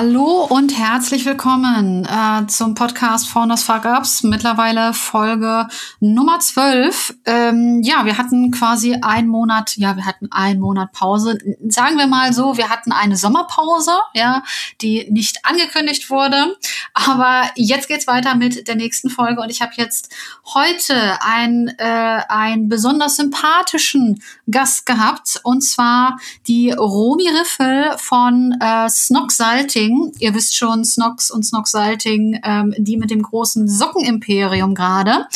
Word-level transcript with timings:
Hallo 0.00 0.46
und 0.48 0.78
herzlich 0.78 1.24
willkommen 1.24 2.04
äh, 2.04 2.46
zum 2.46 2.76
Podcast 2.76 3.28
Founders 3.30 3.64
Fuck 3.64 3.84
Ups, 3.84 4.22
mittlerweile 4.22 4.94
Folge 4.94 5.66
Nummer 5.98 6.38
12. 6.38 7.16
Ähm, 7.26 7.82
ja, 7.82 8.04
wir 8.04 8.16
hatten 8.16 8.52
quasi 8.52 8.94
einen 9.02 9.26
Monat, 9.26 9.76
ja, 9.76 9.96
wir 9.96 10.06
hatten 10.06 10.30
einen 10.30 10.60
Monat 10.60 10.92
Pause. 10.92 11.36
Sagen 11.66 11.98
wir 11.98 12.06
mal 12.06 12.32
so, 12.32 12.56
wir 12.56 12.68
hatten 12.70 12.92
eine 12.92 13.16
Sommerpause, 13.16 13.90
ja, 14.14 14.44
die 14.80 15.08
nicht 15.10 15.44
angekündigt 15.44 16.10
wurde. 16.10 16.56
Aber 16.94 17.50
jetzt 17.56 17.88
geht's 17.88 18.06
weiter 18.06 18.36
mit 18.36 18.68
der 18.68 18.76
nächsten 18.76 19.10
Folge 19.10 19.40
und 19.40 19.50
ich 19.50 19.62
habe 19.62 19.72
jetzt 19.74 20.14
heute 20.54 21.20
einen, 21.22 21.66
äh, 21.76 22.20
einen 22.28 22.68
besonders 22.68 23.16
sympathischen 23.16 24.22
Gast 24.48 24.86
gehabt 24.86 25.40
und 25.42 25.62
zwar 25.62 26.20
die 26.46 26.70
Romi 26.70 27.28
Riffel 27.28 27.96
von 27.98 28.56
äh, 28.60 28.88
Snox 28.88 29.38
Salting. 29.38 29.87
Ihr 30.18 30.34
wisst 30.34 30.56
schon, 30.56 30.84
Snox 30.84 31.30
und 31.30 31.44
Snox 31.44 31.70
Salting, 31.70 32.40
ähm, 32.44 32.74
die 32.78 32.96
mit 32.96 33.10
dem 33.10 33.22
großen 33.22 33.68
Sockenimperium 33.68 34.74
gerade. 34.74 35.26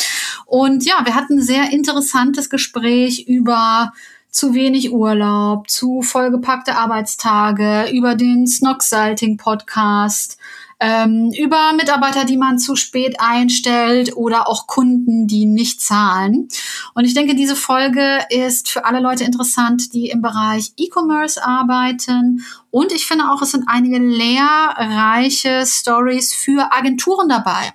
Und 0.46 0.84
ja, 0.84 1.00
wir 1.04 1.14
hatten 1.14 1.38
ein 1.38 1.42
sehr 1.42 1.72
interessantes 1.72 2.50
Gespräch 2.50 3.27
über 3.27 3.92
zu 4.32 4.54
wenig 4.54 4.92
Urlaub, 4.92 5.68
zu 5.68 6.00
vollgepackte 6.02 6.77
Arbeitstage, 6.77 7.90
über 7.92 8.14
den 8.14 8.46
Snox 8.46 8.88
Salting 8.88 9.36
Podcast, 9.36 10.38
ähm, 10.83 11.30
über 11.38 11.72
Mitarbeiter, 11.75 12.25
die 12.25 12.36
man 12.36 12.58
zu 12.58 12.75
spät 12.75 13.14
einstellt 13.20 14.16
oder 14.16 14.48
auch 14.48 14.66
Kunden, 14.66 15.28
die 15.28 15.47
nicht 15.47 15.80
zahlen. 15.80 16.48
Und 16.94 17.05
ich 17.05 17.14
denke, 17.14 17.36
diese 17.36 17.55
Folge 17.55 18.19
ist 18.30 18.69
für 18.69 18.84
alle 18.84 18.98
Leute 18.98 19.22
interessant, 19.22 19.94
die 19.94 20.11
im 20.11 20.22
Bereich 20.22 20.72
E-Commerce 20.77 21.42
arbeiten. 21.42 22.44
Und 22.72 22.91
ich 22.91 23.06
finde 23.06 23.30
auch, 23.30 23.41
es 23.42 23.52
sind 23.52 23.64
einige 23.69 23.98
lehrreiche 23.98 25.64
Stories 25.64 26.34
für 26.34 26.72
Agenturen 26.72 27.28
dabei. 27.28 27.72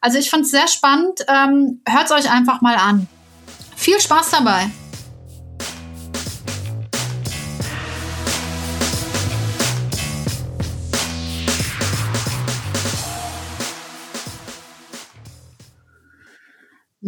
Also 0.00 0.18
ich 0.18 0.28
fand 0.28 0.44
es 0.44 0.50
sehr 0.50 0.66
spannend. 0.66 1.20
Ähm, 1.28 1.80
Hört 1.86 2.06
es 2.06 2.12
euch 2.12 2.30
einfach 2.32 2.60
mal 2.62 2.74
an. 2.74 3.06
Viel 3.76 4.00
Spaß 4.00 4.30
dabei! 4.30 4.70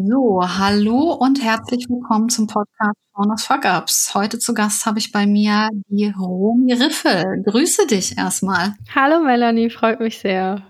So, 0.04 0.42
hallo 0.42 1.12
und 1.12 1.42
herzlich 1.42 1.86
willkommen 1.88 2.28
zum 2.28 2.46
Podcast 2.46 2.96
Faunus 3.14 3.44
Fuck 3.44 3.64
Ups. 3.64 4.14
Heute 4.14 4.38
zu 4.38 4.52
Gast 4.52 4.84
habe 4.84 4.98
ich 4.98 5.12
bei 5.12 5.26
mir 5.26 5.68
die 5.88 6.08
Romi 6.10 6.72
Riffel. 6.72 7.42
Grüße 7.44 7.86
dich 7.86 8.18
erstmal. 8.18 8.74
Hallo 8.94 9.20
Melanie, 9.20 9.70
freut 9.70 10.00
mich 10.00 10.18
sehr. 10.18 10.62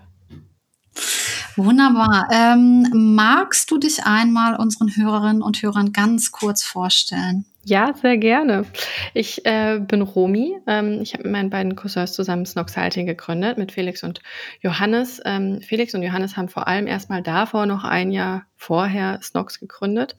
Wunderbar. 1.55 2.27
Ähm, 2.31 2.89
magst 2.93 3.71
du 3.71 3.77
dich 3.79 4.03
einmal 4.05 4.55
unseren 4.55 4.95
Hörerinnen 4.95 5.41
und 5.41 5.61
Hörern 5.63 5.93
ganz 5.93 6.31
kurz 6.31 6.63
vorstellen? 6.63 7.45
Ja, 7.65 7.93
sehr 7.93 8.17
gerne. 8.17 8.65
Ich 9.13 9.45
äh, 9.45 9.79
bin 9.79 10.01
Romi. 10.01 10.59
Ähm, 10.67 10.99
ich 11.01 11.13
habe 11.13 11.23
mit 11.23 11.31
meinen 11.31 11.49
beiden 11.49 11.77
Cousins 11.77 12.11
zusammen 12.11 12.45
Snox 12.45 12.75
Halting 12.75 13.05
gegründet, 13.05 13.57
mit 13.57 13.71
Felix 13.71 14.03
und 14.03 14.21
Johannes. 14.59 15.21
Ähm, 15.23 15.61
Felix 15.61 15.95
und 15.95 16.03
Johannes 16.03 16.35
haben 16.35 16.49
vor 16.49 16.67
allem 16.67 16.87
erstmal 16.87 17.21
davor 17.21 17.65
noch 17.65 17.85
ein 17.85 18.11
Jahr 18.11 18.43
vorher 18.57 19.19
Snox 19.21 19.61
gegründet. 19.61 20.17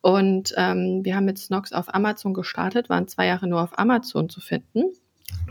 Und 0.00 0.52
ähm, 0.56 1.04
wir 1.04 1.14
haben 1.14 1.26
mit 1.26 1.38
Snox 1.38 1.72
auf 1.72 1.94
Amazon 1.94 2.34
gestartet, 2.34 2.88
waren 2.88 3.06
zwei 3.06 3.26
Jahre 3.26 3.46
nur 3.46 3.62
auf 3.62 3.78
Amazon 3.78 4.28
zu 4.28 4.40
finden 4.40 4.92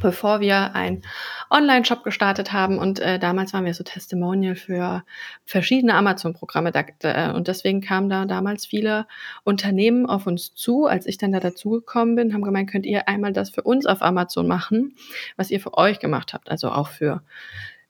bevor 0.01 0.39
wir 0.39 0.75
einen 0.75 1.01
Online-Shop 1.49 2.03
gestartet 2.03 2.53
haben. 2.53 2.77
Und 2.77 2.99
äh, 2.99 3.19
damals 3.19 3.53
waren 3.53 3.65
wir 3.65 3.73
so 3.73 3.83
Testimonial 3.83 4.55
für 4.55 5.03
verschiedene 5.45 5.93
Amazon-Programme. 5.93 6.71
Da, 6.71 7.31
und 7.31 7.47
deswegen 7.47 7.81
kamen 7.81 8.09
da 8.09 8.25
damals 8.25 8.65
viele 8.65 9.07
Unternehmen 9.43 10.05
auf 10.05 10.27
uns 10.27 10.53
zu. 10.53 10.85
Als 10.85 11.05
ich 11.05 11.17
dann 11.17 11.31
da 11.31 11.39
dazugekommen 11.39 12.15
bin, 12.15 12.33
haben 12.33 12.41
gemeint, 12.41 12.71
könnt 12.71 12.85
ihr 12.85 13.07
einmal 13.07 13.33
das 13.33 13.49
für 13.49 13.63
uns 13.63 13.85
auf 13.85 14.01
Amazon 14.01 14.47
machen, 14.47 14.95
was 15.37 15.51
ihr 15.51 15.59
für 15.59 15.77
euch 15.77 15.99
gemacht 15.99 16.33
habt. 16.33 16.49
Also 16.49 16.71
auch 16.71 16.87
für 16.87 17.21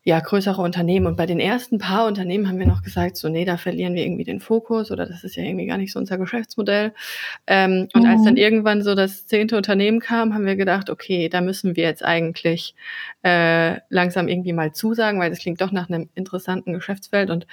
ja, 0.03 0.19
größere 0.19 0.61
Unternehmen. 0.61 1.07
Und 1.07 1.17
bei 1.17 1.25
den 1.25 1.41
ersten 1.41 1.77
paar 1.77 2.07
Unternehmen 2.07 2.47
haben 2.47 2.57
wir 2.57 2.65
noch 2.65 2.83
gesagt, 2.83 3.17
so, 3.17 3.27
nee, 3.27 3.43
da 3.43 3.57
verlieren 3.57 3.95
wir 3.95 4.03
irgendwie 4.03 4.23
den 4.23 4.39
Fokus 4.39 4.91
oder 4.91 5.05
das 5.05 5.25
ist 5.25 5.35
ja 5.35 5.43
irgendwie 5.43 5.65
gar 5.65 5.77
nicht 5.77 5.91
so 5.91 5.99
unser 5.99 6.17
Geschäftsmodell. 6.17 6.93
Ähm, 7.47 7.89
und 7.93 8.05
als 8.05 8.23
dann 8.23 8.35
mhm. 8.35 8.39
irgendwann 8.39 8.81
so 8.81 8.95
das 8.95 9.25
zehnte 9.25 9.57
Unternehmen 9.57 9.99
kam, 9.99 10.33
haben 10.33 10.45
wir 10.45 10.55
gedacht, 10.55 10.89
okay, 10.89 11.27
da 11.27 11.41
müssen 11.41 11.75
wir 11.75 11.83
jetzt 11.83 12.03
eigentlich 12.03 12.75
äh, 13.23 13.79
langsam 13.89 14.29
irgendwie 14.29 14.53
mal 14.53 14.71
zusagen, 14.71 15.19
weil 15.19 15.31
das 15.31 15.39
klingt 15.39 15.59
doch 15.59 15.73
nach 15.73 15.89
einem 15.89 16.09
interessanten 16.15 16.73
Geschäftsfeld. 16.73 17.29
Und 17.29 17.45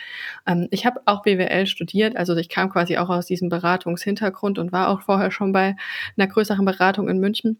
ähm, 0.46 0.68
ich 0.70 0.86
habe 0.86 1.00
auch 1.04 1.22
BWL 1.22 1.66
studiert, 1.66 2.16
also 2.16 2.36
ich 2.36 2.48
kam 2.48 2.70
quasi 2.70 2.96
auch 2.96 3.10
aus 3.10 3.26
diesem 3.26 3.48
Beratungshintergrund 3.48 4.60
und 4.60 4.70
war 4.70 4.88
auch 4.88 5.02
vorher 5.02 5.32
schon 5.32 5.52
bei 5.52 5.74
einer 6.16 6.28
größeren 6.28 6.64
Beratung 6.64 7.08
in 7.08 7.18
München. 7.18 7.58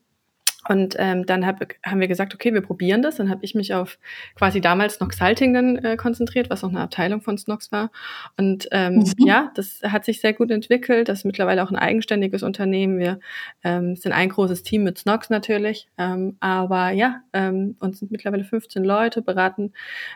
Und 0.69 0.97
ähm, 0.99 1.27
dann 1.27 1.47
hab, 1.47 1.61
haben 1.85 2.01
wir 2.01 2.09
gesagt, 2.09 2.35
okay, 2.35 2.53
wir 2.53 2.61
probieren 2.61 3.03
das. 3.03 3.17
Dann 3.17 3.31
habe 3.31 3.45
ich 3.45 3.55
mich 3.55 3.75
auf 3.75 3.99
quasi 4.35 4.61
damals 4.61 4.99
dann 4.99 5.77
äh, 5.77 5.97
konzentriert, 5.97 6.51
was 6.51 6.65
auch 6.65 6.69
eine 6.69 6.81
Abteilung 6.81 7.21
von 7.21 7.39
Snox 7.39 7.73
war. 7.73 7.91
Und 8.37 8.69
ähm, 8.73 8.97
mhm. 8.97 9.13
ja, 9.19 9.51
das 9.55 9.81
hat 9.83 10.05
sich 10.05 10.21
sehr 10.21 10.33
gut 10.33 10.51
entwickelt. 10.51 11.09
Das 11.09 11.19
ist 11.19 11.25
mittlerweile 11.25 11.63
auch 11.63 11.71
ein 11.71 11.77
eigenständiges 11.77 12.43
Unternehmen. 12.43 12.99
Wir 12.99 13.21
ähm, 13.65 13.97
sind 13.97 14.13
ein 14.13 14.29
großes 14.29 14.63
Team 14.63 14.85
mit 14.85 14.99
Snox 14.99 15.31
natürlich. 15.31 15.89
Ähm, 15.99 16.37
aber 16.41 16.91
ja, 16.91 17.23
ähm, 17.33 17.77
uns 17.81 18.01
sind 18.01 18.11
mittlerweile 18.11 18.45
15 18.45 18.85
Leute, 18.85 19.23
beraten 19.23 19.73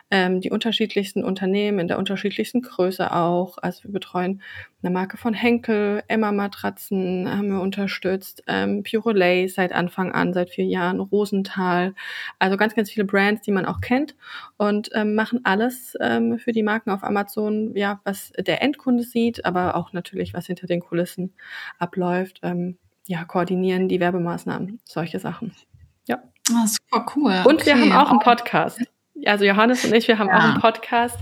ähm, 0.09 0.41
die 0.41 0.51
unterschiedlichsten 0.51 1.23
Unternehmen 1.23 1.79
in 1.79 1.87
der 1.87 1.97
unterschiedlichsten 1.97 2.61
Größe 2.61 3.13
auch. 3.13 3.57
Also 3.61 3.83
wir 3.85 3.91
betreuen 3.91 4.41
eine 4.83 4.91
Marke 4.91 5.17
von 5.17 5.33
Henkel, 5.33 6.03
Emma 6.07 6.31
Matratzen 6.31 7.29
haben 7.29 7.51
wir 7.51 7.61
unterstützt, 7.61 8.43
ähm, 8.47 8.83
Purolay 8.83 9.47
seit 9.47 9.73
Anfang 9.73 10.11
an, 10.11 10.33
seit 10.33 10.40
vier 10.49 10.65
Jahren, 10.65 10.99
Rosenthal, 10.99 11.93
also 12.39 12.57
ganz, 12.57 12.75
ganz 12.75 12.89
viele 12.89 13.05
Brands, 13.05 13.41
die 13.41 13.51
man 13.51 13.65
auch 13.65 13.81
kennt 13.81 14.15
und 14.57 14.89
ähm, 14.93 15.15
machen 15.15 15.41
alles 15.43 15.95
ähm, 15.99 16.39
für 16.39 16.51
die 16.51 16.63
Marken 16.63 16.89
auf 16.89 17.03
Amazon, 17.03 17.75
ja, 17.75 18.01
was 18.03 18.31
der 18.37 18.61
Endkunde 18.61 19.03
sieht, 19.03 19.45
aber 19.45 19.75
auch 19.75 19.93
natürlich, 19.93 20.33
was 20.33 20.47
hinter 20.47 20.67
den 20.67 20.81
Kulissen 20.81 21.33
abläuft, 21.79 22.39
ähm, 22.43 22.77
ja, 23.07 23.25
koordinieren 23.25 23.89
die 23.89 23.99
Werbemaßnahmen, 23.99 24.79
solche 24.85 25.19
Sachen. 25.19 25.53
Ja. 26.07 26.21
Ah, 26.53 26.65
super 26.67 27.05
cool. 27.15 27.43
Und 27.45 27.61
okay. 27.61 27.65
wir 27.65 27.79
haben 27.79 27.91
auch 27.91 28.09
einen 28.09 28.19
Podcast 28.19 28.81
also 29.25 29.45
Johannes 29.45 29.85
und 29.85 29.93
ich, 29.93 30.07
wir 30.07 30.19
haben 30.19 30.29
ja. 30.29 30.37
auch 30.37 30.43
einen 30.43 30.61
Podcast 30.61 31.17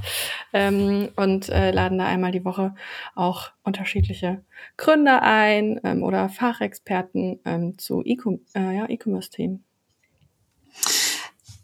ähm, 0.53 1.09
und 1.15 1.49
äh, 1.49 1.71
laden 1.71 1.97
da 1.97 2.05
einmal 2.05 2.31
die 2.31 2.45
Woche 2.45 2.75
auch 3.15 3.51
unterschiedliche 3.63 4.43
Gründer 4.77 5.21
ein 5.21 5.79
ähm, 5.83 6.03
oder 6.03 6.29
Fachexperten 6.29 7.39
ähm, 7.45 7.77
zu 7.77 8.03
E-Commerce-Themen. 8.03 8.43
Äh, 8.53 8.77
ja, 8.77 8.87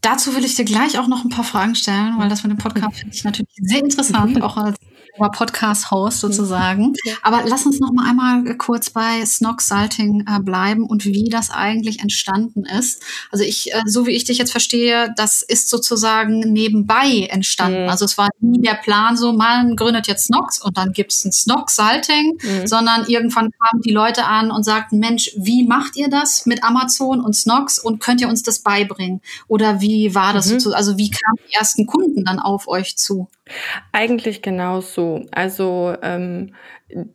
Dazu 0.01 0.35
will 0.35 0.45
ich 0.45 0.55
dir 0.55 0.65
gleich 0.65 0.99
auch 0.99 1.07
noch 1.07 1.23
ein 1.23 1.29
paar 1.29 1.43
Fragen 1.43 1.73
stellen, 1.73 2.13
weil 2.19 2.29
das 2.29 2.43
mit 2.43 2.51
dem 2.51 2.59
Podcast 2.59 2.95
finde 2.99 3.15
ich 3.15 3.23
natürlich 3.23 3.55
sehr 3.55 3.79
interessant, 3.79 4.41
auch 4.43 4.57
als 4.57 4.77
Podcast-Host 5.17 6.19
sozusagen. 6.19 6.93
Ja. 7.03 7.13
Aber 7.23 7.43
lass 7.45 7.65
uns 7.65 7.79
noch 7.79 7.91
mal 7.91 8.09
einmal 8.09 8.55
kurz 8.57 8.89
bei 8.89 9.25
Snox 9.25 9.67
Salting 9.67 10.25
äh, 10.27 10.39
bleiben 10.39 10.85
und 10.85 11.05
wie 11.05 11.29
das 11.29 11.49
eigentlich 11.49 11.99
entstanden 11.99 12.65
ist. 12.65 13.01
Also 13.31 13.43
ich, 13.43 13.73
äh, 13.73 13.81
so 13.85 14.05
wie 14.05 14.11
ich 14.11 14.25
dich 14.25 14.37
jetzt 14.37 14.51
verstehe, 14.51 15.13
das 15.15 15.41
ist 15.41 15.69
sozusagen 15.69 16.39
nebenbei 16.39 17.27
entstanden. 17.29 17.83
Mhm. 17.83 17.89
Also 17.89 18.05
es 18.05 18.17
war 18.17 18.29
nie 18.39 18.61
der 18.61 18.75
Plan 18.75 19.17
so, 19.17 19.33
man 19.33 19.75
gründet 19.75 20.07
jetzt 20.07 20.25
Snox 20.25 20.61
und 20.61 20.77
dann 20.77 20.91
gibt 20.91 21.11
es 21.11 21.25
ein 21.25 21.31
Snox 21.31 21.75
Salting, 21.75 22.37
mhm. 22.41 22.67
sondern 22.67 23.05
irgendwann 23.07 23.51
kamen 23.51 23.81
die 23.83 23.91
Leute 23.91 24.25
an 24.25 24.51
und 24.51 24.63
sagten, 24.63 24.99
Mensch, 24.99 25.31
wie 25.37 25.65
macht 25.65 25.95
ihr 25.95 26.09
das 26.09 26.45
mit 26.45 26.63
Amazon 26.63 27.21
und 27.21 27.35
Snox 27.35 27.79
und 27.79 27.99
könnt 27.99 28.21
ihr 28.21 28.29
uns 28.29 28.43
das 28.43 28.59
beibringen? 28.59 29.21
Oder 29.47 29.81
wie 29.81 30.15
war 30.15 30.33
das 30.33 30.51
mhm. 30.51 30.59
so? 30.59 30.73
Also 30.73 30.97
wie 30.97 31.09
kamen 31.09 31.37
die 31.49 31.53
ersten 31.55 31.85
Kunden 31.85 32.25
dann 32.25 32.39
auf 32.39 32.67
euch 32.67 32.97
zu? 32.97 33.27
Eigentlich 33.91 34.41
genau 34.41 34.81
so. 34.81 35.25
Also 35.31 35.95
ähm, 36.01 36.55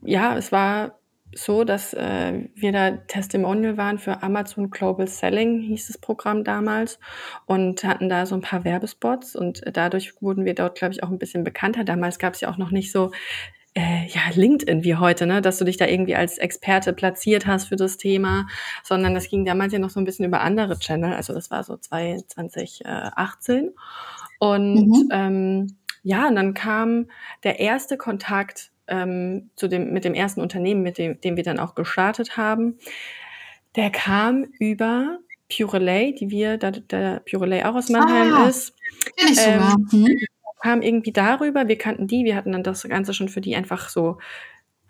ja, 0.02 0.36
es 0.36 0.52
war 0.52 1.00
so, 1.32 1.64
dass 1.64 1.94
äh, 1.94 2.48
wir 2.54 2.72
da 2.72 2.90
Testimonial 2.90 3.76
waren 3.76 3.98
für 3.98 4.22
Amazon 4.22 4.70
Global 4.70 5.06
Selling, 5.06 5.60
hieß 5.60 5.88
das 5.88 5.98
Programm 5.98 6.44
damals, 6.44 6.98
und 7.46 7.84
hatten 7.84 8.08
da 8.08 8.26
so 8.26 8.34
ein 8.34 8.40
paar 8.40 8.64
Werbespots 8.64 9.36
und 9.36 9.62
dadurch 9.72 10.20
wurden 10.20 10.44
wir 10.44 10.54
dort, 10.54 10.76
glaube 10.76 10.94
ich, 10.94 11.02
auch 11.02 11.10
ein 11.10 11.18
bisschen 11.18 11.44
bekannter. 11.44 11.84
Damals 11.84 12.18
gab 12.18 12.34
es 12.34 12.40
ja 12.40 12.50
auch 12.50 12.56
noch 12.56 12.72
nicht 12.72 12.90
so 12.90 13.12
äh, 13.74 14.06
ja, 14.08 14.22
LinkedIn 14.34 14.82
wie 14.82 14.96
heute, 14.96 15.26
ne, 15.26 15.40
dass 15.40 15.58
du 15.58 15.64
dich 15.64 15.76
da 15.76 15.86
irgendwie 15.86 16.16
als 16.16 16.38
Experte 16.38 16.92
platziert 16.92 17.46
hast 17.46 17.68
für 17.68 17.76
das 17.76 17.96
Thema, 17.96 18.48
sondern 18.82 19.14
das 19.14 19.28
ging 19.28 19.44
damals 19.44 19.72
ja 19.72 19.78
noch 19.78 19.90
so 19.90 20.00
ein 20.00 20.04
bisschen 20.04 20.24
über 20.24 20.40
andere 20.40 20.78
Channel. 20.78 21.14
Also 21.14 21.32
das 21.32 21.50
war 21.52 21.62
so 21.62 21.76
2018. 21.76 23.70
Und 24.40 24.88
mhm. 24.88 25.08
ähm, 25.12 25.76
ja, 26.02 26.28
und 26.28 26.36
dann 26.36 26.54
kam 26.54 27.10
der 27.44 27.60
erste 27.60 27.96
Kontakt 27.96 28.70
ähm, 28.88 29.50
zu 29.56 29.68
dem, 29.68 29.92
mit 29.92 30.04
dem 30.04 30.14
ersten 30.14 30.40
Unternehmen, 30.40 30.82
mit 30.82 30.98
dem, 30.98 31.20
dem 31.20 31.36
wir 31.36 31.44
dann 31.44 31.58
auch 31.58 31.74
gestartet 31.74 32.36
haben. 32.36 32.78
Der 33.76 33.90
kam 33.90 34.44
über 34.58 35.18
Purelay, 35.48 36.14
die 36.14 36.30
wir, 36.30 36.58
da 36.58 36.70
der 36.70 37.22
Purelay 37.28 37.62
auch 37.64 37.74
aus 37.74 37.88
Mannheim 37.88 38.32
ah, 38.32 38.48
ist. 38.48 38.74
Kenn 39.16 39.32
ich 39.32 39.40
sogar. 39.40 39.76
Ähm, 39.92 40.06
hm. 40.06 40.18
Kam 40.62 40.82
irgendwie 40.82 41.12
darüber, 41.12 41.68
wir 41.68 41.78
kannten 41.78 42.06
die, 42.06 42.24
wir 42.24 42.36
hatten 42.36 42.52
dann 42.52 42.62
das 42.62 42.82
Ganze 42.82 43.14
schon 43.14 43.30
für 43.30 43.40
die 43.40 43.56
einfach 43.56 43.88
so 43.88 44.18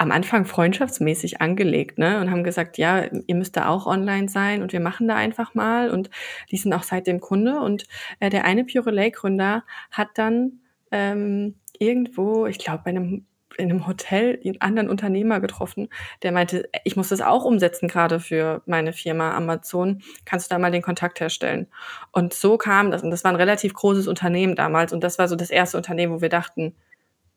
am 0.00 0.10
Anfang 0.10 0.46
freundschaftsmäßig 0.46 1.42
angelegt, 1.42 1.98
ne? 1.98 2.20
Und 2.20 2.30
haben 2.30 2.42
gesagt, 2.42 2.78
ja, 2.78 3.04
ihr 3.04 3.34
müsst 3.34 3.56
da 3.56 3.68
auch 3.68 3.86
online 3.86 4.30
sein 4.30 4.62
und 4.62 4.72
wir 4.72 4.80
machen 4.80 5.06
da 5.06 5.14
einfach 5.14 5.54
mal. 5.54 5.90
Und 5.90 6.08
die 6.50 6.56
sind 6.56 6.72
auch 6.72 6.84
seitdem 6.84 7.20
Kunde. 7.20 7.60
Und 7.60 7.84
äh, 8.18 8.30
der 8.30 8.46
eine 8.46 8.64
Purelay-Gründer 8.64 9.62
hat 9.90 10.08
dann 10.14 10.60
ähm, 10.90 11.56
irgendwo, 11.78 12.46
ich 12.46 12.58
glaube, 12.58 12.82
bei 12.84 12.90
einem 12.90 13.26
in 13.60 13.70
einem 13.70 13.86
Hotel 13.86 14.40
einen 14.44 14.60
anderen 14.60 14.88
Unternehmer 14.88 15.40
getroffen, 15.40 15.88
der 16.22 16.32
meinte, 16.32 16.68
ich 16.84 16.96
muss 16.96 17.08
das 17.08 17.20
auch 17.20 17.44
umsetzen, 17.44 17.88
gerade 17.88 18.20
für 18.20 18.62
meine 18.66 18.92
Firma 18.92 19.34
Amazon. 19.34 20.02
Kannst 20.24 20.50
du 20.50 20.54
da 20.54 20.58
mal 20.58 20.70
den 20.70 20.82
Kontakt 20.82 21.20
herstellen? 21.20 21.66
Und 22.12 22.32
so 22.32 22.56
kam 22.56 22.90
das. 22.90 23.02
Und 23.02 23.10
das 23.10 23.24
war 23.24 23.32
ein 23.32 23.36
relativ 23.36 23.74
großes 23.74 24.08
Unternehmen 24.08 24.54
damals. 24.54 24.92
Und 24.92 25.04
das 25.04 25.18
war 25.18 25.28
so 25.28 25.36
das 25.36 25.50
erste 25.50 25.76
Unternehmen, 25.76 26.12
wo 26.12 26.20
wir 26.20 26.28
dachten, 26.28 26.74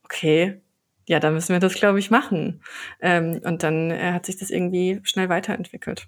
okay, 0.03 0.61
ja, 1.07 1.19
da 1.19 1.31
müssen 1.31 1.53
wir 1.53 1.59
das, 1.59 1.73
glaube 1.73 1.99
ich, 1.99 2.09
machen. 2.09 2.61
Ähm, 3.01 3.41
und 3.43 3.63
dann 3.63 3.91
äh, 3.91 4.13
hat 4.13 4.25
sich 4.25 4.37
das 4.37 4.49
irgendwie 4.49 5.01
schnell 5.03 5.29
weiterentwickelt. 5.29 6.07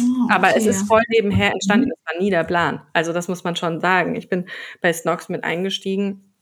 Oh, 0.00 0.24
okay. 0.24 0.34
Aber 0.34 0.56
es 0.56 0.66
ist 0.66 0.88
voll 0.88 1.02
nebenher 1.08 1.52
entstanden, 1.52 1.92
es 1.92 2.12
war 2.12 2.20
nie 2.20 2.30
der 2.30 2.42
Plan. 2.42 2.82
Also 2.92 3.12
das 3.12 3.28
muss 3.28 3.44
man 3.44 3.54
schon 3.54 3.80
sagen. 3.80 4.16
Ich 4.16 4.28
bin 4.28 4.46
bei 4.80 4.92
Snox 4.92 5.28
mit 5.28 5.44
eingestiegen 5.44 6.33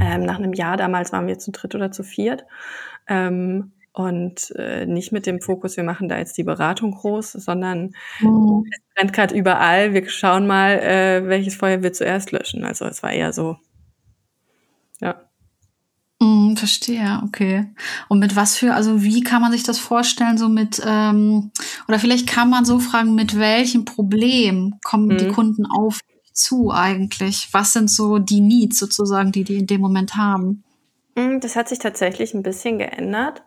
ähm, 0.00 0.24
nach 0.24 0.38
einem 0.38 0.52
Jahr 0.52 0.76
damals 0.76 1.12
waren 1.12 1.26
wir 1.26 1.38
zu 1.38 1.52
dritt 1.52 1.74
oder 1.74 1.92
zu 1.92 2.02
viert. 2.02 2.44
Ähm, 3.06 3.72
und 3.92 4.52
äh, 4.56 4.86
nicht 4.86 5.10
mit 5.10 5.26
dem 5.26 5.40
Fokus, 5.40 5.76
wir 5.76 5.84
machen 5.84 6.08
da 6.08 6.16
jetzt 6.16 6.38
die 6.38 6.44
Beratung 6.44 6.92
groß, 6.92 7.32
sondern 7.32 7.92
mhm. 8.20 8.64
es 8.70 8.80
brennt 8.94 9.12
gerade 9.12 9.34
überall. 9.34 9.92
Wir 9.92 10.08
schauen 10.08 10.46
mal, 10.46 10.78
äh, 10.78 11.26
welches 11.26 11.56
Feuer 11.56 11.82
wir 11.82 11.92
zuerst 11.92 12.30
löschen. 12.30 12.64
Also 12.64 12.84
es 12.86 13.02
war 13.02 13.12
eher 13.12 13.32
so, 13.32 13.56
ja. 15.00 15.20
Mm, 16.20 16.54
verstehe, 16.54 17.20
okay. 17.24 17.66
Und 18.08 18.20
mit 18.20 18.36
was 18.36 18.56
für, 18.56 18.74
also 18.74 19.02
wie 19.02 19.22
kann 19.22 19.42
man 19.42 19.50
sich 19.50 19.64
das 19.64 19.78
vorstellen, 19.78 20.38
so 20.38 20.48
mit, 20.48 20.80
ähm, 20.86 21.50
oder 21.88 21.98
vielleicht 21.98 22.28
kann 22.28 22.48
man 22.48 22.64
so 22.64 22.78
fragen, 22.78 23.14
mit 23.14 23.38
welchem 23.38 23.84
Problem 23.84 24.74
kommen 24.84 25.08
mhm. 25.08 25.18
die 25.18 25.28
Kunden 25.28 25.66
auf 25.66 25.98
zu 26.40 26.70
eigentlich? 26.72 27.48
Was 27.52 27.72
sind 27.72 27.90
so 27.90 28.18
die 28.18 28.40
Needs 28.40 28.78
sozusagen, 28.78 29.32
die 29.32 29.44
die 29.44 29.58
in 29.58 29.66
dem 29.66 29.80
Moment 29.80 30.16
haben? 30.16 30.64
Mm, 31.14 31.40
das 31.40 31.56
hat 31.56 31.68
sich 31.68 31.78
tatsächlich 31.78 32.34
ein 32.34 32.42
bisschen 32.42 32.78
geändert 32.78 33.42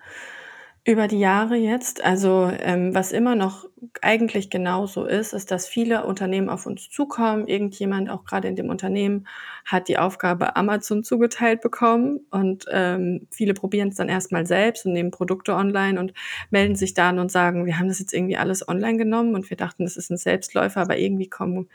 über 0.86 1.08
die 1.08 1.20
Jahre 1.20 1.56
jetzt. 1.56 2.04
Also 2.04 2.52
ähm, 2.60 2.94
was 2.94 3.14
immer 3.14 3.36
noch 3.36 3.66
eigentlich 4.02 4.50
genauso 4.50 5.06
ist, 5.06 5.34
ist, 5.34 5.50
dass 5.50 5.68
viele 5.68 6.06
Unternehmen 6.06 6.50
auf 6.50 6.66
uns 6.66 6.90
zukommen. 6.90 7.48
Irgendjemand, 7.48 8.10
auch 8.10 8.26
gerade 8.26 8.50
in 8.50 8.58
dem 8.58 8.70
Unternehmen, 8.70 9.26
hat 9.66 9.88
die 9.88 9.98
Aufgabe 9.98 10.58
Amazon 10.58 11.04
zugeteilt 11.04 11.62
bekommen 11.62 12.20
und 12.32 12.66
ähm, 12.70 13.28
viele 13.32 13.54
probieren 13.54 13.90
es 13.90 13.96
dann 13.96 14.10
erstmal 14.10 14.46
selbst 14.46 14.86
und 14.86 14.92
nehmen 14.94 15.12
Produkte 15.12 15.56
online 15.56 16.00
und 16.00 16.14
melden 16.50 16.76
sich 16.76 16.94
dann 16.94 17.18
und 17.18 17.32
sagen, 17.32 17.66
wir 17.66 17.80
haben 17.80 17.88
das 17.88 18.00
jetzt 18.00 18.14
irgendwie 18.14 18.38
alles 18.38 18.68
online 18.68 18.98
genommen 18.98 19.36
und 19.36 19.50
wir 19.50 19.58
dachten, 19.58 19.84
das 19.84 19.96
ist 19.96 20.10
ein 20.10 20.18
Selbstläufer, 20.18 20.82
aber 20.82 20.98
irgendwie 20.98 21.30
kommen 21.30 21.70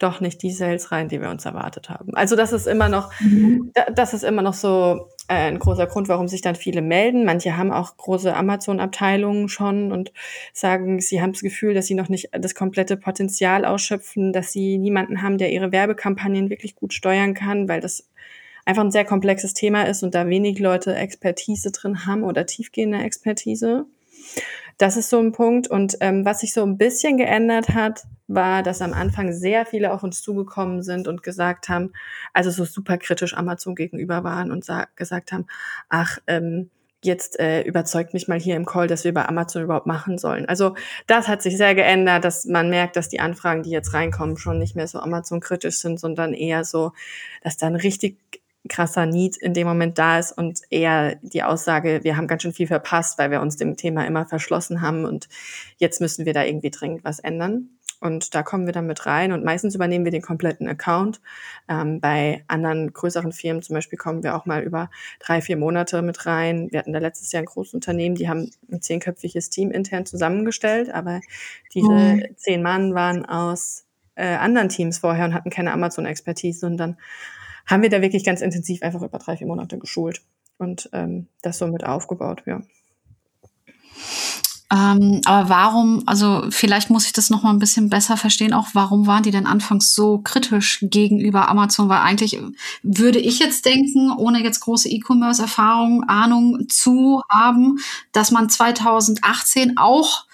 doch 0.00 0.20
nicht 0.20 0.42
die 0.42 0.50
Sales 0.50 0.90
rein, 0.90 1.08
die 1.08 1.20
wir 1.20 1.30
uns 1.30 1.44
erwartet 1.44 1.90
haben. 1.90 2.14
Also 2.14 2.34
das 2.34 2.52
ist 2.52 2.66
immer 2.66 2.88
noch, 2.88 3.12
mhm. 3.20 3.70
das 3.94 4.14
ist 4.14 4.24
immer 4.24 4.42
noch 4.42 4.54
so 4.54 5.08
äh, 5.28 5.34
ein 5.34 5.58
großer 5.58 5.86
Grund, 5.86 6.08
warum 6.08 6.26
sich 6.26 6.40
dann 6.40 6.54
viele 6.54 6.82
melden. 6.82 7.24
Manche 7.24 7.56
haben 7.56 7.70
auch 7.70 7.96
große 7.96 8.34
Amazon-Abteilungen 8.34 9.48
schon 9.48 9.92
und 9.92 10.12
sagen, 10.52 11.00
sie 11.00 11.20
haben 11.20 11.32
das 11.32 11.42
Gefühl, 11.42 11.74
dass 11.74 11.86
sie 11.86 11.94
noch 11.94 12.08
nicht 12.08 12.30
das 12.32 12.54
komplette 12.54 12.96
Potenzial 12.96 13.64
ausschöpfen, 13.64 14.32
dass 14.32 14.52
sie 14.52 14.78
niemanden 14.78 15.22
haben, 15.22 15.38
der 15.38 15.52
ihre 15.52 15.70
Werbekampagnen 15.70 16.50
wirklich 16.50 16.74
gut 16.74 16.94
steuern 16.94 17.34
kann, 17.34 17.68
weil 17.68 17.80
das 17.80 18.08
einfach 18.64 18.82
ein 18.82 18.90
sehr 18.90 19.04
komplexes 19.04 19.54
Thema 19.54 19.82
ist 19.82 20.02
und 20.02 20.14
da 20.14 20.28
wenig 20.28 20.58
Leute 20.58 20.94
Expertise 20.94 21.70
drin 21.72 22.06
haben 22.06 22.24
oder 22.24 22.46
tiefgehende 22.46 22.98
Expertise. 22.98 23.86
Das 24.80 24.96
ist 24.96 25.10
so 25.10 25.18
ein 25.18 25.32
Punkt. 25.32 25.68
Und 25.68 25.98
ähm, 26.00 26.24
was 26.24 26.40
sich 26.40 26.54
so 26.54 26.62
ein 26.62 26.78
bisschen 26.78 27.18
geändert 27.18 27.68
hat, 27.68 28.04
war, 28.28 28.62
dass 28.62 28.80
am 28.80 28.94
Anfang 28.94 29.30
sehr 29.34 29.66
viele 29.66 29.92
auf 29.92 30.02
uns 30.02 30.22
zugekommen 30.22 30.82
sind 30.82 31.06
und 31.06 31.22
gesagt 31.22 31.68
haben, 31.68 31.92
also 32.32 32.50
so 32.50 32.64
super 32.64 32.96
kritisch 32.96 33.36
Amazon 33.36 33.74
gegenüber 33.74 34.24
waren 34.24 34.50
und 34.50 34.64
gesagt 34.96 35.32
haben, 35.32 35.46
ach, 35.90 36.16
ähm, 36.26 36.70
jetzt 37.04 37.38
äh, 37.38 37.60
überzeugt 37.60 38.14
mich 38.14 38.26
mal 38.26 38.40
hier 38.40 38.56
im 38.56 38.64
Call, 38.64 38.86
dass 38.86 39.04
wir 39.04 39.12
bei 39.12 39.26
Amazon 39.26 39.64
überhaupt 39.64 39.86
machen 39.86 40.16
sollen. 40.16 40.46
Also 40.46 40.74
das 41.06 41.28
hat 41.28 41.42
sich 41.42 41.58
sehr 41.58 41.74
geändert, 41.74 42.24
dass 42.24 42.46
man 42.46 42.70
merkt, 42.70 42.96
dass 42.96 43.10
die 43.10 43.20
Anfragen, 43.20 43.62
die 43.62 43.70
jetzt 43.70 43.92
reinkommen, 43.92 44.38
schon 44.38 44.58
nicht 44.58 44.76
mehr 44.76 44.86
so 44.86 44.98
Amazon-kritisch 44.98 45.76
sind, 45.76 46.00
sondern 46.00 46.32
eher 46.32 46.64
so, 46.64 46.92
dass 47.42 47.58
dann 47.58 47.76
richtig 47.76 48.39
krasser 48.68 49.06
Need 49.06 49.36
in 49.36 49.54
dem 49.54 49.66
Moment 49.66 49.98
da 49.98 50.18
ist 50.18 50.32
und 50.32 50.60
eher 50.70 51.16
die 51.22 51.42
Aussage, 51.42 52.00
wir 52.02 52.16
haben 52.16 52.26
ganz 52.26 52.42
schön 52.42 52.52
viel 52.52 52.66
verpasst, 52.66 53.18
weil 53.18 53.30
wir 53.30 53.40
uns 53.40 53.56
dem 53.56 53.76
Thema 53.76 54.06
immer 54.06 54.26
verschlossen 54.26 54.82
haben 54.82 55.04
und 55.04 55.28
jetzt 55.78 56.00
müssen 56.00 56.26
wir 56.26 56.34
da 56.34 56.44
irgendwie 56.44 56.70
dringend 56.70 57.04
was 57.04 57.20
ändern. 57.20 57.70
Und 58.02 58.34
da 58.34 58.42
kommen 58.42 58.64
wir 58.64 58.72
dann 58.72 58.86
mit 58.86 59.04
rein 59.04 59.30
und 59.32 59.44
meistens 59.44 59.74
übernehmen 59.74 60.06
wir 60.06 60.12
den 60.12 60.22
kompletten 60.22 60.66
Account. 60.66 61.20
Ähm, 61.68 62.00
bei 62.00 62.44
anderen 62.48 62.94
größeren 62.94 63.30
Firmen 63.30 63.62
zum 63.62 63.74
Beispiel 63.74 63.98
kommen 63.98 64.22
wir 64.22 64.34
auch 64.34 64.46
mal 64.46 64.62
über 64.62 64.90
drei, 65.18 65.42
vier 65.42 65.58
Monate 65.58 66.00
mit 66.00 66.24
rein. 66.24 66.68
Wir 66.70 66.78
hatten 66.78 66.94
da 66.94 66.98
letztes 66.98 67.30
Jahr 67.30 67.42
ein 67.42 67.46
großes 67.46 67.74
Unternehmen, 67.74 68.14
die 68.14 68.28
haben 68.28 68.50
ein 68.72 68.80
zehnköpfiges 68.80 69.50
Team 69.50 69.70
intern 69.70 70.06
zusammengestellt, 70.06 70.88
aber 70.88 71.20
diese 71.74 71.92
mhm. 71.92 72.24
zehn 72.36 72.62
Mann 72.62 72.94
waren 72.94 73.26
aus 73.26 73.84
äh, 74.14 74.34
anderen 74.36 74.70
Teams 74.70 74.98
vorher 74.98 75.26
und 75.26 75.34
hatten 75.34 75.50
keine 75.50 75.72
Amazon-Expertise 75.72 76.70
dann 76.70 76.96
haben 77.70 77.82
wir 77.82 77.90
da 77.90 78.02
wirklich 78.02 78.24
ganz 78.24 78.40
intensiv 78.40 78.82
einfach 78.82 79.02
über 79.02 79.18
drei, 79.18 79.36
vier 79.36 79.46
Monate 79.46 79.78
geschult 79.78 80.22
und 80.58 80.90
ähm, 80.92 81.28
das 81.42 81.58
so 81.58 81.66
mit 81.66 81.84
aufgebaut, 81.84 82.42
ja. 82.46 82.60
Ähm, 84.72 85.20
aber 85.24 85.48
warum, 85.48 86.04
also 86.06 86.44
vielleicht 86.50 86.90
muss 86.90 87.04
ich 87.04 87.12
das 87.12 87.28
noch 87.28 87.42
mal 87.42 87.50
ein 87.50 87.58
bisschen 87.58 87.88
besser 87.88 88.16
verstehen, 88.16 88.52
auch 88.52 88.68
warum 88.72 89.08
waren 89.08 89.24
die 89.24 89.32
denn 89.32 89.46
anfangs 89.46 89.94
so 89.94 90.18
kritisch 90.18 90.78
gegenüber 90.82 91.48
Amazon? 91.48 91.88
Weil 91.88 91.98
eigentlich 91.98 92.40
würde 92.84 93.18
ich 93.18 93.40
jetzt 93.40 93.64
denken, 93.64 94.12
ohne 94.16 94.42
jetzt 94.44 94.60
große 94.60 94.88
E-Commerce-Erfahrung, 94.88 96.04
Ahnung 96.04 96.68
zu 96.68 97.20
haben, 97.28 97.78
dass 98.12 98.30
man 98.30 98.48
2018 98.48 99.76
auch 99.76 100.26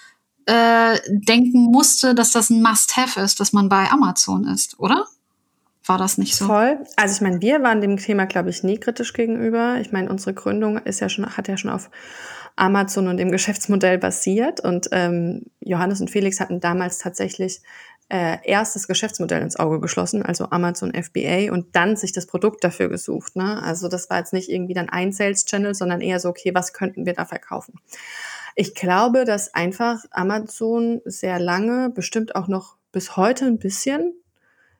äh, 0.45 0.99
denken 1.09 1.71
musste, 1.71 2.13
dass 2.13 2.31
das 2.31 2.51
ein 2.51 2.61
Must-Have 2.61 3.19
ist, 3.19 3.39
dass 3.39 3.53
man 3.53 3.69
bei 3.69 3.89
Amazon 3.89 4.45
ist, 4.45 4.79
oder? 4.79 5.07
War 5.87 5.97
das 5.97 6.17
nicht 6.17 6.35
so. 6.35 6.47
Voll. 6.47 6.79
Also 6.95 7.15
ich 7.15 7.21
meine, 7.21 7.41
wir 7.41 7.61
waren 7.63 7.81
dem 7.81 7.97
Thema, 7.97 8.25
glaube 8.25 8.49
ich, 8.49 8.63
nie 8.63 8.79
kritisch 8.79 9.13
gegenüber. 9.13 9.77
Ich 9.79 9.91
meine, 9.91 10.09
unsere 10.09 10.33
Gründung 10.33 10.77
ist 10.77 10.99
ja 10.99 11.09
schon, 11.09 11.37
hat 11.37 11.47
ja 11.47 11.57
schon 11.57 11.71
auf 11.71 11.89
Amazon 12.55 13.07
und 13.07 13.17
dem 13.17 13.31
Geschäftsmodell 13.31 13.97
basiert. 13.97 14.59
Und 14.59 14.89
ähm, 14.91 15.45
Johannes 15.59 16.01
und 16.01 16.09
Felix 16.09 16.39
hatten 16.39 16.59
damals 16.59 16.97
tatsächlich 16.97 17.61
äh, 18.09 18.37
erst 18.43 18.75
das 18.75 18.87
Geschäftsmodell 18.87 19.41
ins 19.41 19.57
Auge 19.57 19.79
geschlossen, 19.79 20.23
also 20.23 20.49
Amazon 20.49 20.93
FBA, 20.93 21.51
und 21.51 21.75
dann 21.75 21.97
sich 21.97 22.13
das 22.13 22.25
Produkt 22.25 22.63
dafür 22.63 22.89
gesucht. 22.89 23.35
Ne? 23.35 23.61
Also 23.61 23.89
das 23.89 24.09
war 24.09 24.17
jetzt 24.17 24.33
nicht 24.33 24.49
irgendwie 24.49 24.73
dann 24.73 24.89
ein 24.89 25.11
Sales-Channel, 25.11 25.75
sondern 25.75 26.01
eher 26.01 26.19
so, 26.19 26.29
okay, 26.29 26.53
was 26.53 26.73
könnten 26.73 27.05
wir 27.05 27.13
da 27.13 27.25
verkaufen? 27.25 27.79
Ich 28.55 28.73
glaube, 28.73 29.25
dass 29.25 29.53
einfach 29.53 30.03
Amazon 30.11 31.01
sehr 31.05 31.39
lange, 31.39 31.89
bestimmt 31.89 32.35
auch 32.35 32.47
noch 32.47 32.77
bis 32.91 33.17
heute 33.17 33.45
ein 33.45 33.59
bisschen, 33.59 34.13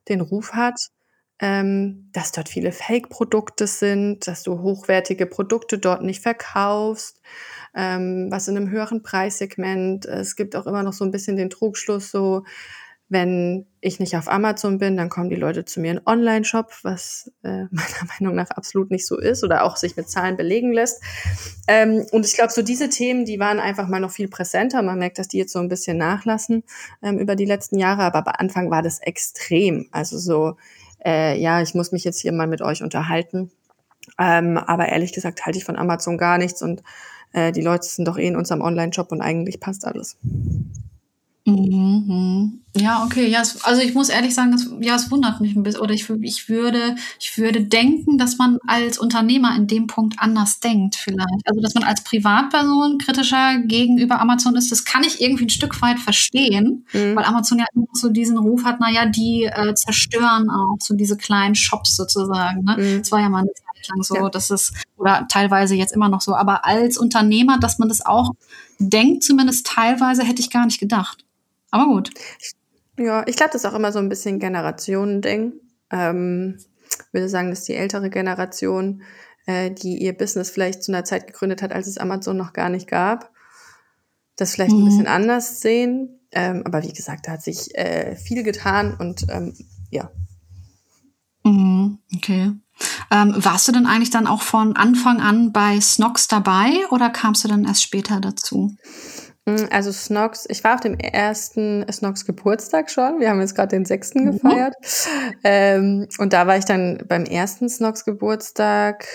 den 0.08 0.22
Ruf 0.22 0.54
hat, 0.54 0.90
ähm, 1.40 2.10
dass 2.14 2.32
dort 2.32 2.50
viele 2.50 2.72
Fake-Produkte 2.72 3.68
sind, 3.68 4.28
dass 4.28 4.44
du 4.44 4.62
hochwertige 4.62 5.26
Produkte 5.26 5.78
dort 5.78 6.04
nicht 6.04 6.22
verkaufst, 6.22 7.22
ähm, 7.76 8.28
was 8.32 8.48
in 8.48 8.58
einem 8.58 8.70
höheren 8.70 9.04
Preissegment. 9.04 10.06
Es 10.06 10.36
gibt 10.36 10.56
auch 10.56 10.66
immer 10.66 10.84
noch 10.84 10.94
so 10.94 11.06
ein 11.06 11.12
bisschen 11.12 11.38
den 11.38 11.50
Trugschluss, 11.50 12.12
so 12.12 12.44
wenn 13.10 13.66
ich 13.80 14.00
nicht 14.02 14.18
auf 14.18 14.28
Amazon 14.28 14.80
bin, 14.80 14.98
dann 14.98 15.08
kommen 15.08 15.30
die 15.30 15.38
Leute 15.38 15.64
zu 15.64 15.80
mir 15.80 15.92
in 15.92 16.02
Online-Shop, 16.06 16.74
was 16.84 17.32
äh, 17.42 17.64
meiner 17.72 18.08
Meinung 18.20 18.36
nach 18.36 18.52
absolut 18.52 18.92
nicht 18.92 19.08
so 19.08 19.18
ist 19.18 19.44
oder 19.44 19.64
auch 19.64 19.78
sich 19.78 19.96
mit 19.96 20.10
Zahlen 20.10 20.36
belegen 20.36 20.74
lässt. 20.74 21.02
Ähm, 21.68 22.06
und 22.12 22.26
ich 22.26 22.36
glaube, 22.36 22.52
so 22.52 22.62
diese 22.62 22.90
Themen, 22.90 23.24
die 23.24 23.40
waren 23.40 23.60
einfach 23.60 23.88
mal 23.88 24.02
noch 24.02 24.12
viel 24.12 24.28
präsenter. 24.28 24.82
Man 24.82 25.00
merkt, 25.00 25.20
dass 25.20 25.30
die 25.30 25.38
jetzt 25.38 25.54
so 25.54 25.60
ein 25.60 25.70
bisschen 25.70 25.98
nachlassen 25.98 26.64
ähm, 27.02 27.20
über 27.20 27.36
die 27.36 27.46
letzten 27.46 27.78
Jahre, 27.78 28.04
aber 28.04 28.24
bei 28.24 28.32
Anfang 28.32 28.70
war 28.70 28.82
das 28.82 29.00
extrem. 29.00 29.88
Also 29.92 30.18
so, 30.18 30.58
äh, 31.06 31.40
ja, 31.40 31.62
ich 31.62 31.74
muss 31.74 31.92
mich 31.92 32.04
jetzt 32.04 32.20
hier 32.20 32.32
mal 32.32 32.48
mit 32.48 32.62
euch 32.62 32.84
unterhalten. 32.84 33.52
Ähm, 34.20 34.58
aber 34.58 34.88
ehrlich 34.90 35.14
gesagt 35.14 35.46
halte 35.46 35.58
ich 35.58 35.66
von 35.66 35.76
Amazon 35.76 36.18
gar 36.18 36.38
nichts 36.38 36.62
und 36.62 36.82
äh, 37.34 37.52
die 37.52 37.62
Leute 37.62 37.88
sind 37.88 38.08
doch 38.08 38.18
eh 38.18 38.28
in 38.28 38.36
unserem 38.36 38.62
Online-Shop 38.62 39.12
und 39.12 39.22
eigentlich 39.22 39.60
passt 39.60 39.86
alles. 39.86 40.18
Mhm. 41.46 42.62
Ja, 42.80 43.04
okay. 43.04 43.28
Ja, 43.28 43.42
es, 43.42 43.64
also 43.64 43.82
ich 43.82 43.94
muss 43.94 44.10
ehrlich 44.10 44.34
sagen, 44.34 44.52
das, 44.52 44.70
ja, 44.80 44.96
es 44.96 45.10
wundert 45.12 45.42
mich 45.42 45.56
ein 45.56 45.64
bisschen. 45.64 45.82
Oder 45.82 45.94
ich, 45.94 46.10
ich 46.22 46.50
würde, 46.50 46.96
ich 47.20 47.38
würde 47.38 47.62
denken, 47.62 48.18
dass 48.18 48.38
man 48.38 48.58
als 48.68 48.98
Unternehmer 48.98 49.56
in 49.56 49.68
dem 49.68 49.88
Punkt 49.88 50.16
anders 50.20 50.60
denkt, 50.60 50.96
vielleicht. 50.96 51.44
Also, 51.46 51.62
dass 51.62 51.74
man 51.74 51.84
als 51.84 52.04
Privatperson 52.04 52.98
kritischer 52.98 53.60
gegenüber 53.60 54.20
Amazon 54.22 54.56
ist, 54.56 54.72
das 54.72 54.86
kann 54.86 55.04
ich 55.04 55.22
irgendwie 55.22 55.46
ein 55.46 55.50
Stück 55.50 55.82
weit 55.82 56.00
verstehen, 56.00 56.86
mhm. 56.94 57.16
weil 57.16 57.26
Amazon 57.26 57.60
ja 57.60 57.66
immer 57.74 57.88
so 57.94 58.10
diesen 58.10 58.38
Ruf 58.38 58.64
hat, 58.64 58.80
naja, 58.80 59.06
die 59.06 59.44
äh, 59.46 59.74
zerstören 59.74 60.50
auch 60.50 60.78
so 60.80 60.96
diese 60.96 61.18
kleinen 61.18 61.56
Shops 61.56 61.96
sozusagen. 61.96 62.64
Ne? 62.64 62.78
Mhm. 62.78 62.98
Das 63.00 63.12
war 63.12 63.20
ja 63.20 63.30
mal 63.30 63.40
eine 63.40 63.54
Zeit 63.54 63.88
lang 63.90 64.04
so, 64.04 64.16
ja. 64.16 64.30
dass 64.30 64.50
es, 64.50 64.74
oder 64.98 65.26
teilweise 65.30 65.76
jetzt 65.76 65.94
immer 65.94 66.10
noch 66.10 66.22
so, 66.22 66.36
aber 66.36 66.66
als 66.66 66.98
Unternehmer, 66.98 67.58
dass 67.60 67.80
man 67.80 67.90
das 67.90 68.06
auch 68.06 68.32
denkt, 68.80 69.24
zumindest 69.24 69.66
teilweise, 69.66 70.24
hätte 70.24 70.42
ich 70.42 70.50
gar 70.50 70.66
nicht 70.66 70.80
gedacht. 70.80 71.24
Aber 71.72 71.86
gut. 71.86 72.12
Ja, 72.98 73.24
ich 73.28 73.36
glaube, 73.36 73.52
das 73.54 73.64
ist 73.64 73.70
auch 73.70 73.76
immer 73.76 73.92
so 73.92 74.00
ein 74.00 74.10
bisschen 74.10 74.40
Generationending. 74.40 75.54
Ähm, 75.92 76.58
würde 77.12 77.30
sagen, 77.30 77.50
dass 77.50 77.64
die 77.64 77.76
ältere 77.76 78.10
Generation, 78.10 79.04
äh, 79.46 79.72
die 79.72 79.98
ihr 79.98 80.18
Business 80.18 80.50
vielleicht 80.50 80.84
zu 80.84 80.92
einer 80.92 81.04
Zeit 81.04 81.28
gegründet 81.28 81.62
hat, 81.62 81.74
als 81.74 81.88
es 81.88 81.98
Amazon 81.98 82.38
noch 82.38 82.54
gar 82.54 82.70
nicht 82.70 82.88
gab, 82.88 83.32
das 84.36 84.54
vielleicht 84.54 84.74
mhm. 84.74 84.82
ein 84.82 84.86
bisschen 84.86 85.08
anders 85.08 85.62
sehen. 85.62 86.20
Ähm, 86.32 86.64
aber 86.66 86.84
wie 86.84 86.94
gesagt, 86.94 87.28
da 87.28 87.34
hat 87.34 87.44
sich 87.44 87.76
äh, 87.76 88.16
viel 88.16 88.44
getan 88.44 88.96
und 88.98 89.26
ähm, 89.30 89.54
ja. 89.90 90.12
Mhm, 91.44 92.00
okay. 92.16 92.52
Ähm, 93.10 93.34
warst 93.38 93.68
du 93.68 93.72
denn 93.72 93.88
eigentlich 93.88 94.10
dann 94.10 94.28
auch 94.28 94.42
von 94.42 94.76
Anfang 94.76 95.22
an 95.22 95.52
bei 95.52 95.80
Snox 95.80 96.28
dabei 96.28 96.72
oder 96.92 97.10
kamst 97.10 97.44
du 97.44 97.48
dann 97.48 97.66
erst 97.66 97.82
später 97.82 98.20
dazu? 98.20 98.76
Mm, 99.48 99.68
also 99.72 99.92
Snox, 99.92 100.46
ich 100.50 100.64
war 100.64 100.76
auf 100.76 100.82
dem 100.82 101.00
ersten 101.00 101.86
Snox 101.92 102.26
Geburtstag 102.26 102.92
schon. 102.92 103.20
Wir 103.20 103.30
haben 103.30 103.40
jetzt 103.40 103.56
gerade 103.56 103.70
den 103.70 103.86
sechsten 103.86 104.26
mhm. 104.26 104.32
gefeiert. 104.34 104.76
Ähm, 105.44 106.08
und 106.20 106.34
da 106.34 106.46
war 106.48 106.58
ich 106.58 106.66
dann 106.66 107.04
beim 107.08 107.24
ersten 107.24 107.70
Snox 107.70 108.04
Geburtstag. 108.04 109.08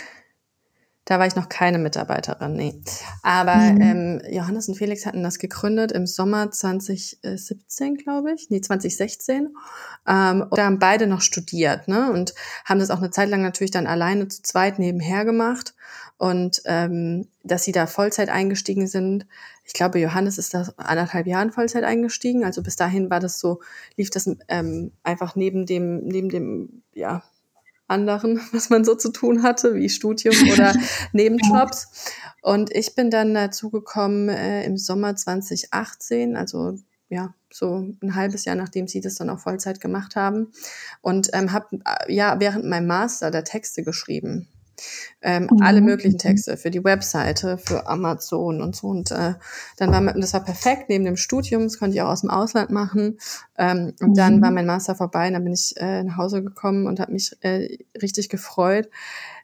Da 1.04 1.18
war 1.18 1.26
ich 1.26 1.36
noch 1.36 1.48
keine 1.48 1.78
Mitarbeiterin, 1.78 2.54
nee. 2.54 2.80
Aber 3.22 3.56
mhm. 3.56 3.80
ähm, 3.80 4.22
Johannes 4.30 4.68
und 4.68 4.76
Felix 4.76 5.04
hatten 5.04 5.22
das 5.22 5.38
gegründet 5.38 5.92
im 5.92 6.06
Sommer 6.06 6.50
2017, 6.50 7.96
glaube 7.96 8.32
ich. 8.32 8.48
Nee, 8.48 8.60
2016. 8.60 9.54
Ähm, 10.08 10.42
und 10.48 10.56
da 10.56 10.64
haben 10.64 10.78
beide 10.78 11.06
noch 11.06 11.20
studiert, 11.20 11.88
ne? 11.88 12.10
Und 12.10 12.34
haben 12.64 12.80
das 12.80 12.90
auch 12.90 12.98
eine 12.98 13.10
Zeit 13.10 13.28
lang 13.28 13.42
natürlich 13.42 13.72
dann 13.72 13.86
alleine 13.86 14.28
zu 14.28 14.42
zweit 14.42 14.78
nebenher 14.78 15.24
gemacht. 15.24 15.74
Und 16.18 16.62
ähm, 16.66 17.26
dass 17.42 17.64
sie 17.64 17.72
da 17.72 17.88
Vollzeit 17.88 18.28
eingestiegen 18.28 18.86
sind, 18.86 19.26
ich 19.64 19.72
glaube, 19.74 19.98
Johannes 19.98 20.38
ist 20.38 20.54
da 20.54 20.68
anderthalb 20.76 21.26
Jahren 21.26 21.52
Vollzeit 21.52 21.84
eingestiegen. 21.84 22.44
Also 22.44 22.62
bis 22.62 22.76
dahin 22.76 23.10
war 23.10 23.20
das 23.20 23.38
so, 23.38 23.60
lief 23.96 24.10
das 24.10 24.28
ähm, 24.48 24.92
einfach 25.02 25.36
neben 25.36 25.66
dem, 25.66 26.04
neben 26.04 26.28
dem, 26.28 26.82
ja, 26.92 27.22
anderen, 27.88 28.40
was 28.52 28.70
man 28.70 28.84
so 28.84 28.94
zu 28.94 29.10
tun 29.10 29.42
hatte, 29.42 29.74
wie 29.74 29.88
Studium 29.88 30.34
oder 30.52 30.74
Nebenjobs. 31.12 32.12
Und 32.40 32.74
ich 32.74 32.94
bin 32.94 33.10
dann 33.10 33.34
dazu 33.34 33.70
gekommen 33.70 34.28
äh, 34.28 34.64
im 34.64 34.76
Sommer 34.76 35.14
2018, 35.14 36.36
also 36.36 36.78
ja, 37.08 37.34
so 37.52 37.94
ein 38.02 38.14
halbes 38.14 38.46
Jahr, 38.46 38.56
nachdem 38.56 38.88
sie 38.88 39.02
das 39.02 39.16
dann 39.16 39.28
auch 39.28 39.38
Vollzeit 39.38 39.80
gemacht 39.80 40.16
haben. 40.16 40.52
Und 41.02 41.28
ähm, 41.34 41.52
habe 41.52 41.78
äh, 41.84 42.12
ja 42.12 42.40
während 42.40 42.64
meinem 42.64 42.86
Master 42.86 43.30
da 43.30 43.42
Texte 43.42 43.82
geschrieben. 43.82 44.48
Ähm, 45.22 45.48
mhm. 45.50 45.62
Alle 45.62 45.80
möglichen 45.80 46.18
Texte 46.18 46.56
für 46.56 46.70
die 46.70 46.82
Webseite, 46.82 47.56
für 47.58 47.86
Amazon 47.86 48.60
und 48.60 48.74
so. 48.74 48.88
Und 48.88 49.10
äh, 49.12 49.34
dann 49.76 49.92
war 49.92 50.12
das 50.14 50.32
war 50.34 50.44
perfekt 50.44 50.88
neben 50.88 51.04
dem 51.04 51.16
Studium, 51.16 51.62
das 51.62 51.78
konnte 51.78 51.94
ich 51.96 52.02
auch 52.02 52.10
aus 52.10 52.22
dem 52.22 52.30
Ausland 52.30 52.70
machen. 52.70 53.18
Ähm, 53.56 53.92
und 54.00 54.10
mhm. 54.10 54.14
dann 54.14 54.42
war 54.42 54.50
mein 54.50 54.66
Master 54.66 54.94
vorbei 54.94 55.28
und 55.28 55.34
dann 55.34 55.44
bin 55.44 55.52
ich 55.52 55.74
äh, 55.76 56.02
nach 56.02 56.16
Hause 56.16 56.42
gekommen 56.42 56.86
und 56.86 56.98
habe 56.98 57.12
mich 57.12 57.36
äh, 57.40 57.78
richtig 58.00 58.28
gefreut. 58.28 58.88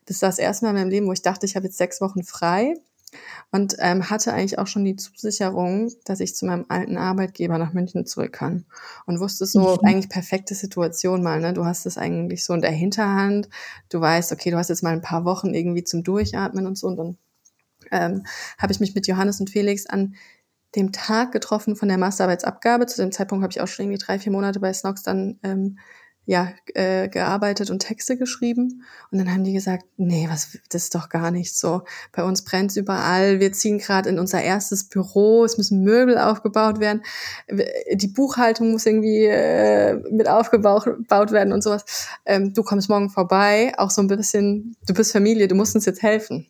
Das 0.06 0.22
war 0.22 0.28
das 0.28 0.38
erste 0.38 0.64
Mal 0.64 0.70
in 0.70 0.76
meinem 0.76 0.90
Leben, 0.90 1.06
wo 1.06 1.12
ich 1.12 1.22
dachte, 1.22 1.46
ich 1.46 1.54
habe 1.54 1.66
jetzt 1.66 1.78
sechs 1.78 2.00
Wochen 2.00 2.24
frei 2.24 2.74
und 3.50 3.76
ähm, 3.78 4.10
hatte 4.10 4.32
eigentlich 4.32 4.58
auch 4.58 4.66
schon 4.66 4.84
die 4.84 4.96
Zusicherung, 4.96 5.92
dass 6.04 6.20
ich 6.20 6.34
zu 6.34 6.46
meinem 6.46 6.66
alten 6.68 6.96
Arbeitgeber 6.96 7.58
nach 7.58 7.72
München 7.72 8.06
zurück 8.06 8.32
kann 8.32 8.66
und 9.06 9.20
wusste 9.20 9.46
so 9.46 9.60
mhm. 9.60 9.88
eigentlich 9.88 10.08
perfekte 10.08 10.54
Situation 10.54 11.22
mal, 11.22 11.40
ne? 11.40 11.52
Du 11.52 11.64
hast 11.64 11.86
es 11.86 11.98
eigentlich 11.98 12.44
so 12.44 12.54
in 12.54 12.60
der 12.60 12.70
Hinterhand, 12.70 13.48
du 13.88 14.00
weißt, 14.00 14.32
okay, 14.32 14.50
du 14.50 14.56
hast 14.56 14.68
jetzt 14.68 14.82
mal 14.82 14.92
ein 14.92 15.02
paar 15.02 15.24
Wochen 15.24 15.54
irgendwie 15.54 15.84
zum 15.84 16.02
Durchatmen 16.02 16.66
und 16.66 16.76
so 16.76 16.86
und 16.86 16.96
dann 16.96 17.18
ähm, 17.90 18.24
habe 18.58 18.72
ich 18.72 18.80
mich 18.80 18.94
mit 18.94 19.06
Johannes 19.06 19.40
und 19.40 19.50
Felix 19.50 19.86
an 19.86 20.14
dem 20.76 20.92
Tag 20.92 21.32
getroffen 21.32 21.76
von 21.76 21.88
der 21.88 21.98
Masterarbeitsabgabe. 21.98 22.86
Zu 22.86 23.00
dem 23.00 23.12
Zeitpunkt 23.12 23.42
habe 23.42 23.52
ich 23.52 23.60
auch 23.60 23.68
schon 23.68 23.86
irgendwie 23.86 24.04
drei, 24.04 24.18
vier 24.18 24.32
Monate 24.32 24.60
bei 24.60 24.72
Snox 24.72 25.02
dann 25.02 25.38
ähm, 25.42 25.78
ja, 26.28 26.52
äh, 26.74 27.08
gearbeitet 27.08 27.70
und 27.70 27.78
Texte 27.78 28.18
geschrieben. 28.18 28.84
Und 29.10 29.16
dann 29.16 29.32
haben 29.32 29.44
die 29.44 29.54
gesagt, 29.54 29.86
nee, 29.96 30.28
was, 30.30 30.58
das 30.68 30.82
ist 30.82 30.94
doch 30.94 31.08
gar 31.08 31.30
nicht 31.30 31.56
so. 31.56 31.84
Bei 32.12 32.22
uns 32.22 32.44
brennt's 32.44 32.76
überall. 32.76 33.40
Wir 33.40 33.50
ziehen 33.54 33.78
gerade 33.78 34.10
in 34.10 34.18
unser 34.18 34.42
erstes 34.42 34.90
Büro. 34.90 35.46
Es 35.46 35.56
müssen 35.56 35.82
Möbel 35.82 36.18
aufgebaut 36.18 36.80
werden. 36.80 37.02
Die 37.94 38.08
Buchhaltung 38.08 38.72
muss 38.72 38.84
irgendwie 38.84 39.24
äh, 39.24 39.94
mit 40.10 40.28
aufgebaut 40.28 41.32
werden 41.32 41.54
und 41.54 41.62
sowas. 41.62 42.10
Ähm, 42.26 42.52
du 42.52 42.62
kommst 42.62 42.90
morgen 42.90 43.08
vorbei. 43.08 43.72
Auch 43.78 43.90
so 43.90 44.02
ein 44.02 44.08
bisschen, 44.08 44.76
du 44.86 44.92
bist 44.92 45.12
Familie, 45.12 45.48
du 45.48 45.54
musst 45.54 45.74
uns 45.74 45.86
jetzt 45.86 46.02
helfen. 46.02 46.46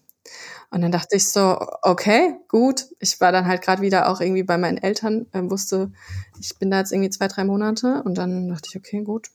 Und 0.70 0.82
dann 0.82 0.90
dachte 0.92 1.16
ich 1.16 1.28
so, 1.28 1.56
okay, 1.82 2.34
gut. 2.48 2.86
Ich 2.98 3.20
war 3.20 3.30
dann 3.30 3.46
halt 3.46 3.62
gerade 3.62 3.80
wieder 3.80 4.10
auch 4.10 4.20
irgendwie 4.20 4.42
bei 4.42 4.58
meinen 4.58 4.76
Eltern, 4.76 5.26
äh, 5.32 5.40
wusste, 5.42 5.92
ich 6.40 6.58
bin 6.58 6.70
da 6.70 6.80
jetzt 6.80 6.92
irgendwie 6.92 7.10
zwei, 7.10 7.28
drei 7.28 7.44
Monate. 7.44 8.02
Und 8.02 8.18
dann 8.18 8.48
dachte 8.48 8.68
ich, 8.70 8.76
okay, 8.76 9.02
gut, 9.02 9.30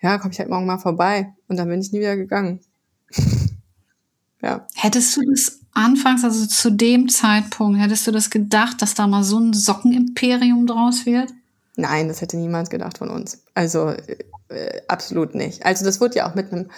ja, 0.00 0.18
komme 0.18 0.32
ich 0.32 0.38
halt 0.38 0.50
morgen 0.50 0.66
mal 0.66 0.78
vorbei. 0.78 1.32
Und 1.48 1.56
dann 1.56 1.68
bin 1.68 1.80
ich 1.80 1.92
nie 1.92 2.00
wieder 2.00 2.16
gegangen. 2.16 2.60
ja. 4.42 4.66
Hättest 4.74 5.16
du 5.16 5.22
das 5.30 5.60
anfangs, 5.72 6.24
also 6.24 6.46
zu 6.46 6.70
dem 6.70 7.08
Zeitpunkt, 7.08 7.78
hättest 7.78 8.06
du 8.06 8.12
das 8.12 8.30
gedacht, 8.30 8.82
dass 8.82 8.94
da 8.94 9.06
mal 9.06 9.24
so 9.24 9.38
ein 9.38 9.52
Sockenimperium 9.52 10.66
draus 10.66 11.06
wird? 11.06 11.32
Nein, 11.76 12.08
das 12.08 12.22
hätte 12.22 12.36
niemand 12.36 12.70
gedacht 12.70 12.98
von 12.98 13.10
uns. 13.10 13.42
Also 13.54 13.88
äh, 13.88 14.16
äh 14.48 14.82
absolut 14.88 15.34
nicht. 15.34 15.64
Also 15.66 15.84
das 15.84 16.00
wurde 16.00 16.16
ja 16.16 16.30
auch 16.30 16.34
mit 16.34 16.52
einem 16.52 16.70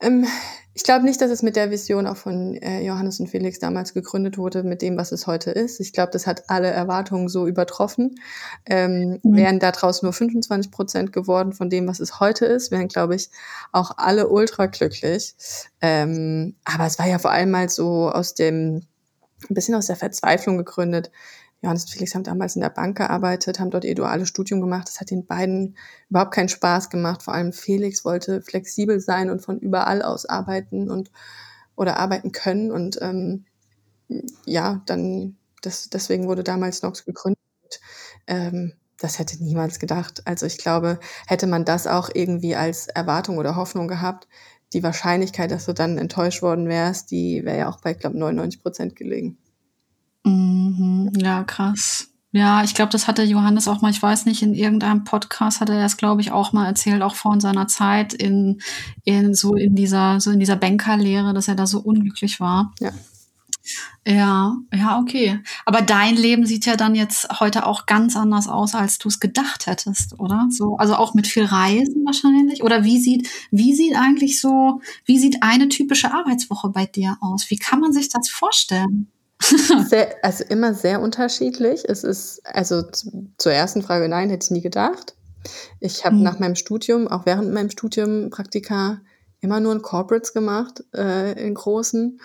ähm, 0.00 0.26
ich 0.72 0.84
glaube 0.84 1.04
nicht, 1.04 1.20
dass 1.20 1.30
es 1.30 1.42
mit 1.42 1.56
der 1.56 1.70
Vision 1.70 2.06
auch 2.06 2.16
von 2.16 2.54
äh, 2.54 2.80
Johannes 2.82 3.18
und 3.18 3.28
Felix 3.28 3.58
damals 3.58 3.92
gegründet 3.92 4.38
wurde, 4.38 4.62
mit 4.62 4.82
dem, 4.82 4.96
was 4.96 5.10
es 5.10 5.26
heute 5.26 5.50
ist. 5.50 5.80
Ich 5.80 5.92
glaube, 5.92 6.12
das 6.12 6.26
hat 6.26 6.48
alle 6.48 6.68
Erwartungen 6.68 7.28
so 7.28 7.46
übertroffen. 7.46 8.14
Ähm, 8.66 9.18
mhm. 9.22 9.36
Wären 9.36 9.58
daraus 9.58 10.02
nur 10.02 10.12
25 10.12 10.70
Prozent 10.70 11.12
geworden 11.12 11.52
von 11.52 11.70
dem, 11.70 11.88
was 11.88 11.98
es 11.98 12.20
heute 12.20 12.46
ist, 12.46 12.70
wären, 12.70 12.88
glaube 12.88 13.16
ich, 13.16 13.30
auch 13.72 13.98
alle 13.98 14.28
ultra 14.28 14.66
glücklich. 14.66 15.34
Ähm, 15.80 16.54
aber 16.64 16.86
es 16.86 16.98
war 16.98 17.08
ja 17.08 17.18
vor 17.18 17.32
allem 17.32 17.50
mal 17.50 17.68
so 17.68 18.08
aus 18.08 18.34
dem, 18.34 18.86
ein 19.48 19.54
bisschen 19.54 19.74
aus 19.74 19.88
der 19.88 19.96
Verzweiflung 19.96 20.56
gegründet. 20.56 21.10
Johannes 21.62 21.84
und 21.84 21.90
Felix 21.90 22.14
haben 22.14 22.24
damals 22.24 22.56
in 22.56 22.62
der 22.62 22.70
Bank 22.70 22.96
gearbeitet, 22.96 23.60
haben 23.60 23.70
dort 23.70 23.84
ihr 23.84 23.94
duales 23.94 24.28
Studium 24.28 24.60
gemacht. 24.60 24.88
Das 24.88 25.00
hat 25.00 25.10
den 25.10 25.26
beiden 25.26 25.76
überhaupt 26.08 26.32
keinen 26.32 26.48
Spaß 26.48 26.88
gemacht. 26.88 27.22
Vor 27.22 27.34
allem 27.34 27.52
Felix 27.52 28.04
wollte 28.04 28.40
flexibel 28.40 29.00
sein 29.00 29.30
und 29.30 29.44
von 29.44 29.58
überall 29.58 30.02
aus 30.02 30.26
arbeiten 30.26 30.90
und 30.90 31.10
oder 31.76 31.98
arbeiten 31.98 32.32
können. 32.32 32.70
Und 32.72 32.98
ähm, 33.02 33.44
ja, 34.46 34.82
dann 34.86 35.36
das, 35.62 35.90
deswegen 35.90 36.26
wurde 36.26 36.44
damals 36.44 36.82
Nox 36.82 37.04
gegründet. 37.04 37.38
Ähm, 38.26 38.72
das 38.98 39.18
hätte 39.18 39.42
niemals 39.42 39.78
gedacht. 39.78 40.22
Also 40.26 40.46
ich 40.46 40.58
glaube, 40.58 40.98
hätte 41.26 41.46
man 41.46 41.64
das 41.64 41.86
auch 41.86 42.10
irgendwie 42.12 42.54
als 42.54 42.88
Erwartung 42.88 43.38
oder 43.38 43.56
Hoffnung 43.56 43.88
gehabt, 43.88 44.28
die 44.72 44.82
Wahrscheinlichkeit, 44.82 45.50
dass 45.50 45.66
du 45.66 45.72
dann 45.72 45.98
enttäuscht 45.98 46.42
worden 46.42 46.68
wärst, 46.68 47.10
die 47.10 47.44
wäre 47.44 47.58
ja 47.58 47.68
auch 47.68 47.80
bei, 47.80 47.94
glaube 47.94 48.18
99 48.18 48.62
Prozent 48.62 48.96
gelegen. 48.96 49.38
Mhm, 50.24 51.12
ja, 51.16 51.44
krass. 51.44 52.08
Ja, 52.32 52.62
ich 52.62 52.74
glaube, 52.74 52.92
das 52.92 53.08
hatte 53.08 53.24
Johannes 53.24 53.66
auch 53.66 53.80
mal, 53.80 53.90
ich 53.90 54.00
weiß 54.00 54.26
nicht, 54.26 54.42
in 54.42 54.54
irgendeinem 54.54 55.02
Podcast 55.02 55.60
hat 55.60 55.68
er 55.68 55.80
das, 55.82 55.96
glaube 55.96 56.20
ich, 56.20 56.30
auch 56.30 56.52
mal 56.52 56.66
erzählt, 56.66 57.02
auch 57.02 57.16
vor 57.16 57.40
seiner 57.40 57.66
Zeit 57.66 58.12
in, 58.14 58.60
in 59.04 59.34
so 59.34 59.56
in 59.56 59.74
dieser, 59.74 60.20
so 60.20 60.30
in 60.30 60.38
dieser 60.38 60.54
Bankerlehre, 60.56 61.34
dass 61.34 61.48
er 61.48 61.56
da 61.56 61.66
so 61.66 61.80
unglücklich 61.80 62.38
war. 62.38 62.72
Ja. 62.80 62.92
Ja, 64.06 64.56
ja, 64.74 64.98
okay. 64.98 65.40
Aber 65.66 65.82
dein 65.82 66.16
Leben 66.16 66.46
sieht 66.46 66.66
ja 66.66 66.76
dann 66.76 66.94
jetzt 66.94 67.28
heute 67.40 67.66
auch 67.66 67.86
ganz 67.86 68.16
anders 68.16 68.48
aus, 68.48 68.74
als 68.74 68.98
du 68.98 69.08
es 69.08 69.20
gedacht 69.20 69.66
hättest, 69.66 70.18
oder? 70.18 70.48
So, 70.50 70.76
also 70.78 70.96
auch 70.96 71.14
mit 71.14 71.26
viel 71.26 71.44
Reisen 71.44 72.04
wahrscheinlich. 72.06 72.62
Oder 72.62 72.84
wie 72.84 72.98
sieht, 72.98 73.28
wie 73.50 73.74
sieht 73.74 73.96
eigentlich 73.96 74.40
so, 74.40 74.80
wie 75.04 75.18
sieht 75.18 75.42
eine 75.42 75.68
typische 75.68 76.12
Arbeitswoche 76.12 76.70
bei 76.70 76.86
dir 76.86 77.18
aus? 77.20 77.50
Wie 77.50 77.58
kann 77.58 77.80
man 77.80 77.92
sich 77.92 78.08
das 78.08 78.28
vorstellen? 78.30 79.08
Sehr, 79.88 80.16
also 80.22 80.44
immer 80.44 80.74
sehr 80.74 81.00
unterschiedlich. 81.00 81.84
Es 81.88 82.04
ist, 82.04 82.42
also 82.44 82.82
zur 83.38 83.52
ersten 83.52 83.82
Frage, 83.82 84.08
nein, 84.08 84.28
hätte 84.28 84.44
ich 84.44 84.50
nie 84.50 84.60
gedacht. 84.60 85.14
Ich 85.80 86.04
habe 86.04 86.16
mhm. 86.16 86.22
nach 86.22 86.38
meinem 86.38 86.56
Studium, 86.56 87.08
auch 87.08 87.24
während 87.24 87.52
meinem 87.52 87.70
Studium 87.70 88.28
Praktika, 88.30 89.00
immer 89.40 89.58
nur 89.58 89.72
in 89.72 89.80
Corporates 89.80 90.34
gemacht, 90.34 90.84
äh, 90.94 91.32
in 91.42 91.54
großen. 91.54 92.20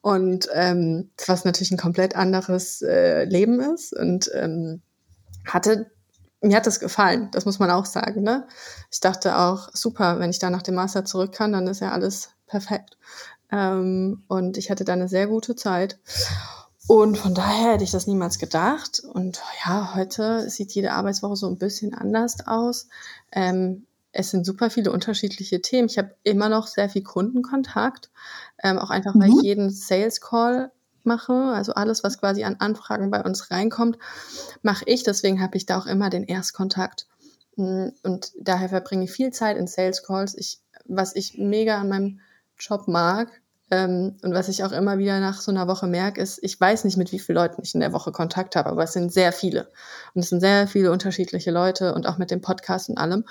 Und 0.00 0.48
ähm, 0.54 1.10
was 1.26 1.44
natürlich 1.44 1.70
ein 1.70 1.78
komplett 1.78 2.16
anderes 2.16 2.80
äh, 2.80 3.24
Leben 3.24 3.60
ist. 3.60 3.92
Und 3.92 4.30
ähm, 4.34 4.80
hatte 5.46 5.90
mir 6.44 6.56
hat 6.56 6.66
das 6.66 6.80
gefallen, 6.80 7.30
das 7.32 7.46
muss 7.46 7.58
man 7.58 7.70
auch 7.70 7.86
sagen. 7.86 8.22
Ne? 8.22 8.46
Ich 8.90 9.00
dachte 9.00 9.38
auch, 9.38 9.70
super, 9.72 10.18
wenn 10.18 10.30
ich 10.30 10.38
da 10.38 10.50
nach 10.50 10.62
dem 10.62 10.74
Master 10.74 11.04
zurück 11.04 11.32
kann, 11.32 11.52
dann 11.52 11.66
ist 11.66 11.80
ja 11.80 11.92
alles 11.92 12.30
perfekt. 12.46 12.98
Ähm, 13.54 14.24
und 14.26 14.58
ich 14.58 14.70
hatte 14.70 14.84
da 14.84 14.94
eine 14.94 15.08
sehr 15.08 15.28
gute 15.28 15.54
Zeit. 15.54 15.98
Und 16.86 17.16
von 17.16 17.34
daher 17.34 17.74
hätte 17.74 17.84
ich 17.84 17.92
das 17.92 18.06
niemals 18.06 18.38
gedacht. 18.38 19.00
Und 19.00 19.40
ja, 19.64 19.94
heute 19.94 20.50
sieht 20.50 20.72
jede 20.72 20.92
Arbeitswoche 20.92 21.36
so 21.36 21.46
ein 21.46 21.56
bisschen 21.56 21.94
anders 21.94 22.46
aus. 22.46 22.88
Ähm, 23.32 23.86
es 24.12 24.30
sind 24.30 24.44
super 24.44 24.70
viele 24.70 24.92
unterschiedliche 24.92 25.62
Themen. 25.62 25.88
Ich 25.88 25.98
habe 25.98 26.14
immer 26.24 26.48
noch 26.48 26.66
sehr 26.66 26.88
viel 26.88 27.02
Kundenkontakt, 27.02 28.10
ähm, 28.62 28.78
auch 28.78 28.90
einfach, 28.90 29.14
weil 29.14 29.28
mhm. 29.28 29.38
ich 29.38 29.42
jeden 29.44 29.70
Sales 29.70 30.20
Call 30.20 30.72
mache. 31.04 31.32
Also 31.32 31.74
alles, 31.74 32.04
was 32.04 32.18
quasi 32.18 32.44
an 32.44 32.56
Anfragen 32.58 33.10
bei 33.10 33.22
uns 33.22 33.50
reinkommt, 33.50 33.98
mache 34.62 34.84
ich. 34.86 35.04
Deswegen 35.04 35.40
habe 35.40 35.56
ich 35.56 35.66
da 35.66 35.78
auch 35.78 35.86
immer 35.86 36.10
den 36.10 36.24
Erstkontakt. 36.24 37.06
Mm, 37.56 37.88
und 38.02 38.32
daher 38.38 38.68
verbringe 38.68 39.04
ich 39.04 39.12
viel 39.12 39.30
Zeit 39.30 39.56
in 39.56 39.68
Sales 39.68 40.02
Calls. 40.02 40.36
Ich, 40.36 40.58
was 40.86 41.14
ich 41.16 41.38
mega 41.38 41.78
an 41.78 41.88
meinem 41.88 42.20
Job 42.58 42.88
mag, 42.88 43.28
ähm, 43.70 44.16
und 44.22 44.34
was 44.34 44.48
ich 44.48 44.62
auch 44.62 44.72
immer 44.72 44.98
wieder 44.98 45.20
nach 45.20 45.40
so 45.40 45.50
einer 45.50 45.66
Woche 45.66 45.86
merke, 45.86 46.20
ist, 46.20 46.38
ich 46.42 46.60
weiß 46.60 46.84
nicht, 46.84 46.98
mit 46.98 47.12
wie 47.12 47.18
vielen 47.18 47.36
Leuten 47.36 47.62
ich 47.62 47.74
in 47.74 47.80
der 47.80 47.94
Woche 47.94 48.12
Kontakt 48.12 48.56
habe, 48.56 48.68
aber 48.68 48.84
es 48.84 48.92
sind 48.92 49.10
sehr 49.10 49.32
viele. 49.32 49.70
Und 50.12 50.22
es 50.22 50.28
sind 50.28 50.40
sehr 50.40 50.68
viele 50.68 50.92
unterschiedliche 50.92 51.50
Leute 51.50 51.94
und 51.94 52.06
auch 52.06 52.18
mit 52.18 52.30
dem 52.30 52.42
Podcast 52.42 52.90
und 52.90 52.98
allem. 52.98 53.24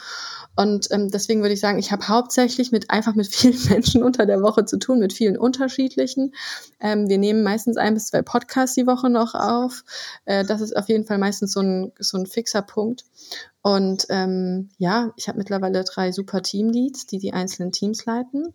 Und 0.56 0.90
ähm, 0.92 1.12
deswegen 1.12 1.42
würde 1.42 1.54
ich 1.54 1.60
sagen, 1.60 1.78
ich 1.78 1.92
habe 1.92 2.08
hauptsächlich 2.08 2.72
mit 2.72 2.90
einfach 2.90 3.14
mit 3.14 3.28
vielen 3.36 3.62
Menschen 3.70 4.02
unter 4.02 4.26
der 4.26 4.42
Woche 4.42 4.66
zu 4.66 4.80
tun, 4.80 5.00
mit 5.00 5.14
vielen 5.14 5.38
unterschiedlichen. 5.38 6.34
Ähm, 6.80 7.08
wir 7.10 7.20
nehmen 7.20 7.44
meistens 7.44 7.78
ein 7.78 7.94
bis 7.94 8.08
zwei 8.08 8.24
Podcasts 8.24 8.76
die 8.76 8.88
Woche 8.88 9.12
noch 9.12 9.36
auf. 9.36 9.84
Äh, 10.26 10.46
das 10.46 10.62
ist 10.62 10.76
auf 10.76 10.90
jeden 10.90 11.06
Fall 11.06 11.20
meistens 11.20 11.54
so 11.54 11.62
ein, 11.62 11.92
so 12.00 12.18
ein 12.18 12.26
fixer 12.26 12.64
Punkt. 12.64 13.06
Und 13.62 14.08
ähm, 14.10 14.72
ja, 14.78 15.12
ich 15.16 15.30
habe 15.30 15.38
mittlerweile 15.38 15.84
drei 15.84 16.12
super 16.12 16.42
Teamleads, 16.42 17.06
die 17.06 17.20
die 17.20 17.34
einzelnen 17.34 17.72
Teams 17.72 18.06
leiten 18.06 18.54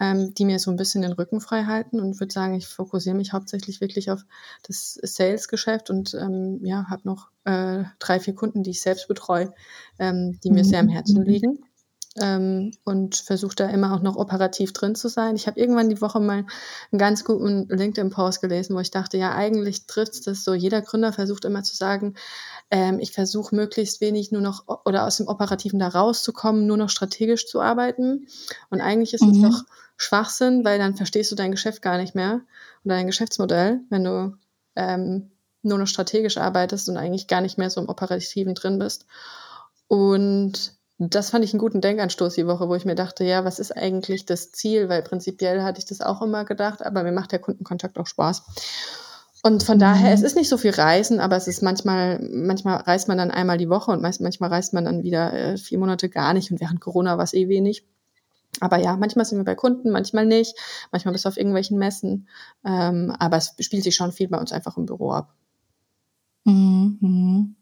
ähm, 0.00 0.32
die 0.34 0.44
mir 0.44 0.58
so 0.58 0.70
ein 0.70 0.76
bisschen 0.76 1.02
den 1.02 1.12
Rücken 1.12 1.40
frei 1.40 1.64
halten 1.64 2.00
und 2.00 2.20
würde 2.20 2.32
sagen, 2.32 2.54
ich 2.54 2.68
fokussiere 2.68 3.16
mich 3.16 3.32
hauptsächlich 3.32 3.80
wirklich 3.80 4.10
auf 4.10 4.24
das 4.66 4.98
Sales-Geschäft 5.02 5.90
und 5.90 6.14
ähm, 6.14 6.60
ja, 6.62 6.86
habe 6.88 7.02
noch 7.04 7.30
äh, 7.44 7.84
drei, 7.98 8.20
vier 8.20 8.34
Kunden, 8.34 8.62
die 8.62 8.70
ich 8.70 8.82
selbst 8.82 9.08
betreue, 9.08 9.52
ähm, 9.98 10.38
die 10.44 10.50
mir 10.50 10.62
mhm. 10.62 10.68
sehr 10.68 10.80
am 10.80 10.88
Herzen 10.88 11.24
liegen. 11.24 11.64
Ähm, 12.20 12.72
und 12.84 13.14
versuche 13.14 13.54
da 13.54 13.68
immer 13.68 13.94
auch 13.94 14.02
noch 14.02 14.16
operativ 14.16 14.72
drin 14.72 14.96
zu 14.96 15.08
sein. 15.08 15.36
Ich 15.36 15.46
habe 15.46 15.60
irgendwann 15.60 15.88
die 15.88 16.00
Woche 16.00 16.18
mal 16.18 16.46
einen 16.90 16.98
ganz 16.98 17.22
guten 17.22 17.68
LinkedIn-Post 17.68 18.40
gelesen, 18.40 18.74
wo 18.74 18.80
ich 18.80 18.90
dachte, 18.90 19.18
ja, 19.18 19.34
eigentlich 19.36 19.86
trifft 19.86 20.26
es 20.26 20.42
so. 20.42 20.52
Jeder 20.54 20.82
Gründer 20.82 21.12
versucht 21.12 21.44
immer 21.44 21.62
zu 21.62 21.76
sagen, 21.76 22.14
ähm, 22.70 22.98
ich 22.98 23.12
versuche 23.12 23.54
möglichst 23.54 24.00
wenig 24.00 24.32
nur 24.32 24.40
noch 24.40 24.64
oder 24.84 25.06
aus 25.06 25.18
dem 25.18 25.28
Operativen 25.28 25.78
da 25.78 25.88
rauszukommen, 25.88 26.66
nur 26.66 26.76
noch 26.76 26.90
strategisch 26.90 27.46
zu 27.46 27.60
arbeiten. 27.60 28.26
Und 28.70 28.80
eigentlich 28.80 29.14
ist 29.14 29.22
mhm. 29.22 29.44
es 29.44 29.50
doch 29.50 29.64
Schwachsinn, 29.98 30.64
weil 30.64 30.78
dann 30.78 30.94
verstehst 30.94 31.30
du 31.30 31.36
dein 31.36 31.50
Geschäft 31.50 31.82
gar 31.82 31.98
nicht 31.98 32.14
mehr 32.14 32.40
oder 32.84 32.94
dein 32.94 33.06
Geschäftsmodell, 33.06 33.80
wenn 33.90 34.04
du 34.04 34.36
ähm, 34.76 35.32
nur 35.62 35.76
noch 35.76 35.88
strategisch 35.88 36.38
arbeitest 36.38 36.88
und 36.88 36.96
eigentlich 36.96 37.26
gar 37.26 37.40
nicht 37.40 37.58
mehr 37.58 37.68
so 37.68 37.80
im 37.80 37.88
Operativen 37.88 38.54
drin 38.54 38.78
bist. 38.78 39.06
Und 39.88 40.72
das 40.98 41.30
fand 41.30 41.44
ich 41.44 41.52
einen 41.52 41.60
guten 41.60 41.80
Denkanstoß 41.80 42.34
die 42.34 42.46
Woche, 42.46 42.68
wo 42.68 42.76
ich 42.76 42.84
mir 42.84 42.94
dachte, 42.94 43.24
ja, 43.24 43.44
was 43.44 43.58
ist 43.58 43.76
eigentlich 43.76 44.24
das 44.24 44.52
Ziel? 44.52 44.88
Weil 44.88 45.02
prinzipiell 45.02 45.62
hatte 45.62 45.80
ich 45.80 45.86
das 45.86 46.00
auch 46.00 46.22
immer 46.22 46.44
gedacht, 46.44 46.84
aber 46.84 47.02
mir 47.02 47.12
macht 47.12 47.32
der 47.32 47.40
Kundenkontakt 47.40 47.98
auch 47.98 48.06
Spaß. 48.06 48.44
Und 49.42 49.62
von 49.64 49.76
mhm. 49.76 49.80
daher, 49.80 50.12
es 50.12 50.22
ist 50.22 50.36
nicht 50.36 50.48
so 50.48 50.58
viel 50.58 50.72
Reisen, 50.72 51.20
aber 51.20 51.36
es 51.36 51.48
ist 51.48 51.62
manchmal, 51.62 52.20
manchmal 52.20 52.76
reist 52.78 53.08
man 53.08 53.18
dann 53.18 53.30
einmal 53.30 53.58
die 53.58 53.68
Woche 53.68 53.90
und 53.90 54.02
manchmal 54.02 54.50
reist 54.50 54.74
man 54.74 54.84
dann 54.84 55.02
wieder 55.02 55.32
äh, 55.32 55.56
vier 55.56 55.78
Monate 55.78 56.08
gar 56.08 56.34
nicht 56.34 56.52
und 56.52 56.60
während 56.60 56.80
Corona 56.80 57.16
war 57.16 57.24
es 57.24 57.34
eh 57.34 57.48
wenig. 57.48 57.84
Aber 58.60 58.78
ja, 58.78 58.96
manchmal 58.96 59.24
sind 59.24 59.38
wir 59.38 59.44
bei 59.44 59.54
Kunden, 59.54 59.90
manchmal 59.90 60.26
nicht. 60.26 60.54
Manchmal 60.92 61.12
bist 61.12 61.24
du 61.24 61.28
auf 61.28 61.36
irgendwelchen 61.36 61.78
Messen. 61.78 62.28
Ähm, 62.64 63.14
aber 63.18 63.36
es 63.36 63.54
spielt 63.60 63.84
sich 63.84 63.94
schon 63.94 64.12
viel 64.12 64.28
bei 64.28 64.38
uns 64.38 64.52
einfach 64.52 64.76
im 64.76 64.86
Büro 64.86 65.12
ab. 65.12 65.34
Mhm. 66.44 67.56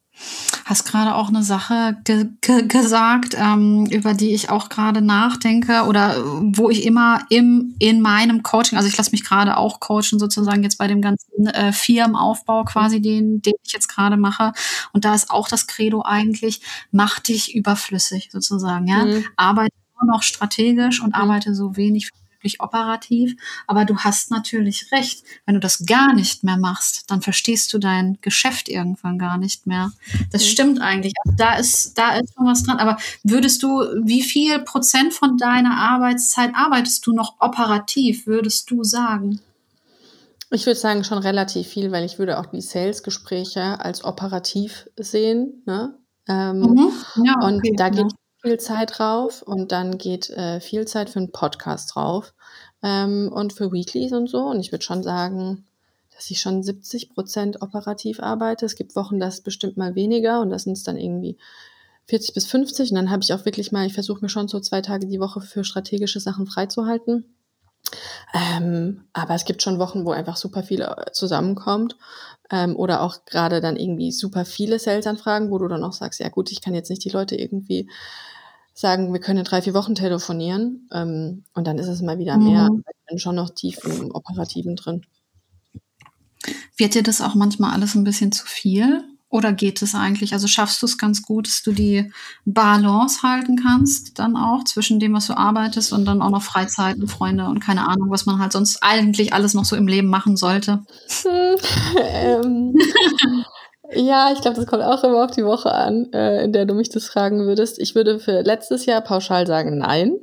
Hast 0.64 0.86
gerade 0.86 1.14
auch 1.14 1.28
eine 1.28 1.42
Sache 1.42 1.96
ge 2.04 2.30
ge 2.40 2.66
gesagt, 2.66 3.36
ähm, 3.38 3.86
über 3.86 4.14
die 4.14 4.34
ich 4.34 4.48
auch 4.50 4.68
gerade 4.70 5.02
nachdenke 5.02 5.84
oder 5.84 6.16
wo 6.24 6.70
ich 6.70 6.84
immer 6.84 7.20
im 7.28 7.74
in 7.78 8.00
meinem 8.00 8.42
Coaching, 8.42 8.78
also 8.78 8.88
ich 8.88 8.96
lasse 8.96 9.12
mich 9.12 9.24
gerade 9.24 9.58
auch 9.58 9.78
coachen 9.78 10.18
sozusagen 10.18 10.62
jetzt 10.62 10.78
bei 10.78 10.88
dem 10.88 11.02
ganzen 11.02 11.46
äh, 11.46 11.72
Firmenaufbau 11.72 12.64
quasi, 12.64 13.02
den 13.02 13.42
den 13.42 13.54
ich 13.62 13.72
jetzt 13.74 13.88
gerade 13.88 14.16
mache. 14.16 14.52
Und 14.92 15.04
da 15.04 15.14
ist 15.14 15.30
auch 15.30 15.48
das 15.48 15.66
Credo 15.66 16.02
eigentlich: 16.02 16.62
Mach 16.90 17.20
dich 17.20 17.54
überflüssig 17.54 18.30
sozusagen, 18.32 18.88
ja, 18.88 19.04
mhm. 19.04 19.24
arbeite 19.36 19.74
nur 20.00 20.12
noch 20.12 20.22
strategisch 20.22 21.00
und 21.00 21.08
mhm. 21.08 21.22
arbeite 21.22 21.54
so 21.54 21.76
wenig 21.76 22.08
wie 22.08 22.26
möglich 22.34 22.60
operativ. 22.60 23.36
Aber 23.66 23.84
du 23.84 23.98
hast 23.98 24.30
natürlich 24.30 24.92
recht. 24.92 25.24
Wenn 25.44 25.54
du 25.54 25.60
das 25.60 25.84
gar 25.86 26.14
nicht 26.14 26.44
mehr 26.44 26.56
machst, 26.56 27.10
dann 27.10 27.22
verstehst 27.22 27.72
du 27.72 27.78
dein 27.78 28.18
Geschäft 28.20 28.68
irgendwann 28.68 29.18
gar 29.18 29.38
nicht 29.38 29.66
mehr. 29.66 29.92
Das 30.30 30.42
mhm. 30.42 30.46
stimmt 30.48 30.80
eigentlich. 30.80 31.14
Also 31.24 31.36
da 31.36 31.54
ist, 31.56 31.98
da 31.98 32.16
ist 32.16 32.34
schon 32.34 32.46
was 32.46 32.62
dran. 32.62 32.78
Aber 32.78 32.98
würdest 33.22 33.62
du, 33.62 33.68
wie 34.02 34.22
viel 34.22 34.60
Prozent 34.60 35.12
von 35.14 35.36
deiner 35.36 35.76
Arbeitszeit 35.76 36.52
arbeitest 36.54 37.06
du 37.06 37.12
noch 37.12 37.36
operativ, 37.40 38.26
würdest 38.26 38.70
du 38.70 38.84
sagen? 38.84 39.40
Ich 40.50 40.64
würde 40.64 40.78
sagen 40.78 41.02
schon 41.02 41.18
relativ 41.18 41.66
viel, 41.66 41.90
weil 41.90 42.04
ich 42.04 42.18
würde 42.18 42.38
auch 42.38 42.46
die 42.46 42.60
Sales-Gespräche 42.60 43.80
als 43.80 44.04
operativ 44.04 44.88
sehen. 44.96 45.62
Ne? 45.66 45.98
Ähm, 46.28 46.60
mhm. 46.60 46.92
ja, 47.24 47.34
und 47.40 47.58
okay, 47.58 47.74
da 47.76 47.88
geht 47.88 48.12
viel 48.46 48.58
Zeit 48.60 48.98
drauf 48.98 49.42
und 49.42 49.72
dann 49.72 49.98
geht 49.98 50.30
äh, 50.30 50.60
viel 50.60 50.86
Zeit 50.86 51.10
für 51.10 51.18
einen 51.18 51.32
Podcast 51.32 51.94
drauf 51.94 52.32
ähm, 52.80 53.28
und 53.32 53.52
für 53.52 53.72
Weeklies 53.72 54.12
und 54.12 54.28
so. 54.28 54.38
Und 54.38 54.60
ich 54.60 54.70
würde 54.70 54.84
schon 54.84 55.02
sagen, 55.02 55.66
dass 56.14 56.30
ich 56.30 56.40
schon 56.40 56.62
70 56.62 57.12
Prozent 57.12 57.60
operativ 57.60 58.20
arbeite. 58.20 58.64
Es 58.64 58.76
gibt 58.76 58.94
Wochen, 58.94 59.18
das 59.18 59.40
bestimmt 59.40 59.76
mal 59.76 59.96
weniger 59.96 60.40
und 60.40 60.50
das 60.50 60.62
sind 60.62 60.74
es 60.74 60.84
dann 60.84 60.96
irgendwie 60.96 61.38
40 62.06 62.34
bis 62.34 62.46
50. 62.46 62.90
Und 62.90 62.94
dann 62.94 63.10
habe 63.10 63.24
ich 63.24 63.32
auch 63.32 63.44
wirklich 63.44 63.72
mal, 63.72 63.84
ich 63.84 63.94
versuche 63.94 64.20
mir 64.22 64.28
schon 64.28 64.46
so 64.46 64.60
zwei 64.60 64.80
Tage 64.80 65.08
die 65.08 65.18
Woche 65.18 65.40
für 65.40 65.64
strategische 65.64 66.20
Sachen 66.20 66.46
freizuhalten. 66.46 67.24
Ähm, 68.32 69.04
aber 69.12 69.34
es 69.34 69.44
gibt 69.44 69.62
schon 69.62 69.80
Wochen, 69.80 70.04
wo 70.04 70.12
einfach 70.12 70.36
super 70.36 70.62
viel 70.62 70.82
äh, 70.82 71.10
zusammenkommt. 71.12 71.96
Ähm, 72.50 72.76
oder 72.76 73.02
auch 73.02 73.24
gerade 73.24 73.60
dann 73.60 73.76
irgendwie 73.76 74.12
super 74.12 74.44
viele 74.44 74.78
Sales-Anfragen, 74.78 75.50
wo 75.50 75.58
du 75.58 75.66
dann 75.66 75.82
auch 75.82 75.92
sagst, 75.92 76.20
ja 76.20 76.28
gut, 76.28 76.52
ich 76.52 76.60
kann 76.60 76.74
jetzt 76.74 76.90
nicht 76.90 77.04
die 77.04 77.10
Leute 77.10 77.34
irgendwie 77.34 77.88
sagen, 78.76 79.12
wir 79.12 79.20
können 79.20 79.38
in 79.38 79.44
drei, 79.44 79.62
vier 79.62 79.74
Wochen 79.74 79.94
telefonieren 79.94 80.88
ähm, 80.92 81.44
und 81.54 81.66
dann 81.66 81.78
ist 81.78 81.88
es 81.88 82.02
mal 82.02 82.18
wieder 82.18 82.36
mehr. 82.36 82.70
Mhm. 82.70 82.84
Ich 82.86 83.08
bin 83.08 83.18
schon 83.18 83.34
noch 83.34 83.50
tief 83.50 83.78
im 83.84 84.10
Operativen 84.14 84.76
drin. 84.76 85.02
Wird 86.76 86.94
dir 86.94 87.02
das 87.02 87.22
auch 87.22 87.34
manchmal 87.34 87.72
alles 87.72 87.94
ein 87.94 88.04
bisschen 88.04 88.32
zu 88.32 88.46
viel? 88.46 89.02
Oder 89.28 89.52
geht 89.52 89.82
es 89.82 89.94
eigentlich? 89.94 90.34
Also 90.34 90.46
schaffst 90.46 90.80
du 90.82 90.86
es 90.86 90.98
ganz 90.98 91.22
gut, 91.22 91.48
dass 91.48 91.62
du 91.62 91.72
die 91.72 92.12
Balance 92.44 93.22
halten 93.22 93.56
kannst, 93.56 94.18
dann 94.18 94.36
auch 94.36 94.62
zwischen 94.64 95.00
dem, 95.00 95.14
was 95.14 95.26
du 95.26 95.36
arbeitest 95.36 95.92
und 95.92 96.04
dann 96.04 96.22
auch 96.22 96.30
noch 96.30 96.42
Freizeiten, 96.42 97.08
Freunde 97.08 97.46
und 97.46 97.60
keine 97.60 97.88
Ahnung, 97.88 98.10
was 98.10 98.26
man 98.26 98.38
halt 98.38 98.52
sonst 98.52 98.82
eigentlich 98.82 99.32
alles 99.32 99.54
noch 99.54 99.64
so 99.64 99.74
im 99.74 99.88
Leben 99.88 100.08
machen 100.08 100.36
sollte? 100.36 100.84
ähm, 101.98 102.76
ja, 103.94 104.30
ich 104.32 104.40
glaube, 104.40 104.56
das 104.56 104.66
kommt 104.66 104.82
auch 104.82 105.02
immer 105.04 105.24
auf 105.24 105.30
die 105.30 105.44
Woche 105.44 105.72
an, 105.72 106.12
äh, 106.12 106.44
in 106.44 106.52
der 106.52 106.66
du 106.66 106.74
mich 106.74 106.88
das 106.88 107.06
fragen 107.06 107.46
würdest. 107.46 107.78
Ich 107.78 107.94
würde 107.94 108.18
für 108.18 108.42
letztes 108.42 108.86
Jahr 108.86 109.00
pauschal 109.00 109.46
sagen, 109.46 109.78
nein. 109.78 110.18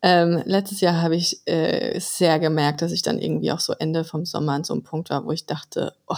Ähm, 0.00 0.42
letztes 0.44 0.80
Jahr 0.80 1.02
habe 1.02 1.16
ich 1.16 1.42
äh, 1.46 1.98
sehr 1.98 2.38
gemerkt, 2.38 2.82
dass 2.82 2.92
ich 2.92 3.02
dann 3.02 3.18
irgendwie 3.18 3.50
auch 3.50 3.60
so 3.60 3.72
Ende 3.72 4.04
vom 4.04 4.24
Sommer 4.24 4.52
an 4.52 4.64
so 4.64 4.72
einem 4.72 4.84
Punkt 4.84 5.10
war, 5.10 5.24
wo 5.24 5.32
ich 5.32 5.46
dachte, 5.46 5.92
oh, 6.06 6.16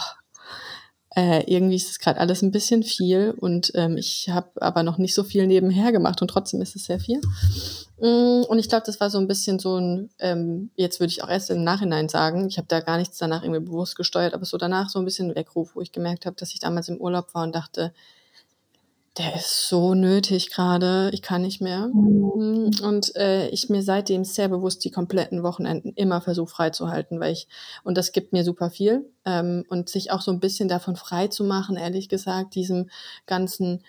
äh, 1.15 1.43
irgendwie 1.51 1.75
ist 1.75 1.89
es 1.89 1.99
gerade 1.99 2.19
alles 2.19 2.41
ein 2.41 2.51
bisschen 2.51 2.83
viel 2.83 3.31
und 3.37 3.71
ähm, 3.75 3.97
ich 3.97 4.29
habe 4.29 4.49
aber 4.61 4.81
noch 4.83 4.97
nicht 4.97 5.13
so 5.13 5.23
viel 5.23 5.45
nebenher 5.45 5.91
gemacht 5.91 6.21
und 6.21 6.29
trotzdem 6.29 6.61
ist 6.61 6.75
es 6.75 6.85
sehr 6.85 6.99
viel. 6.99 7.19
Mm, 7.99 8.43
und 8.47 8.59
ich 8.59 8.69
glaube, 8.69 8.83
das 8.85 8.99
war 9.01 9.09
so 9.09 9.17
ein 9.17 9.27
bisschen 9.27 9.59
so 9.59 9.77
ein, 9.77 10.09
ähm, 10.19 10.71
jetzt 10.75 11.01
würde 11.01 11.11
ich 11.11 11.21
auch 11.21 11.29
erst 11.29 11.49
im 11.49 11.65
Nachhinein 11.65 12.07
sagen, 12.07 12.47
ich 12.47 12.57
habe 12.57 12.67
da 12.69 12.79
gar 12.79 12.97
nichts 12.97 13.17
danach 13.17 13.43
irgendwie 13.43 13.59
bewusst 13.59 13.97
gesteuert, 13.97 14.33
aber 14.33 14.45
so 14.45 14.57
danach 14.57 14.89
so 14.89 14.99
ein 14.99 15.05
bisschen 15.05 15.35
Weckruf, 15.35 15.75
wo 15.75 15.81
ich 15.81 15.91
gemerkt 15.91 16.25
habe, 16.25 16.37
dass 16.37 16.53
ich 16.53 16.61
damals 16.61 16.87
im 16.87 16.97
Urlaub 16.97 17.33
war 17.33 17.43
und 17.43 17.53
dachte, 17.53 17.93
der 19.17 19.35
ist 19.35 19.67
so 19.67 19.93
nötig 19.93 20.51
gerade, 20.51 21.09
ich 21.13 21.21
kann 21.21 21.41
nicht 21.41 21.61
mehr. 21.61 21.87
Mhm. 21.87 22.71
Und 22.81 23.15
äh, 23.17 23.49
ich 23.49 23.69
mir 23.69 23.83
seitdem 23.83 24.23
sehr 24.23 24.47
bewusst 24.47 24.85
die 24.85 24.91
kompletten 24.91 25.43
Wochenenden 25.43 25.93
immer 25.95 26.21
versuche 26.21 26.49
freizuhalten, 26.49 27.19
weil 27.19 27.33
ich, 27.33 27.47
und 27.83 27.97
das 27.97 28.13
gibt 28.13 28.31
mir 28.31 28.45
super 28.45 28.69
viel. 28.69 29.09
Ähm, 29.25 29.65
und 29.67 29.89
sich 29.89 30.11
auch 30.11 30.21
so 30.21 30.31
ein 30.31 30.39
bisschen 30.39 30.69
davon 30.69 30.95
frei 30.95 31.27
zu 31.27 31.43
machen, 31.43 31.75
ehrlich 31.75 32.07
gesagt, 32.07 32.55
diesem 32.55 32.89
ganzen, 33.25 33.83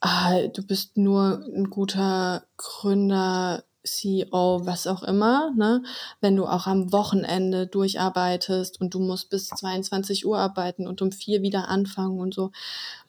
ah, 0.00 0.46
du 0.46 0.64
bist 0.64 0.96
nur 0.96 1.44
ein 1.54 1.70
guter 1.70 2.44
Gründer, 2.56 3.64
CEO, 3.84 4.66
was 4.66 4.86
auch 4.86 5.02
immer, 5.02 5.50
ne? 5.56 5.82
wenn 6.20 6.36
du 6.36 6.46
auch 6.46 6.66
am 6.66 6.92
Wochenende 6.92 7.66
durcharbeitest 7.66 8.80
und 8.80 8.92
du 8.94 9.00
musst 9.00 9.30
bis 9.30 9.48
22 9.48 10.26
Uhr 10.26 10.38
arbeiten 10.38 10.86
und 10.86 11.00
um 11.00 11.10
vier 11.10 11.42
wieder 11.42 11.68
anfangen 11.68 12.20
und 12.20 12.34
so 12.34 12.50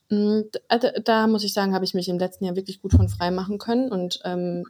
da 0.10 1.28
muss 1.28 1.44
ich 1.44 1.54
sagen, 1.54 1.74
habe 1.74 1.86
ich 1.86 1.94
mich 1.94 2.10
im 2.10 2.20
letzten 2.20 2.46
Jahr 2.46 2.56
wirklich 2.56 2.82
gut 2.82 2.94
von 2.94 3.10
frei 3.10 3.32
machen 3.32 3.58
können 3.58 3.92
und 3.92 4.20
ähm, 4.24 4.66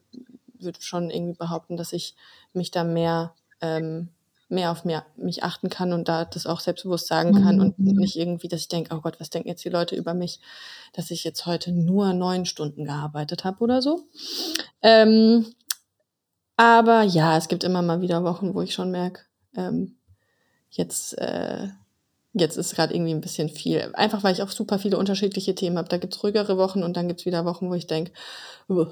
würde 0.60 0.82
schon 0.82 1.10
irgendwie 1.10 1.38
behaupten, 1.38 1.78
dass 1.78 1.94
ich 1.94 2.16
mich 2.54 2.72
da 2.72 2.84
mehr 2.84 3.34
ähm, 3.62 4.10
mehr 4.50 4.72
auf 4.72 4.84
mehr, 4.84 5.06
mich 5.16 5.44
achten 5.44 5.70
kann 5.70 5.94
und 5.94 6.08
da 6.08 6.26
das 6.26 6.48
auch 6.48 6.60
selbstbewusst 6.60 7.08
sagen 7.08 7.34
kann 7.44 7.58
mhm. 7.58 7.62
und 7.62 7.80
nicht 7.80 8.16
irgendwie, 8.16 8.48
dass 8.48 8.62
ich 8.62 8.68
denke, 8.68 8.96
oh 8.96 9.02
Gott, 9.02 9.20
was 9.20 9.30
denken 9.30 9.48
jetzt 9.48 9.64
die 9.64 9.70
Leute 9.70 9.96
über 9.96 10.16
mich, 10.16 10.40
dass 10.94 11.12
ich 11.12 11.24
jetzt 11.24 11.46
heute 11.46 11.72
nur 11.72 12.14
neun 12.14 12.46
Stunden 12.46 12.86
gearbeitet 12.86 13.44
habe 13.44 13.64
oder 13.64 13.82
so. 13.82 14.02
Ähm, 14.82 15.46
aber 16.58 17.04
ja, 17.04 17.38
es 17.38 17.48
gibt 17.48 17.64
immer 17.64 17.84
mal 17.84 18.02
wieder 18.02 18.24
Wochen, 18.24 18.56
wo 18.56 18.62
ich 18.62 18.74
schon 18.74 18.90
merke, 18.90 19.22
ähm, 19.56 19.98
jetzt, 20.72 21.18
äh, 21.20 21.68
jetzt 22.34 22.58
ist 22.58 22.76
gerade 22.76 22.94
irgendwie 22.94 23.14
ein 23.14 23.22
bisschen 23.22 23.50
viel. 23.50 23.92
Einfach 23.94 24.24
weil 24.24 24.34
ich 24.34 24.44
auch 24.44 24.50
super 24.50 24.80
viele 24.80 24.98
unterschiedliche 24.98 25.56
Themen 25.56 25.78
habe. 25.78 25.90
Da 25.90 25.98
gibt's 25.98 26.24
ruhigere 26.24 26.58
Wochen 26.58 26.84
und 26.84 26.96
dann 26.96 27.08
gibt's 27.08 27.26
wieder 27.26 27.46
Wochen, 27.46 27.70
wo 27.70 27.74
ich 27.74 27.88
denke, 27.88 28.12
uh, 28.70 28.86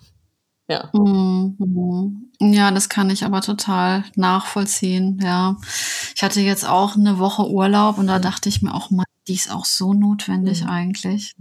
ja. 0.68 0.90
Mhm. 0.92 2.30
Ja, 2.40 2.70
das 2.70 2.88
kann 2.88 3.10
ich 3.10 3.24
aber 3.24 3.40
total 3.40 4.04
nachvollziehen. 4.16 5.20
Ja. 5.22 5.56
Ich 6.14 6.22
hatte 6.22 6.40
jetzt 6.40 6.68
auch 6.68 6.96
eine 6.96 7.18
Woche 7.18 7.48
Urlaub 7.48 7.98
und 7.98 8.06
da 8.06 8.18
dachte 8.18 8.48
ich 8.48 8.62
mir 8.62 8.74
auch 8.74 8.90
mal, 8.90 9.04
die 9.28 9.34
ist 9.34 9.50
auch 9.50 9.64
so 9.64 9.94
notwendig 9.94 10.62
mhm. 10.62 10.70
eigentlich. 10.70 11.34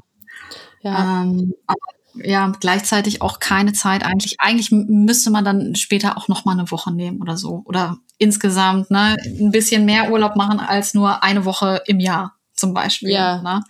Ja. 0.82 1.24
Ähm, 1.24 1.54
aber 1.65 1.80
ja, 2.15 2.52
gleichzeitig 2.60 3.22
auch 3.22 3.39
keine 3.39 3.74
Zeit 3.74 4.06
eigentlich. 4.06 4.36
Eigentlich 4.39 4.69
müsste 4.72 5.32
man 5.32 5.43
dann 5.43 5.76
später 5.76 6.17
auch 6.17 6.28
noch 6.28 6.46
mal 6.46 6.52
eine 6.52 6.69
Woche 6.69 6.93
nehmen 6.93 7.22
oder 7.22 7.38
so. 7.38 7.63
Oder 7.65 7.98
insgesamt 8.24 8.90
ne, 8.90 9.18
ein 9.26 9.52
bisschen 9.52 9.86
mehr 9.86 10.12
Urlaub 10.12 10.36
machen 10.36 10.60
als 10.60 10.94
nur 10.94 11.24
eine 11.24 11.46
Woche 11.46 11.82
im 11.86 12.00
Jahr 12.00 12.36
zum 12.54 12.74
Beispiel. 12.74 13.12
Ja. 13.12 13.42
Ne? 13.42 13.64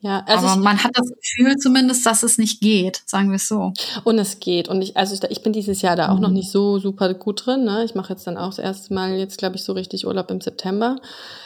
Ja, 0.00 0.22
also 0.26 0.46
aber 0.46 0.60
man 0.60 0.84
hat 0.84 0.92
das 0.94 1.08
Gefühl 1.08 1.56
zumindest, 1.56 2.06
dass 2.06 2.22
es 2.22 2.38
nicht 2.38 2.60
geht, 2.60 3.02
sagen 3.06 3.30
wir 3.30 3.36
es 3.36 3.48
so. 3.48 3.72
Und 4.04 4.18
es 4.18 4.38
geht. 4.38 4.68
Und 4.68 4.80
ich, 4.82 4.96
also 4.96 5.16
ich 5.28 5.42
bin 5.42 5.52
dieses 5.52 5.82
Jahr 5.82 5.96
da 5.96 6.10
auch 6.10 6.16
mhm. 6.16 6.22
noch 6.22 6.30
nicht 6.30 6.50
so 6.50 6.78
super 6.78 7.12
gut 7.14 7.44
drin. 7.44 7.64
Ne? 7.64 7.82
Ich 7.84 7.96
mache 7.96 8.12
jetzt 8.12 8.26
dann 8.26 8.36
auch 8.36 8.50
das 8.50 8.58
erste 8.58 8.94
Mal 8.94 9.16
jetzt, 9.16 9.38
glaube 9.38 9.56
ich, 9.56 9.64
so 9.64 9.72
richtig 9.72 10.06
Urlaub 10.06 10.30
im 10.30 10.40
September, 10.40 10.96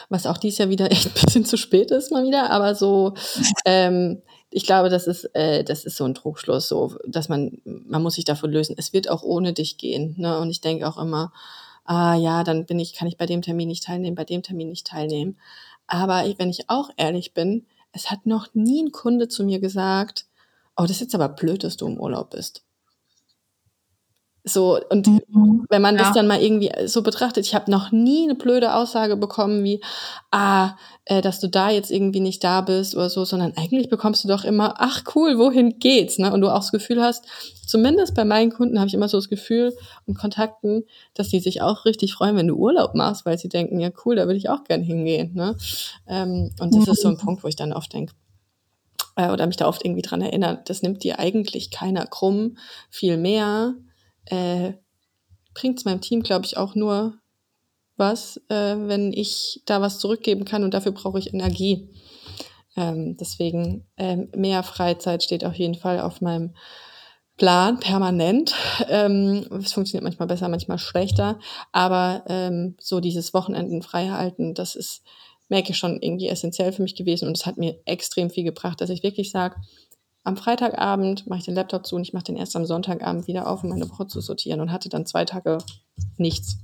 was 0.09 0.27
auch 0.27 0.37
dieses 0.37 0.59
Jahr 0.59 0.69
wieder 0.69 0.91
echt 0.91 1.07
ein 1.07 1.25
bisschen 1.25 1.45
zu 1.45 1.57
spät 1.57 1.89
ist 1.89 2.11
mal 2.11 2.23
wieder. 2.23 2.51
Aber 2.51 2.75
so, 2.75 3.15
ähm, 3.65 4.21
ich 4.51 4.65
glaube, 4.65 4.89
das 4.89 5.07
ist, 5.07 5.23
äh, 5.33 5.63
das 5.63 5.85
ist 5.85 5.97
so 5.97 6.03
ein 6.03 6.13
Trugschluss, 6.13 6.67
so, 6.67 6.97
dass 7.07 7.29
man, 7.29 7.61
man 7.63 8.03
muss 8.03 8.15
sich 8.15 8.25
davon 8.25 8.51
lösen. 8.51 8.75
Es 8.77 8.93
wird 8.93 9.09
auch 9.09 9.23
ohne 9.23 9.53
dich 9.53 9.77
gehen. 9.77 10.15
Ne? 10.17 10.37
Und 10.37 10.51
ich 10.51 10.61
denke 10.61 10.87
auch 10.87 11.01
immer, 11.01 11.31
ah 11.85 12.15
ja, 12.15 12.43
dann 12.43 12.65
bin 12.65 12.79
ich, 12.79 12.93
kann 12.93 13.07
ich 13.07 13.17
bei 13.17 13.25
dem 13.25 13.41
Termin 13.41 13.67
nicht 13.67 13.83
teilnehmen, 13.83 14.15
bei 14.15 14.25
dem 14.25 14.43
Termin 14.43 14.69
nicht 14.69 14.87
teilnehmen. 14.87 15.37
Aber 15.87 16.23
wenn 16.37 16.49
ich 16.49 16.69
auch 16.69 16.89
ehrlich 16.97 17.33
bin, 17.33 17.65
es 17.91 18.09
hat 18.09 18.25
noch 18.25 18.53
nie 18.53 18.83
ein 18.83 18.91
Kunde 18.91 19.27
zu 19.27 19.43
mir 19.43 19.59
gesagt, 19.59 20.25
oh, 20.77 20.83
das 20.83 20.91
ist 20.91 21.01
jetzt 21.01 21.15
aber 21.15 21.29
blöd, 21.29 21.63
dass 21.63 21.77
du 21.77 21.87
im 21.87 21.99
Urlaub 21.99 22.31
bist. 22.31 22.63
So, 24.43 24.79
und 24.89 25.05
mhm, 25.05 25.65
wenn 25.69 25.81
man 25.83 25.95
ja. 25.95 26.01
das 26.01 26.13
dann 26.13 26.25
mal 26.25 26.41
irgendwie 26.41 26.71
so 26.85 27.03
betrachtet, 27.03 27.45
ich 27.45 27.53
habe 27.53 27.69
noch 27.69 27.91
nie 27.91 28.23
eine 28.23 28.33
blöde 28.33 28.73
Aussage 28.73 29.15
bekommen 29.15 29.63
wie, 29.63 29.81
ah, 30.31 30.75
äh, 31.05 31.21
dass 31.21 31.39
du 31.39 31.47
da 31.47 31.69
jetzt 31.69 31.91
irgendwie 31.91 32.21
nicht 32.21 32.43
da 32.43 32.61
bist 32.61 32.95
oder 32.95 33.09
so, 33.11 33.23
sondern 33.23 33.53
eigentlich 33.55 33.89
bekommst 33.89 34.23
du 34.23 34.27
doch 34.27 34.43
immer, 34.43 34.75
ach 34.79 35.03
cool, 35.15 35.37
wohin 35.37 35.77
geht's? 35.77 36.17
Ne? 36.17 36.33
Und 36.33 36.41
du 36.41 36.49
auch 36.49 36.59
das 36.59 36.71
Gefühl 36.71 37.03
hast, 37.03 37.25
zumindest 37.67 38.15
bei 38.15 38.25
meinen 38.25 38.51
Kunden 38.51 38.79
habe 38.79 38.87
ich 38.87 38.95
immer 38.95 39.07
so 39.07 39.17
das 39.17 39.29
Gefühl 39.29 39.75
und 40.07 40.17
Kontakten, 40.17 40.85
dass 41.13 41.29
die 41.29 41.39
sich 41.39 41.61
auch 41.61 41.85
richtig 41.85 42.13
freuen, 42.13 42.35
wenn 42.35 42.47
du 42.47 42.55
Urlaub 42.55 42.95
machst, 42.95 43.27
weil 43.27 43.37
sie 43.37 43.49
denken, 43.49 43.79
ja 43.79 43.91
cool, 44.05 44.15
da 44.15 44.25
würde 44.25 44.37
ich 44.37 44.49
auch 44.49 44.63
gern 44.63 44.81
hingehen. 44.81 45.35
Ne? 45.35 45.55
Ähm, 46.07 46.49
und 46.59 46.75
das 46.75 46.87
mhm. 46.87 46.91
ist 46.91 47.01
so 47.01 47.09
ein 47.09 47.17
Punkt, 47.17 47.43
wo 47.43 47.47
ich 47.47 47.55
dann 47.55 47.73
oft 47.73 47.93
denke, 47.93 48.13
äh, 49.17 49.29
oder 49.29 49.45
mich 49.45 49.57
da 49.57 49.67
oft 49.67 49.85
irgendwie 49.85 50.01
dran 50.01 50.21
erinnert, 50.21 50.67
das 50.69 50.81
nimmt 50.81 51.03
dir 51.03 51.19
eigentlich 51.19 51.69
keiner 51.69 52.07
krumm, 52.07 52.57
viel 52.89 53.17
mehr 53.17 53.75
äh, 54.25 54.73
bringt 55.53 55.79
es 55.79 55.85
meinem 55.85 56.01
Team, 56.01 56.23
glaube 56.23 56.45
ich, 56.45 56.57
auch 56.57 56.75
nur 56.75 57.17
was, 57.97 58.37
äh, 58.49 58.75
wenn 58.77 59.13
ich 59.13 59.61
da 59.65 59.81
was 59.81 59.99
zurückgeben 59.99 60.45
kann 60.45 60.63
und 60.63 60.73
dafür 60.73 60.91
brauche 60.91 61.19
ich 61.19 61.33
Energie. 61.33 61.89
Ähm, 62.75 63.17
deswegen 63.17 63.85
ähm, 63.97 64.29
mehr 64.35 64.63
Freizeit 64.63 65.23
steht 65.23 65.45
auf 65.45 65.55
jeden 65.55 65.75
Fall 65.75 65.99
auf 65.99 66.21
meinem 66.21 66.55
Plan 67.37 67.79
permanent. 67.79 68.55
Ähm, 68.89 69.45
es 69.63 69.73
funktioniert 69.73 70.03
manchmal 70.03 70.27
besser, 70.27 70.49
manchmal 70.49 70.79
schlechter, 70.79 71.39
aber 71.71 72.23
ähm, 72.27 72.75
so 72.79 72.99
dieses 72.99 73.33
Wochenenden 73.33 73.81
frei 73.83 74.09
halten, 74.09 74.53
das 74.53 74.75
ist 74.75 75.03
merke 75.51 75.71
ich 75.71 75.77
schon 75.77 76.01
irgendwie 76.01 76.29
essentiell 76.29 76.71
für 76.71 76.81
mich 76.81 76.95
gewesen 76.95 77.27
und 77.27 77.37
es 77.37 77.45
hat 77.45 77.57
mir 77.57 77.77
extrem 77.85 78.29
viel 78.29 78.45
gebracht, 78.45 78.79
dass 78.79 78.89
ich 78.89 79.03
wirklich 79.03 79.31
sage, 79.31 79.57
am 80.23 80.37
Freitagabend 80.37 81.27
mache 81.27 81.39
ich 81.39 81.45
den 81.45 81.55
Laptop 81.55 81.85
zu 81.85 81.95
und 81.95 82.03
ich 82.03 82.13
mache 82.13 82.25
den 82.25 82.37
erst 82.37 82.55
am 82.55 82.65
Sonntagabend 82.65 83.27
wieder 83.27 83.47
auf, 83.47 83.63
um 83.63 83.69
meine 83.69 83.89
Woche 83.89 84.07
zu 84.07 84.21
sortieren 84.21 84.61
und 84.61 84.71
hatte 84.71 84.89
dann 84.89 85.05
zwei 85.05 85.25
Tage 85.25 85.57
nichts. 86.17 86.57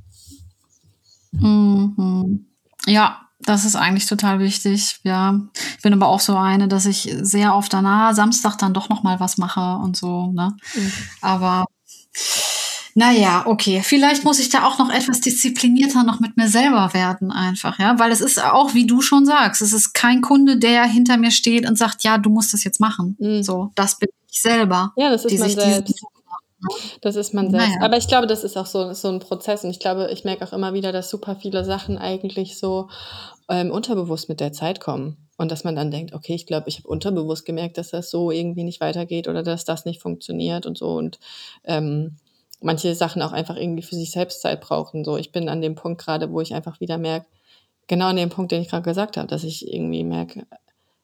Mhm. 1.32 2.46
Ja, 2.86 3.22
das 3.40 3.66
ist 3.66 3.76
eigentlich 3.76 4.06
total 4.06 4.40
wichtig. 4.40 5.00
Ja, 5.04 5.40
ich 5.76 5.82
bin 5.82 5.94
aber 5.94 6.08
auch 6.08 6.20
so 6.20 6.36
eine, 6.36 6.68
dass 6.68 6.86
ich 6.86 7.14
sehr 7.22 7.56
oft 7.56 7.72
danach 7.74 8.14
Samstag 8.14 8.58
dann 8.58 8.74
doch 8.74 8.90
noch 8.90 9.04
mal 9.04 9.20
was 9.20 9.38
mache 9.38 9.78
und 9.84 9.98
so. 9.98 10.32
Ne? 10.32 10.56
Mhm. 10.76 10.92
Aber 11.22 11.66
naja, 12.98 13.44
okay. 13.46 13.84
Vielleicht 13.84 14.24
muss 14.24 14.40
ich 14.40 14.50
da 14.50 14.66
auch 14.66 14.80
noch 14.80 14.90
etwas 14.90 15.22
disziplinierter 15.22 16.02
noch 16.02 16.20
mit 16.20 16.36
mir 16.36 16.48
selber 16.48 16.96
werden, 16.96 17.32
einfach, 17.32 17.78
ja. 17.78 18.00
Weil 18.00 18.12
es 18.12 18.22
ist 18.22 18.44
auch, 18.44 18.74
wie 18.74 18.88
du 18.88 19.02
schon 19.02 19.24
sagst, 19.24 19.62
es 19.62 19.72
ist 19.72 19.94
kein 19.94 20.22
Kunde, 20.22 20.58
der 20.58 20.84
hinter 20.86 21.18
mir 21.18 21.30
steht 21.30 21.70
und 21.70 21.78
sagt, 21.78 22.04
ja, 22.04 22.18
du 22.18 22.32
musst 22.32 22.56
das 22.56 22.64
jetzt 22.64 22.80
machen. 22.80 23.16
Mhm. 23.20 23.44
So, 23.44 23.72
das 23.76 24.00
bin 24.00 24.10
ich 24.32 24.42
selber. 24.42 24.94
Ja, 24.98 25.12
das 25.12 25.26
ist 25.26 25.38
man 25.38 25.48
selbst. 25.48 25.94
Das 27.02 27.16
ist 27.16 27.36
man 27.36 27.52
selbst. 27.52 27.68
Naja. 27.68 27.82
Aber 27.84 27.98
ich 27.98 28.08
glaube, 28.08 28.26
das 28.26 28.44
ist 28.44 28.58
auch 28.58 28.66
so, 28.66 28.92
so 28.94 29.10
ein 29.10 29.20
Prozess. 29.20 29.64
Und 29.64 29.70
ich 29.70 29.80
glaube, 29.80 30.10
ich 30.12 30.24
merke 30.24 30.44
auch 30.44 30.54
immer 30.54 30.74
wieder, 30.74 30.92
dass 30.92 31.12
super 31.12 31.36
viele 31.36 31.64
Sachen 31.64 32.00
eigentlich 32.00 32.58
so 32.58 32.90
ähm, 33.48 33.70
unterbewusst 33.70 34.28
mit 34.28 34.40
der 34.40 34.54
Zeit 34.54 34.80
kommen. 34.80 35.30
Und 35.38 35.52
dass 35.52 35.64
man 35.64 35.76
dann 35.76 35.92
denkt, 35.92 36.16
okay, 36.16 36.34
ich 36.34 36.48
glaube, 36.48 36.68
ich 36.68 36.80
habe 36.80 36.88
unterbewusst 36.88 37.46
gemerkt, 37.46 37.78
dass 37.78 37.92
das 37.92 38.10
so 38.10 38.32
irgendwie 38.32 38.64
nicht 38.64 38.82
weitergeht 38.82 39.28
oder 39.28 39.44
dass 39.44 39.66
das 39.66 39.86
nicht 39.86 40.02
funktioniert 40.02 40.66
und 40.66 40.80
so. 40.80 40.96
Und 40.96 41.20
ähm, 41.64 42.18
manche 42.62 42.96
Sachen 42.96 43.22
auch 43.22 43.32
einfach 43.32 43.56
irgendwie 43.56 43.84
für 43.84 43.96
sich 43.96 44.12
selbst 44.12 44.42
Zeit 44.42 44.62
brauchen. 44.62 45.04
So, 45.04 45.18
ich 45.18 45.32
bin 45.32 45.50
an 45.50 45.62
dem 45.62 45.76
Punkt 45.76 46.02
gerade, 46.02 46.32
wo 46.32 46.42
ich 46.42 46.54
einfach 46.54 46.80
wieder 46.80 46.98
merke, 46.98 47.28
genau 47.88 48.08
an 48.08 48.16
dem 48.16 48.30
Punkt, 48.30 48.52
den 48.52 48.62
ich 48.62 48.70
gerade 48.70 48.84
gesagt 48.84 49.18
habe, 49.18 49.28
dass 49.28 49.44
ich 49.44 49.72
irgendwie 49.72 50.04
merke, 50.04 50.46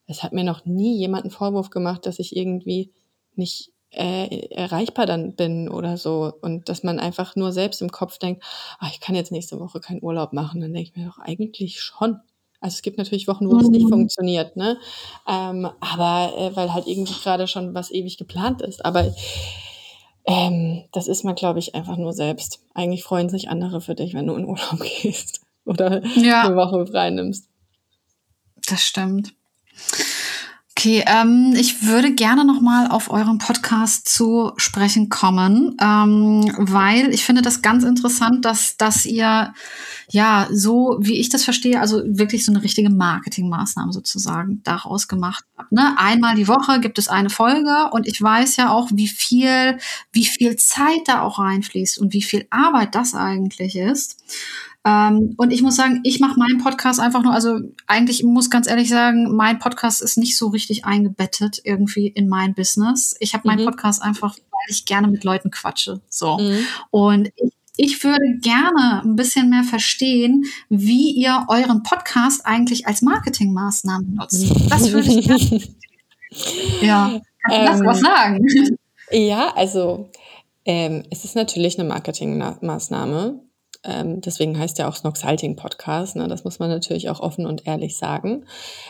es 0.06 0.24
hat 0.24 0.34
mir 0.34 0.44
noch 0.44 0.66
nie 0.66 0.98
jemand 0.98 1.24
einen 1.24 1.32
Vorwurf 1.32 1.70
gemacht, 1.70 2.06
dass 2.06 2.20
ich 2.20 2.36
irgendwie 2.36 2.92
nicht 3.36 3.72
äh, 3.92 4.48
erreichbar 4.50 5.06
dann 5.06 5.36
bin 5.36 5.70
oder 5.70 5.98
so. 5.98 6.34
Und 6.42 6.70
dass 6.70 6.84
man 6.84 7.00
einfach 7.00 7.36
nur 7.36 7.52
selbst 7.52 7.82
im 7.82 7.92
Kopf 7.92 8.18
denkt, 8.18 8.44
ach, 8.80 8.92
ich 8.92 9.00
kann 9.00 9.16
jetzt 9.16 9.32
nächste 9.32 9.60
Woche 9.60 9.80
keinen 9.80 10.04
Urlaub 10.04 10.34
machen. 10.34 10.62
Dann 10.62 10.74
denke 10.74 10.90
ich 10.90 10.96
mir 10.96 11.08
doch 11.08 11.20
eigentlich 11.20 11.82
schon. 11.82 12.20
Also 12.60 12.76
es 12.76 12.82
gibt 12.82 12.98
natürlich 12.98 13.28
Wochen, 13.28 13.50
wo 13.50 13.58
es 13.58 13.68
nicht 13.68 13.86
mhm. 13.86 13.90
funktioniert, 13.90 14.56
ne? 14.56 14.78
Ähm, 15.28 15.70
aber 15.82 16.34
äh, 16.38 16.56
weil 16.56 16.74
halt 16.74 16.88
irgendwie 16.88 17.14
gerade 17.14 17.48
schon 17.48 17.74
was 17.74 17.92
ewig 17.92 18.18
geplant 18.18 18.62
ist. 18.62 18.86
Aber 18.86 19.14
ähm, 20.26 20.84
das 20.92 21.08
ist 21.08 21.24
man, 21.24 21.36
glaube 21.36 21.60
ich, 21.60 21.76
einfach 21.76 21.98
nur 21.98 22.14
selbst. 22.14 22.60
Eigentlich 22.74 23.04
freuen 23.04 23.30
sich 23.30 23.50
andere 23.50 23.82
für 23.82 23.96
dich, 23.96 24.14
wenn 24.14 24.28
du 24.28 24.36
in 24.36 24.46
Urlaub 24.46 24.80
gehst 25.02 25.42
oder 25.66 26.06
ja. 26.18 26.44
eine 26.44 26.56
Woche 26.56 26.86
frei 26.88 27.10
nimmst. 27.10 27.50
Das 28.68 28.84
stimmt. 28.84 29.34
Okay, 30.84 31.02
ähm, 31.08 31.54
ich 31.56 31.88
würde 31.88 32.14
gerne 32.14 32.44
noch 32.44 32.60
mal 32.60 32.88
auf 32.88 33.10
euren 33.10 33.38
Podcast 33.38 34.10
zu 34.10 34.52
sprechen 34.58 35.08
kommen, 35.08 35.78
ähm, 35.82 36.44
weil 36.58 37.14
ich 37.14 37.24
finde 37.24 37.42
das 37.42 37.62
ganz 37.62 37.86
interessant, 37.86 38.44
dass, 38.44 38.76
dass 38.76 39.06
ihr 39.06 39.54
ja 40.10 40.48
so, 40.52 40.98
wie 41.00 41.22
ich 41.22 41.30
das 41.30 41.46
verstehe, 41.46 41.80
also 41.80 42.02
wirklich 42.06 42.44
so 42.44 42.52
eine 42.52 42.64
richtige 42.64 42.90
Marketingmaßnahme 42.90 43.94
sozusagen 43.94 44.60
daraus 44.66 45.08
gemacht 45.08 45.46
habt. 45.58 45.72
Ne? 45.72 45.96
Einmal 45.98 46.36
die 46.36 46.50
Woche 46.50 46.82
gibt 46.82 47.00
es 47.00 47.08
eine 47.08 47.30
Folge 47.30 47.90
und 47.94 48.06
ich 48.06 48.22
weiß 48.22 48.58
ja 48.58 48.70
auch, 48.70 48.90
wie 48.92 49.08
viel, 49.08 49.78
wie 50.12 50.26
viel 50.26 50.58
Zeit 50.58 51.04
da 51.06 51.22
auch 51.22 51.40
reinfließt 51.40 51.98
und 51.98 52.12
wie 52.12 52.24
viel 52.24 52.46
Arbeit 52.50 52.94
das 52.94 53.16
eigentlich 53.16 53.78
ist. 53.78 54.22
Ähm, 54.86 55.34
und 55.38 55.52
ich 55.52 55.62
muss 55.62 55.76
sagen, 55.76 56.02
ich 56.04 56.20
mache 56.20 56.38
meinen 56.38 56.62
Podcast 56.62 57.00
einfach 57.00 57.24
nur, 57.24 57.34
also 57.34 57.60
eigentlich 57.88 58.24
muss 58.24 58.50
ganz 58.50 58.68
ehrlich 58.68 58.90
sagen, 58.90 59.36
mein 59.36 59.60
Podcast 59.60 60.02
ist 60.02 60.18
nicht 60.18 60.38
so 60.38 60.50
richtig 60.50 60.86
eingebettet 60.86 61.62
irgendwie 61.64 62.08
in 62.08 62.28
mein 62.28 62.54
Business. 62.54 63.16
Ich 63.20 63.34
habe 63.34 63.48
meinen 63.48 63.62
mhm. 63.62 63.70
Podcast 63.70 64.02
einfach, 64.02 64.36
weil 64.36 64.70
ich 64.70 64.86
gerne 64.86 65.08
mit 65.08 65.24
Leuten 65.24 65.52
quatsche. 65.52 66.02
So. 66.10 66.38
Mhm. 66.38 66.66
Und 66.92 67.30
ich 67.36 67.54
ich 67.76 68.04
würde 68.04 68.38
gerne 68.40 69.02
ein 69.04 69.16
bisschen 69.16 69.50
mehr 69.50 69.64
verstehen, 69.64 70.46
wie 70.70 71.12
ihr 71.12 71.46
euren 71.48 71.82
Podcast 71.82 72.46
eigentlich 72.46 72.86
als 72.86 73.02
Marketingmaßnahme 73.02 74.06
nutzt. 74.06 74.52
Das 74.70 74.92
würde 74.92 75.10
ich 75.10 75.26
gerne. 75.26 75.62
ja, 76.82 77.22
kannst 77.42 77.48
du 77.48 77.54
ähm, 77.54 77.66
das 77.66 77.82
was 77.84 78.00
sagen? 78.00 78.46
Ja, 79.12 79.54
also 79.56 80.12
ähm, 80.66 81.04
es 81.10 81.26
ist 81.26 81.36
natürlich 81.36 81.80
eine 81.80 81.88
Marketingmaßnahme 81.90 83.42
ähm, 83.84 84.22
deswegen 84.22 84.58
heißt 84.58 84.78
ja 84.78 84.88
auch 84.88 84.96
Snoxalting 84.96 85.56
Podcast. 85.56 86.16
Ne? 86.16 86.28
Das 86.28 86.44
muss 86.44 86.60
man 86.60 86.70
natürlich 86.70 87.10
auch 87.10 87.20
offen 87.20 87.46
und 87.46 87.68
ehrlich 87.68 87.98
sagen. 87.98 88.46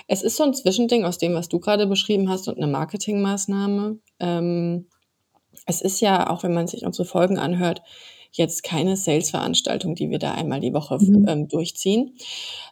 Es 0.07 0.21
ist 0.21 0.37
so 0.37 0.43
ein 0.43 0.53
Zwischending 0.53 1.03
aus 1.03 1.17
dem, 1.17 1.33
was 1.33 1.49
du 1.49 1.59
gerade 1.59 1.87
beschrieben 1.87 2.29
hast 2.29 2.47
und 2.47 2.57
eine 2.57 2.67
Marketingmaßnahme. 2.67 3.97
Ähm, 4.19 4.87
es 5.65 5.81
ist 5.81 5.99
ja, 5.99 6.29
auch 6.29 6.43
wenn 6.43 6.53
man 6.53 6.67
sich 6.67 6.85
unsere 6.85 7.05
Folgen 7.05 7.37
anhört, 7.37 7.81
jetzt 8.31 8.63
keine 8.63 8.97
Sales-Veranstaltung, 8.97 9.93
die 9.95 10.09
wir 10.09 10.17
da 10.19 10.33
einmal 10.33 10.59
die 10.59 10.73
Woche 10.73 10.97
mhm. 10.99 11.27
ähm, 11.27 11.47
durchziehen, 11.47 12.15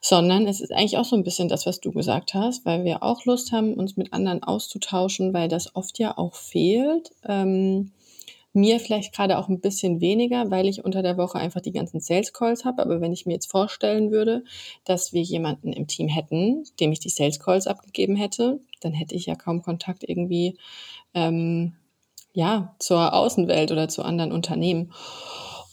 sondern 0.02 0.48
es 0.48 0.60
ist 0.60 0.72
eigentlich 0.72 0.98
auch 0.98 1.06
so 1.06 1.16
ein 1.16 1.24
bisschen 1.24 1.50
das, 1.50 1.66
was 1.66 1.80
du 1.80 1.92
gesagt 1.92 2.34
hast, 2.34 2.66
weil 2.66 2.84
wir 2.84 3.04
auch 3.04 3.26
Lust 3.26 3.52
haben, 3.52 3.76
uns 3.76 3.96
mit 3.96 4.12
anderen 4.12 4.44
auszutauschen, 4.44 5.34
weil 5.34 5.48
das 5.48 5.76
oft 5.76 6.00
ja 6.00 6.18
auch 6.18 6.36
fehlt. 6.36 7.12
Ähm, 7.28 7.92
mir 8.54 8.80
vielleicht 8.80 9.14
gerade 9.14 9.38
auch 9.38 9.48
ein 9.48 9.62
bisschen 9.62 10.02
weniger, 10.02 10.52
weil 10.52 10.68
ich 10.68 10.84
unter 10.84 11.02
der 11.02 11.18
Woche 11.18 11.38
einfach 11.38 11.62
die 11.62 11.72
ganzen 11.72 12.02
Sales 12.02 12.34
Calls 12.34 12.66
habe. 12.66 12.82
Aber 12.82 13.00
wenn 13.02 13.14
ich 13.14 13.26
mir 13.26 13.34
jetzt 13.34 13.50
vorstellen 13.50 14.12
würde, 14.12 14.44
dass 14.84 15.14
wir 15.14 15.22
jemanden 15.22 15.72
im 15.74 15.88
Team 15.88 16.08
hätten, 16.08 16.64
dem 16.80 16.92
ich 16.92 17.00
die 17.00 17.10
Sales 17.10 17.40
Calls 17.40 17.68
abgegeben 17.68 18.16
hätte, 18.16 18.60
dann 18.82 18.94
hätte 18.94 19.16
ich 19.16 19.26
ja 19.26 19.36
kaum 19.36 19.62
Kontakt 19.62 20.04
irgendwie 20.08 20.58
ähm, 21.14 21.76
ja 22.34 22.76
zur 22.80 23.14
Außenwelt 23.14 23.72
oder 23.72 23.88
zu 23.88 24.04
anderen 24.04 24.32
Unternehmen. 24.32 24.92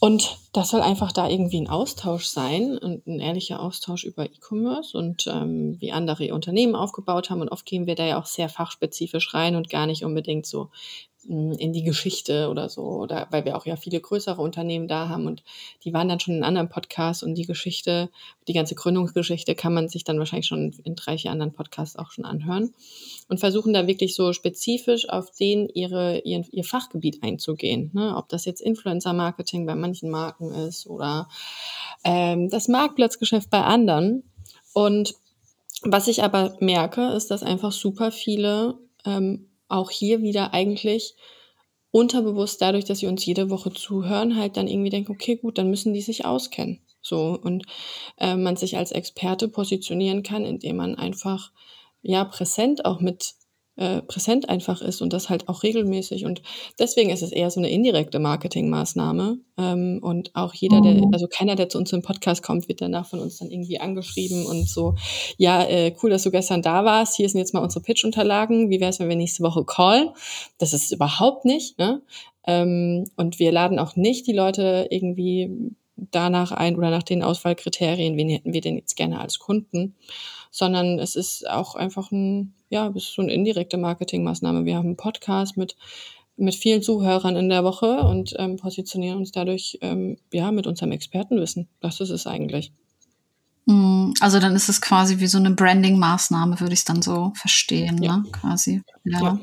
Und 0.01 0.37
das 0.53 0.69
soll 0.69 0.79
einfach 0.79 1.11
da 1.11 1.27
irgendwie 1.27 1.59
ein 1.59 1.67
Austausch 1.67 2.23
sein 2.25 2.77
und 2.77 3.05
ein 3.05 3.19
ehrlicher 3.19 3.59
Austausch 3.59 4.05
über 4.05 4.25
E-Commerce 4.25 4.97
und 4.97 5.27
ähm, 5.27 5.75
wie 5.81 5.91
andere 5.91 6.33
Unternehmen 6.33 6.75
aufgebaut 6.75 7.29
haben. 7.29 7.41
Und 7.41 7.49
oft 7.49 7.65
gehen 7.65 7.85
wir 7.85 7.95
da 7.95 8.05
ja 8.05 8.17
auch 8.17 8.25
sehr 8.25 8.47
fachspezifisch 8.47 9.33
rein 9.33 9.57
und 9.57 9.69
gar 9.69 9.87
nicht 9.87 10.05
unbedingt 10.05 10.45
so, 10.45 10.69
in 11.29 11.73
die 11.73 11.83
Geschichte 11.83 12.49
oder 12.49 12.69
so, 12.69 12.81
oder 12.81 13.27
weil 13.29 13.45
wir 13.45 13.55
auch 13.55 13.65
ja 13.65 13.75
viele 13.75 13.99
größere 13.99 14.41
Unternehmen 14.41 14.87
da 14.87 15.09
haben 15.09 15.27
und 15.27 15.43
die 15.83 15.93
waren 15.93 16.09
dann 16.09 16.19
schon 16.19 16.35
in 16.35 16.43
anderen 16.43 16.69
Podcasts 16.69 17.21
und 17.21 17.35
die 17.35 17.45
Geschichte, 17.45 18.09
die 18.47 18.53
ganze 18.53 18.73
Gründungsgeschichte 18.73 19.53
kann 19.53 19.73
man 19.73 19.89
sich 19.89 20.03
dann 20.03 20.17
wahrscheinlich 20.17 20.47
schon 20.47 20.73
in 20.83 20.95
drei, 20.95 21.17
vier 21.19 21.31
anderen 21.31 21.53
Podcasts 21.53 21.97
auch 21.97 22.11
schon 22.11 22.25
anhören 22.25 22.73
und 23.27 23.39
versuchen 23.39 23.73
da 23.73 23.85
wirklich 23.85 24.15
so 24.15 24.33
spezifisch 24.33 25.07
auf 25.07 25.29
den 25.31 25.69
ihre, 25.69 26.19
ihr, 26.21 26.43
ihr 26.51 26.63
Fachgebiet 26.63 27.21
einzugehen, 27.21 27.91
ne? 27.93 28.15
ob 28.17 28.27
das 28.29 28.45
jetzt 28.45 28.61
Influencer-Marketing 28.61 29.67
bei 29.67 29.75
manchen 29.75 30.09
Marken 30.09 30.51
ist 30.51 30.87
oder 30.87 31.29
ähm, 32.03 32.49
das 32.49 32.67
Marktplatzgeschäft 32.67 33.51
bei 33.51 33.61
anderen 33.61 34.23
und 34.73 35.13
was 35.83 36.07
ich 36.07 36.23
aber 36.23 36.57
merke, 36.59 37.09
ist, 37.09 37.31
dass 37.31 37.43
einfach 37.43 37.71
super 37.71 38.11
viele 38.11 38.79
ähm, 39.05 39.48
auch 39.69 39.91
hier 39.91 40.21
wieder 40.21 40.53
eigentlich 40.53 41.15
unterbewusst 41.91 42.61
dadurch, 42.61 42.85
dass 42.85 42.99
sie 42.99 43.07
uns 43.07 43.25
jede 43.25 43.49
Woche 43.49 43.71
zuhören, 43.71 44.35
halt 44.35 44.57
dann 44.57 44.67
irgendwie 44.67 44.89
denken, 44.89 45.11
okay, 45.11 45.37
gut, 45.37 45.57
dann 45.57 45.69
müssen 45.69 45.93
die 45.93 46.01
sich 46.01 46.25
auskennen. 46.25 46.81
So 47.01 47.39
und 47.41 47.65
äh, 48.17 48.35
man 48.35 48.57
sich 48.57 48.77
als 48.77 48.91
Experte 48.91 49.47
positionieren 49.47 50.21
kann, 50.21 50.45
indem 50.45 50.75
man 50.75 50.95
einfach 50.95 51.51
ja 52.01 52.25
präsent 52.25 52.85
auch 52.85 52.99
mit 52.99 53.33
äh, 53.79 54.01
präsent 54.01 54.49
einfach 54.49 54.81
ist 54.81 55.01
und 55.01 55.13
das 55.13 55.29
halt 55.29 55.47
auch 55.47 55.63
regelmäßig. 55.63 56.25
Und 56.25 56.41
deswegen 56.77 57.11
ist 57.11 57.23
es 57.23 57.31
eher 57.31 57.49
so 57.49 57.61
eine 57.61 57.69
indirekte 57.69 58.19
Marketingmaßnahme. 58.19 59.37
Ähm, 59.57 59.99
und 60.01 60.35
auch 60.35 60.53
jeder, 60.53 60.81
der, 60.81 60.95
mhm. 60.95 61.13
also 61.13 61.27
keiner, 61.27 61.55
der 61.55 61.69
zu 61.69 61.77
uns 61.77 61.93
im 61.93 62.01
Podcast 62.01 62.43
kommt, 62.43 62.67
wird 62.67 62.81
danach 62.81 63.07
von 63.07 63.19
uns 63.19 63.37
dann 63.37 63.49
irgendwie 63.49 63.79
angeschrieben 63.79 64.45
und 64.45 64.67
so, 64.67 64.95
ja, 65.37 65.63
äh, 65.63 65.95
cool, 66.03 66.09
dass 66.09 66.23
du 66.23 66.31
gestern 66.31 66.61
da 66.61 66.83
warst. 66.83 67.15
Hier 67.15 67.29
sind 67.29 67.39
jetzt 67.39 67.53
mal 67.53 67.63
unsere 67.63 67.81
Pitch-Unterlagen. 67.81 68.69
Wie 68.69 68.81
wäre 68.81 68.89
es, 68.89 68.99
wenn 68.99 69.07
wir 69.07 69.15
nächste 69.15 69.43
Woche 69.43 69.63
call? 69.63 70.13
Das 70.57 70.73
ist 70.73 70.91
überhaupt 70.91 71.45
nicht. 71.45 71.79
Ne? 71.79 72.01
Ähm, 72.45 73.05
und 73.15 73.39
wir 73.39 73.53
laden 73.53 73.79
auch 73.79 73.95
nicht 73.95 74.27
die 74.27 74.33
Leute 74.33 74.87
irgendwie 74.89 75.71
danach 76.11 76.51
ein 76.51 76.75
oder 76.75 76.89
nach 76.89 77.03
den 77.03 77.23
Auswahlkriterien, 77.23 78.17
wen 78.17 78.29
hätten 78.29 78.53
wir 78.53 78.61
denn 78.61 78.75
jetzt 78.75 78.95
gerne 78.95 79.19
als 79.19 79.39
Kunden, 79.39 79.95
sondern 80.51 80.99
es 80.99 81.15
ist 81.15 81.49
auch 81.49 81.75
einfach 81.75 82.11
ein, 82.11 82.53
ja, 82.69 82.87
es 82.89 83.03
ist 83.03 83.13
so 83.13 83.21
eine 83.21 83.33
indirekte 83.33 83.77
Marketingmaßnahme. 83.77 84.65
Wir 84.65 84.77
haben 84.77 84.87
einen 84.87 84.97
Podcast 84.97 85.57
mit 85.57 85.75
mit 86.39 86.55
vielen 86.55 86.81
Zuhörern 86.81 87.35
in 87.35 87.49
der 87.49 87.63
Woche 87.63 87.99
und 87.99 88.33
ähm, 88.37 88.55
positionieren 88.57 89.17
uns 89.17 89.31
dadurch 89.31 89.77
ähm, 89.81 90.17
ja 90.31 90.51
mit 90.51 90.67
unserem 90.67 90.91
Expertenwissen. 90.91 91.67
Das 91.81 91.99
ist 91.99 92.09
es 92.09 92.25
eigentlich. 92.25 92.71
Mm, 93.65 94.13
also 94.19 94.39
dann 94.39 94.55
ist 94.55 94.69
es 94.69 94.81
quasi 94.81 95.19
wie 95.19 95.27
so 95.27 95.37
eine 95.37 95.51
Branding-Maßnahme, 95.51 96.59
würde 96.59 96.73
ich 96.73 96.79
es 96.79 96.85
dann 96.85 97.01
so 97.01 97.33
verstehen, 97.35 98.01
ja. 98.01 98.17
ne? 98.17 98.23
Quasi. 98.31 98.81
Ja. 99.03 99.19
ja. 99.19 99.39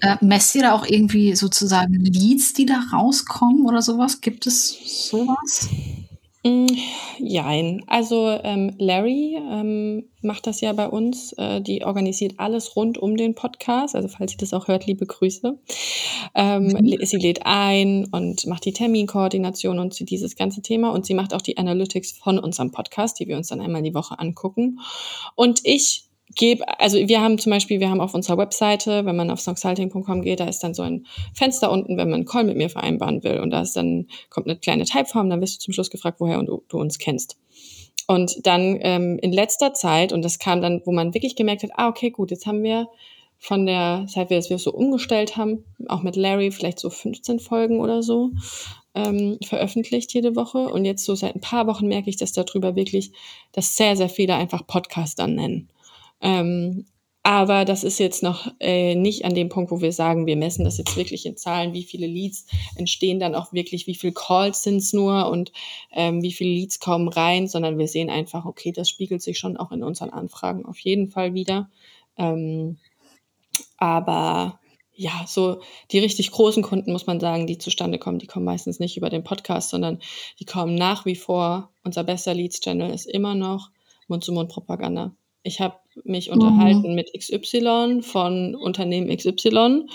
Äh, 0.00 0.16
messt 0.20 0.54
ihr 0.54 0.62
da 0.62 0.72
auch 0.72 0.86
irgendwie 0.86 1.34
sozusagen 1.34 1.94
Leads, 1.94 2.52
die 2.52 2.66
da 2.66 2.80
rauskommen 2.92 3.64
oder 3.66 3.82
sowas? 3.82 4.20
Gibt 4.20 4.46
es 4.46 5.08
sowas? 5.08 5.68
Mm, 6.44 6.66
jein. 7.18 7.82
Also 7.88 8.28
ähm, 8.44 8.72
Larry 8.78 9.36
ähm, 9.36 10.04
macht 10.22 10.46
das 10.46 10.60
ja 10.60 10.72
bei 10.72 10.88
uns. 10.88 11.32
Äh, 11.32 11.60
die 11.60 11.84
organisiert 11.84 12.34
alles 12.38 12.76
rund 12.76 12.96
um 12.96 13.16
den 13.16 13.34
Podcast. 13.34 13.96
Also 13.96 14.08
falls 14.08 14.32
sie 14.32 14.36
das 14.36 14.54
auch 14.54 14.68
hört, 14.68 14.86
liebe 14.86 15.04
Grüße. 15.04 15.58
Ähm, 16.34 16.66
mhm. 16.80 17.04
Sie 17.04 17.16
lädt 17.16 17.40
ein 17.44 18.06
und 18.12 18.46
macht 18.46 18.64
die 18.64 18.72
Terminkoordination 18.72 19.78
und 19.78 20.08
dieses 20.10 20.36
ganze 20.36 20.62
Thema. 20.62 20.90
Und 20.90 21.06
sie 21.06 21.14
macht 21.14 21.34
auch 21.34 21.42
die 21.42 21.58
Analytics 21.58 22.12
von 22.12 22.38
unserem 22.38 22.70
Podcast, 22.70 23.18
die 23.18 23.26
wir 23.26 23.36
uns 23.36 23.48
dann 23.48 23.60
einmal 23.60 23.82
die 23.82 23.94
Woche 23.94 24.18
angucken. 24.18 24.78
Und 25.34 25.60
ich 25.64 26.07
gebe, 26.34 26.64
also 26.80 26.98
wir 26.98 27.20
haben 27.20 27.38
zum 27.38 27.50
Beispiel, 27.50 27.80
wir 27.80 27.90
haben 27.90 28.00
auf 28.00 28.14
unserer 28.14 28.38
Webseite, 28.38 29.04
wenn 29.04 29.16
man 29.16 29.30
auf 29.30 29.40
songsalting.com 29.40 30.22
geht, 30.22 30.40
da 30.40 30.46
ist 30.46 30.60
dann 30.60 30.74
so 30.74 30.82
ein 30.82 31.06
Fenster 31.34 31.70
unten, 31.70 31.96
wenn 31.96 32.10
man 32.10 32.20
einen 32.20 32.26
Call 32.26 32.44
mit 32.44 32.56
mir 32.56 32.70
vereinbaren 32.70 33.22
will. 33.24 33.40
Und 33.40 33.50
da 33.50 33.62
ist 33.62 33.76
dann, 33.76 34.08
kommt 34.30 34.46
eine 34.46 34.58
kleine 34.58 34.84
Typeform, 34.84 35.30
dann 35.30 35.40
wirst 35.40 35.56
du 35.56 35.64
zum 35.64 35.74
Schluss 35.74 35.90
gefragt, 35.90 36.20
woher 36.20 36.42
du, 36.42 36.62
uns 36.78 36.98
kennst. 36.98 37.38
Und 38.06 38.46
dann 38.46 38.78
ähm, 38.80 39.18
in 39.20 39.32
letzter 39.32 39.74
Zeit, 39.74 40.12
und 40.12 40.22
das 40.22 40.38
kam 40.38 40.62
dann, 40.62 40.80
wo 40.84 40.92
man 40.92 41.12
wirklich 41.12 41.36
gemerkt 41.36 41.62
hat, 41.62 41.72
ah, 41.74 41.88
okay, 41.88 42.10
gut, 42.10 42.30
jetzt 42.30 42.46
haben 42.46 42.62
wir 42.62 42.88
von 43.38 43.66
der, 43.66 44.06
seit 44.08 44.30
wir 44.30 44.42
wir 44.42 44.58
so 44.58 44.72
umgestellt 44.72 45.36
haben, 45.36 45.64
auch 45.88 46.02
mit 46.02 46.16
Larry, 46.16 46.50
vielleicht 46.50 46.80
so 46.80 46.90
15 46.90 47.38
Folgen 47.38 47.80
oder 47.80 48.02
so, 48.02 48.30
ähm, 48.94 49.38
veröffentlicht 49.44 50.12
jede 50.12 50.34
Woche. 50.34 50.58
Und 50.58 50.84
jetzt 50.84 51.04
so 51.04 51.14
seit 51.14 51.34
ein 51.34 51.40
paar 51.40 51.66
Wochen 51.66 51.86
merke 51.86 52.10
ich, 52.10 52.16
dass 52.16 52.32
darüber 52.32 52.74
wirklich, 52.74 53.12
dass 53.52 53.76
sehr, 53.76 53.96
sehr 53.96 54.08
viele 54.08 54.34
einfach 54.34 54.66
Podcast 54.66 55.18
nennen. 55.18 55.68
Ähm, 56.20 56.86
aber 57.22 57.66
das 57.66 57.84
ist 57.84 57.98
jetzt 57.98 58.22
noch 58.22 58.50
äh, 58.58 58.94
nicht 58.94 59.26
an 59.26 59.34
dem 59.34 59.50
Punkt, 59.50 59.70
wo 59.70 59.82
wir 59.82 59.92
sagen, 59.92 60.26
wir 60.26 60.36
messen 60.36 60.64
das 60.64 60.78
jetzt 60.78 60.96
wirklich 60.96 61.26
in 61.26 61.36
Zahlen, 61.36 61.74
wie 61.74 61.82
viele 61.82 62.06
Leads 62.06 62.46
entstehen 62.76 63.20
dann 63.20 63.34
auch 63.34 63.52
wirklich, 63.52 63.86
wie 63.86 63.96
viele 63.96 64.14
Calls 64.14 64.62
sind 64.62 64.78
es 64.78 64.94
nur 64.94 65.28
und 65.28 65.52
ähm, 65.92 66.22
wie 66.22 66.32
viele 66.32 66.50
Leads 66.50 66.80
kommen 66.80 67.08
rein, 67.08 67.46
sondern 67.46 67.76
wir 67.76 67.86
sehen 67.86 68.08
einfach, 68.08 68.46
okay, 68.46 68.72
das 68.72 68.88
spiegelt 68.88 69.20
sich 69.20 69.38
schon 69.38 69.58
auch 69.58 69.72
in 69.72 69.82
unseren 69.82 70.08
Anfragen 70.08 70.64
auf 70.64 70.78
jeden 70.78 71.10
Fall 71.10 71.34
wieder. 71.34 71.68
Ähm, 72.16 72.78
aber 73.76 74.58
ja, 74.94 75.24
so 75.26 75.60
die 75.92 75.98
richtig 75.98 76.30
großen 76.30 76.62
Kunden, 76.62 76.92
muss 76.92 77.06
man 77.06 77.20
sagen, 77.20 77.46
die 77.46 77.58
zustande 77.58 77.98
kommen, 77.98 78.18
die 78.18 78.26
kommen 78.26 78.46
meistens 78.46 78.80
nicht 78.80 78.96
über 78.96 79.10
den 79.10 79.22
Podcast, 79.22 79.68
sondern 79.68 80.00
die 80.40 80.46
kommen 80.46 80.76
nach 80.76 81.04
wie 81.04 81.16
vor. 81.16 81.70
Unser 81.84 82.04
bester 82.04 82.32
Leads-Channel 82.32 82.90
ist 82.90 83.06
immer 83.06 83.34
noch 83.34 83.70
Mund-zu-Mund-Propaganda. 84.08 85.12
Ich 85.42 85.60
habe 85.60 85.76
mich 86.04 86.30
unterhalten 86.30 86.90
mhm. 86.90 86.94
mit 86.94 87.12
XY 87.16 88.00
von 88.02 88.54
Unternehmen 88.54 89.14
XY. 89.14 89.86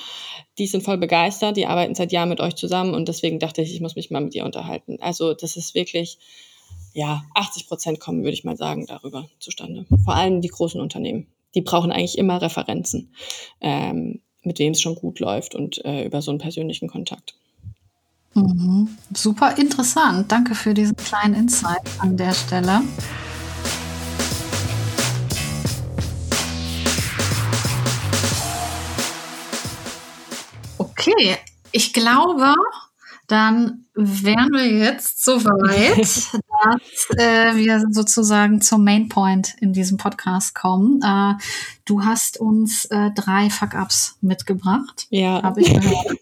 Die 0.58 0.67
sind 0.67 0.84
voll 0.84 0.97
begeistert, 0.97 1.58
die 1.58 1.65
arbeiten 1.65 1.95
seit 1.95 2.12
Jahren 2.12 2.29
mit 2.29 2.39
euch 2.39 2.56
zusammen 2.56 2.93
und 2.93 3.08
deswegen 3.08 3.39
dachte 3.39 3.62
ich, 3.62 3.73
ich 3.73 3.82
muss 3.82 3.95
mich 3.95 4.12
mal 4.12 4.21
mit 4.21 4.36
ihr 4.36 4.45
unterhalten. 4.45 4.97
Also 5.01 5.34
das 5.34 5.58
ist 5.58 5.75
wirklich, 5.75 6.17
ja, 6.93 7.23
80 7.36 7.67
Prozent 7.67 7.99
kommen, 7.99 8.23
würde 8.23 8.34
ich 8.34 8.43
mal 8.43 8.58
sagen, 8.58 8.86
darüber 8.86 9.27
zustande. 9.39 9.86
Vor 10.03 10.15
allem 10.15 10.41
die 10.41 10.49
großen 10.49 10.79
Unternehmen. 10.79 11.27
Die 11.56 11.62
brauchen 11.62 11.91
eigentlich 11.91 12.17
immer 12.17 12.41
Referenzen, 12.41 13.13
ähm, 13.62 14.21
mit 14.41 14.60
wem 14.60 14.73
es 14.73 14.82
schon 14.82 14.95
gut 14.95 15.19
läuft 15.19 15.56
und 15.56 15.84
äh, 15.86 16.06
über 16.06 16.21
so 16.21 16.32
einen 16.32 16.39
persönlichen 16.39 16.88
Kontakt. 16.88 17.36
Mhm. 18.34 18.89
Super 19.13 19.58
interessant. 19.58 20.32
Danke 20.32 20.56
für 20.56 20.73
diesen 20.73 20.95
kleinen 20.95 21.36
Insight 21.36 21.88
an 21.99 22.17
der 22.17 22.34
Stelle. 22.34 22.82
Okay, 31.05 31.37
ich 31.71 31.93
glaube, 31.93 32.53
dann 33.27 33.85
wären 33.95 34.51
wir 34.51 34.67
jetzt 34.67 35.23
so 35.23 35.43
weit, 35.43 35.97
dass 36.63 37.17
äh, 37.17 37.55
wir 37.55 37.85
sozusagen 37.91 38.61
zum 38.61 38.83
Mainpoint 38.83 39.55
in 39.59 39.73
diesem 39.73 39.97
Podcast 39.97 40.55
kommen. 40.55 41.01
Äh, 41.01 41.33
du 41.85 42.03
hast 42.03 42.39
uns 42.39 42.85
äh, 42.85 43.11
drei 43.15 43.49
Fuck-Ups 43.49 44.17
mitgebracht. 44.21 45.07
Ja. 45.09 45.41
Habe 45.41 45.61
ich 45.61 45.73
gehört. 45.73 46.17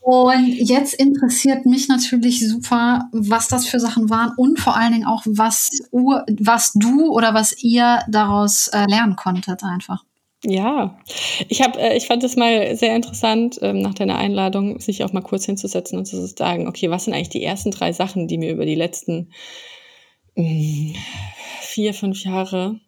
Und 0.00 0.46
jetzt 0.46 0.94
interessiert 0.94 1.66
mich 1.66 1.88
natürlich 1.88 2.48
super, 2.48 3.08
was 3.10 3.48
das 3.48 3.66
für 3.66 3.80
Sachen 3.80 4.08
waren 4.08 4.32
und 4.36 4.60
vor 4.60 4.76
allen 4.76 4.92
Dingen 4.92 5.04
auch, 5.04 5.22
was, 5.26 5.68
was 5.90 6.70
du 6.74 7.08
oder 7.08 7.34
was 7.34 7.60
ihr 7.60 7.98
daraus 8.06 8.68
äh, 8.68 8.84
lernen 8.88 9.16
konntet 9.16 9.64
einfach. 9.64 10.04
Ja, 10.48 10.96
ich 11.48 11.60
habe, 11.60 11.80
äh, 11.80 11.96
ich 11.96 12.06
fand 12.06 12.22
es 12.22 12.36
mal 12.36 12.76
sehr 12.76 12.94
interessant, 12.94 13.58
ähm, 13.62 13.80
nach 13.80 13.94
deiner 13.94 14.16
Einladung, 14.16 14.78
sich 14.78 15.02
auch 15.02 15.12
mal 15.12 15.20
kurz 15.20 15.44
hinzusetzen 15.44 15.98
und 15.98 16.04
zu 16.06 16.24
sagen, 16.24 16.68
okay, 16.68 16.88
was 16.88 17.04
sind 17.04 17.14
eigentlich 17.14 17.30
die 17.30 17.42
ersten 17.42 17.72
drei 17.72 17.92
Sachen, 17.92 18.28
die 18.28 18.38
mir 18.38 18.52
über 18.52 18.64
die 18.64 18.76
letzten 18.76 19.32
mh, 20.36 20.44
mm, 20.44 20.94
vier, 21.62 21.94
fünf 21.94 22.22
Jahre 22.22 22.78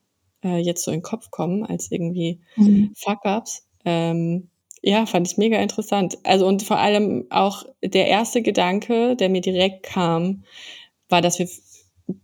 äh, 0.44 0.59
jetzt 0.59 0.85
so 0.85 0.92
in 0.92 0.99
den 0.99 1.03
Kopf 1.03 1.33
kommen, 1.33 1.64
als 1.64 1.90
irgendwie 1.90 2.40
mhm. 2.55 2.92
Fuck-ups. 2.94 3.66
Ähm, 3.85 4.51
ja, 4.81 5.05
fand 5.07 5.27
ich 5.27 5.37
mega 5.37 5.59
interessant. 5.59 6.16
Also 6.23 6.47
und 6.47 6.62
vor 6.62 6.79
allem 6.79 7.27
auch 7.31 7.64
der 7.83 8.07
erste 8.07 8.40
Gedanke, 8.40 9.16
der 9.16 9.31
mir 9.31 9.40
direkt 9.40 9.83
kam, 9.83 10.44
war, 11.09 11.23
dass 11.23 11.40
wir 11.40 11.49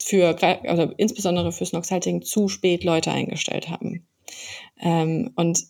für, 0.00 0.40
also 0.68 0.92
insbesondere 0.96 1.50
für 1.50 1.66
Snoxhalting 1.66 2.22
zu 2.22 2.48
spät 2.48 2.84
Leute 2.84 3.10
eingestellt 3.10 3.68
haben. 3.68 4.06
Ähm, 4.80 5.32
und 5.36 5.60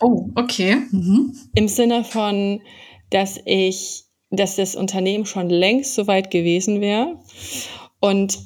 oh, 0.00 0.28
okay. 0.34 0.76
Mhm. 0.90 1.34
Im 1.54 1.68
Sinne 1.68 2.04
von, 2.04 2.60
dass 3.10 3.40
ich, 3.44 4.04
dass 4.30 4.56
das 4.56 4.76
Unternehmen 4.76 5.26
schon 5.26 5.50
längst 5.50 5.94
so 5.94 6.06
weit 6.06 6.30
gewesen 6.30 6.80
wäre 6.80 7.18
und 8.00 8.38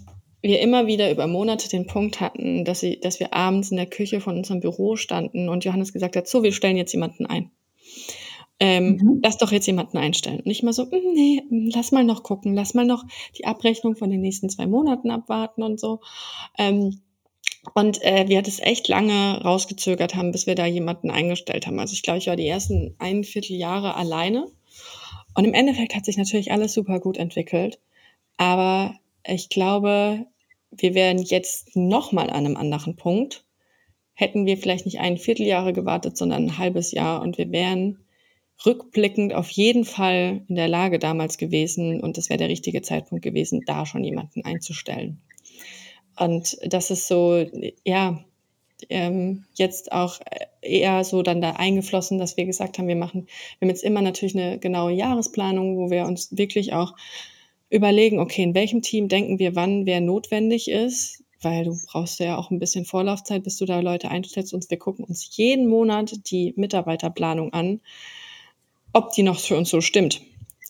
wir 0.42 0.60
immer 0.60 0.86
wieder 0.86 1.10
über 1.10 1.26
Monate 1.26 1.70
den 1.70 1.86
Punkt 1.86 2.20
hatten, 2.20 2.64
dass, 2.64 2.80
sie, 2.80 3.00
dass 3.00 3.18
wir 3.18 3.32
abends 3.32 3.70
in 3.70 3.78
der 3.78 3.86
Küche 3.86 4.20
von 4.20 4.36
unserem 4.36 4.60
Büro 4.60 4.96
standen 4.96 5.48
und 5.48 5.64
Johannes 5.64 5.92
gesagt 5.92 6.16
hat, 6.16 6.28
so, 6.28 6.42
wir 6.42 6.52
stellen 6.52 6.76
jetzt 6.76 6.92
jemanden 6.92 7.24
ein. 7.24 7.50
Ähm, 8.60 8.98
mhm. 9.00 9.20
Lass 9.22 9.38
doch 9.38 9.52
jetzt 9.52 9.66
jemanden 9.66 9.96
einstellen. 9.96 10.40
Und 10.40 10.50
ich 10.50 10.62
mal 10.62 10.72
so, 10.72 10.84
hm, 10.90 11.00
nee, 11.14 11.42
lass 11.74 11.92
mal 11.92 12.04
noch 12.04 12.22
gucken, 12.22 12.54
lass 12.54 12.74
mal 12.74 12.86
noch 12.86 13.04
die 13.36 13.46
Abrechnung 13.46 13.96
von 13.96 14.10
den 14.10 14.20
nächsten 14.20 14.48
zwei 14.48 14.66
Monaten 14.66 15.10
abwarten 15.10 15.62
und 15.62 15.80
so. 15.80 16.00
Ähm, 16.58 17.00
und 17.74 18.02
äh, 18.02 18.28
wir 18.28 18.42
das 18.42 18.60
echt 18.60 18.88
lange 18.88 19.40
rausgezögert 19.42 20.14
haben, 20.14 20.32
bis 20.32 20.46
wir 20.46 20.54
da 20.54 20.66
jemanden 20.66 21.10
eingestellt 21.10 21.66
haben. 21.66 21.78
Also 21.78 21.94
ich 21.94 22.02
glaube, 22.02 22.18
ich 22.18 22.26
war 22.26 22.36
die 22.36 22.46
ersten 22.46 22.94
ein 22.98 23.24
Vierteljahre 23.24 23.94
alleine. 23.94 24.46
Und 25.34 25.44
im 25.44 25.54
Endeffekt 25.54 25.94
hat 25.94 26.04
sich 26.04 26.16
natürlich 26.16 26.52
alles 26.52 26.74
super 26.74 27.00
gut 27.00 27.16
entwickelt. 27.16 27.80
Aber 28.36 28.94
ich 29.26 29.48
glaube, 29.48 30.26
wir 30.70 30.94
wären 30.94 31.18
jetzt 31.18 31.74
nochmal 31.76 32.30
an 32.30 32.46
einem 32.46 32.56
anderen 32.56 32.96
Punkt. 32.96 33.44
Hätten 34.12 34.46
wir 34.46 34.56
vielleicht 34.56 34.84
nicht 34.84 35.00
ein 35.00 35.18
Vierteljahre 35.18 35.72
gewartet, 35.72 36.16
sondern 36.16 36.44
ein 36.44 36.58
halbes 36.58 36.92
Jahr. 36.92 37.22
Und 37.22 37.38
wir 37.38 37.50
wären 37.50 38.04
rückblickend 38.64 39.34
auf 39.34 39.50
jeden 39.50 39.84
Fall 39.84 40.42
in 40.48 40.54
der 40.54 40.68
Lage 40.68 40.98
damals 40.98 41.38
gewesen, 41.38 42.00
und 42.00 42.16
das 42.16 42.28
wäre 42.28 42.38
der 42.38 42.48
richtige 42.48 42.82
Zeitpunkt 42.82 43.24
gewesen, 43.24 43.62
da 43.66 43.86
schon 43.86 44.04
jemanden 44.04 44.44
einzustellen. 44.44 45.20
Und 46.18 46.56
das 46.64 46.90
ist 46.90 47.08
so, 47.08 47.44
ja, 47.84 48.24
ähm, 48.88 49.44
jetzt 49.54 49.92
auch 49.92 50.20
eher 50.60 51.04
so 51.04 51.22
dann 51.22 51.40
da 51.40 51.52
eingeflossen, 51.52 52.18
dass 52.18 52.36
wir 52.36 52.44
gesagt 52.44 52.78
haben, 52.78 52.88
wir 52.88 52.96
machen, 52.96 53.26
wir 53.58 53.66
haben 53.66 53.70
jetzt 53.70 53.84
immer 53.84 54.02
natürlich 54.02 54.36
eine 54.36 54.58
genaue 54.58 54.92
Jahresplanung, 54.92 55.76
wo 55.76 55.90
wir 55.90 56.04
uns 56.04 56.36
wirklich 56.36 56.72
auch 56.72 56.94
überlegen, 57.70 58.18
okay, 58.18 58.42
in 58.42 58.54
welchem 58.54 58.82
Team 58.82 59.08
denken 59.08 59.38
wir, 59.38 59.56
wann 59.56 59.86
wer 59.86 60.00
notwendig 60.00 60.70
ist, 60.70 61.24
weil 61.40 61.64
du 61.64 61.78
brauchst 61.86 62.20
ja 62.20 62.36
auch 62.36 62.50
ein 62.50 62.58
bisschen 62.58 62.84
Vorlaufzeit, 62.84 63.42
bis 63.42 63.56
du 63.58 63.64
da 63.64 63.80
Leute 63.80 64.10
einstellst. 64.10 64.54
Und 64.54 64.68
wir 64.70 64.78
gucken 64.78 65.04
uns 65.04 65.36
jeden 65.36 65.66
Monat 65.68 66.30
die 66.30 66.54
Mitarbeiterplanung 66.56 67.52
an, 67.52 67.80
ob 68.92 69.12
die 69.12 69.22
noch 69.22 69.40
für 69.40 69.56
uns 69.56 69.70
so 69.70 69.80
stimmt 69.80 70.22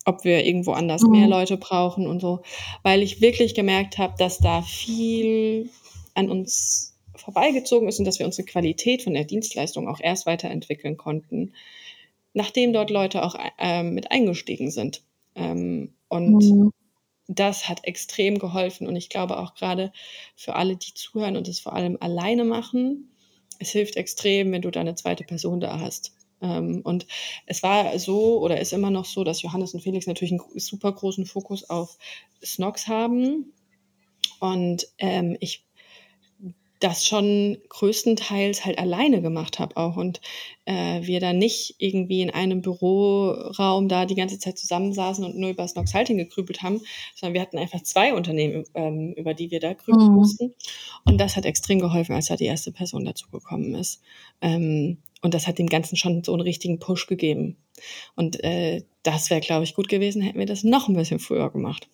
ob 0.05 0.25
wir 0.25 0.45
irgendwo 0.45 0.73
anders 0.73 1.03
mhm. 1.03 1.11
mehr 1.11 1.29
Leute 1.29 1.57
brauchen 1.57 2.07
und 2.07 2.21
so, 2.21 2.43
weil 2.83 3.03
ich 3.03 3.21
wirklich 3.21 3.55
gemerkt 3.55 3.99
habe, 3.99 4.15
dass 4.19 4.39
da 4.39 4.63
viel 4.63 5.71
an 6.15 6.31
uns 6.31 6.95
vorbeigezogen 7.17 7.89
ist 7.89 7.99
und 7.99 8.05
dass 8.05 8.19
wir 8.19 8.27
unsere 8.27 8.47
Qualität 8.47 9.03
von 9.03 9.15
der 9.15 9.25
Dienstleistung 9.25 9.89
auch 9.89 10.01
erst 10.01 10.27
weiterentwickeln 10.27 10.97
konnten, 10.97 11.53
nachdem 12.33 12.73
dort 12.73 12.91
Leute 12.91 13.23
auch 13.23 13.37
ähm, 13.59 13.95
mit 13.95 14.11
eingestiegen 14.11 14.71
sind. 14.71 15.03
Ähm, 15.35 15.95
und 16.09 16.39
mhm. 16.39 16.73
das 17.29 17.69
hat 17.69 17.85
extrem 17.85 18.39
geholfen 18.39 18.87
und 18.87 18.97
ich 18.97 19.09
glaube 19.09 19.39
auch 19.39 19.55
gerade 19.55 19.93
für 20.37 20.55
alle, 20.55 20.77
die 20.77 20.95
zuhören 20.95 21.37
und 21.37 21.49
es 21.49 21.61
vor 21.61 21.73
allem 21.73 21.97
alleine 22.01 22.45
machen, 22.45 23.11
es 23.59 23.71
hilft 23.71 23.97
extrem, 23.97 24.53
wenn 24.53 24.63
du 24.63 24.71
da 24.71 24.81
eine 24.81 24.95
zweite 24.95 25.25
Person 25.25 25.61
da 25.61 25.81
hast. 25.81 26.14
Ähm, 26.41 26.81
und 26.85 27.07
es 27.47 27.63
war 27.63 27.99
so 27.99 28.41
oder 28.41 28.61
ist 28.61 28.73
immer 28.73 28.91
noch 28.91 29.05
so, 29.05 29.25
dass 29.25 29.43
Johannes 29.43 29.75
und 29.75 29.81
Felix 29.81 30.07
natürlich 30.07 30.33
einen 30.33 30.43
super 30.59 30.93
großen 30.93 31.27
Fokus 31.27 31.69
auf 31.69 31.99
Snox 32.45 32.89
haben. 32.89 33.53
Und 34.41 34.87
ähm, 34.99 35.37
ich 35.41 35.65
das 36.85 37.07
schon 37.07 37.57
größtenteils 37.71 38.67
halt 38.67 38.79
alleine 38.79 39.23
gemacht 39.23 39.59
habe 39.59 39.77
auch 39.79 39.97
und 39.97 40.21
äh, 40.67 41.01
wir 41.03 41.19
da 41.19 41.33
nicht 41.33 41.77
irgendwie 41.79 42.21
in 42.21 42.31
einem 42.31 42.61
Büroraum 42.61 43.89
da 43.89 44.05
die 44.05 44.15
ganze 44.15 44.39
Zeit 44.39 44.59
zusammensaßen 44.59 45.25
und 45.25 45.39
nur 45.39 45.49
über 45.49 45.67
Snox 45.67 45.95
Halting 45.95 46.19
gegrübelt 46.19 46.63
haben, 46.63 46.83
sondern 47.15 47.33
wir 47.33 47.41
hatten 47.41 47.57
einfach 47.57 47.83
zwei 47.83 48.13
Unternehmen, 48.13 48.65
ähm, 48.75 49.15
über 49.17 49.33
die 49.33 49.51
wir 49.51 49.61
da 49.61 49.73
grübeln 49.73 50.09
mhm. 50.09 50.15
mussten 50.15 50.55
und 51.07 51.19
das 51.19 51.37
hat 51.37 51.47
extrem 51.47 51.79
geholfen, 51.79 52.15
als 52.15 52.27
da 52.27 52.37
die 52.37 52.45
erste 52.45 52.71
Person 52.71 53.07
dazu 53.07 53.31
gekommen 53.31 53.75
ist. 53.75 54.03
Ähm, 54.43 54.99
und 55.25 55.33
das 55.33 55.47
hat 55.47 55.59
dem 55.59 55.69
Ganzen 55.69 55.97
schon 55.97 56.23
so 56.23 56.33
einen 56.33 56.43
richtigen 56.43 56.79
Push 56.79 57.07
gegeben. 57.07 57.57
Und 58.15 58.45
äh, 58.45 58.83
das 59.03 59.31
wäre, 59.31 59.41
glaube 59.41 59.65
ich, 59.65 59.75
gut 59.75 59.89
gewesen, 59.89 60.21
hätten 60.21 60.39
wir 60.39 60.47
das 60.47 60.65
noch 60.65 60.89
ein 60.89 60.95
bisschen 60.95 61.19
früher 61.19 61.51
gemacht. 61.51 61.89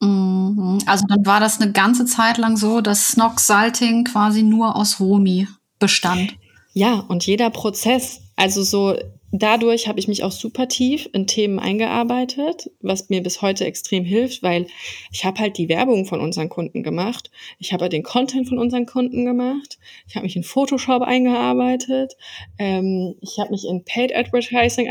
Mhm. 0.00 0.80
Also 0.84 1.06
dann 1.08 1.24
war 1.24 1.40
das 1.40 1.60
eine 1.60 1.72
ganze 1.72 2.04
Zeit 2.04 2.36
lang 2.36 2.58
so, 2.58 2.82
dass 2.82 3.08
Snox 3.08 3.46
Salting 3.46 4.04
quasi 4.04 4.42
nur 4.42 4.76
aus 4.76 5.00
Romi 5.00 5.48
bestand. 5.78 6.36
Ja, 6.74 7.00
und 7.08 7.24
jeder 7.24 7.48
Prozess, 7.48 8.20
also 8.36 8.62
so 8.62 8.96
dadurch 9.40 9.88
habe 9.88 9.98
ich 9.98 10.06
mich 10.06 10.22
auch 10.22 10.30
super 10.30 10.68
tief 10.68 11.08
in 11.12 11.26
Themen 11.26 11.58
eingearbeitet, 11.58 12.70
was 12.80 13.10
mir 13.10 13.20
bis 13.20 13.42
heute 13.42 13.64
extrem 13.64 14.04
hilft, 14.04 14.44
weil 14.44 14.68
ich 15.10 15.24
habe 15.24 15.40
halt 15.40 15.58
die 15.58 15.68
Werbung 15.68 16.06
von 16.06 16.20
unseren 16.20 16.48
Kunden 16.48 16.84
gemacht, 16.84 17.32
ich 17.58 17.72
habe 17.72 17.82
halt 17.82 17.92
den 17.92 18.04
Content 18.04 18.48
von 18.48 18.58
unseren 18.58 18.86
Kunden 18.86 19.24
gemacht, 19.24 19.78
ich 20.06 20.14
habe 20.14 20.24
mich 20.24 20.36
in 20.36 20.44
Photoshop 20.44 21.02
eingearbeitet, 21.02 22.16
ähm, 22.58 23.16
ich 23.20 23.38
habe 23.38 23.50
mich 23.50 23.66
in 23.66 23.84
Paid 23.84 24.14
Advertising 24.14 24.88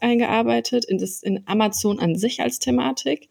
eingearbeitet, 0.00 0.84
in 0.84 0.98
das 0.98 1.22
in 1.22 1.42
Amazon 1.46 1.98
an 1.98 2.14
sich 2.16 2.40
als 2.40 2.60
Thematik. 2.60 3.28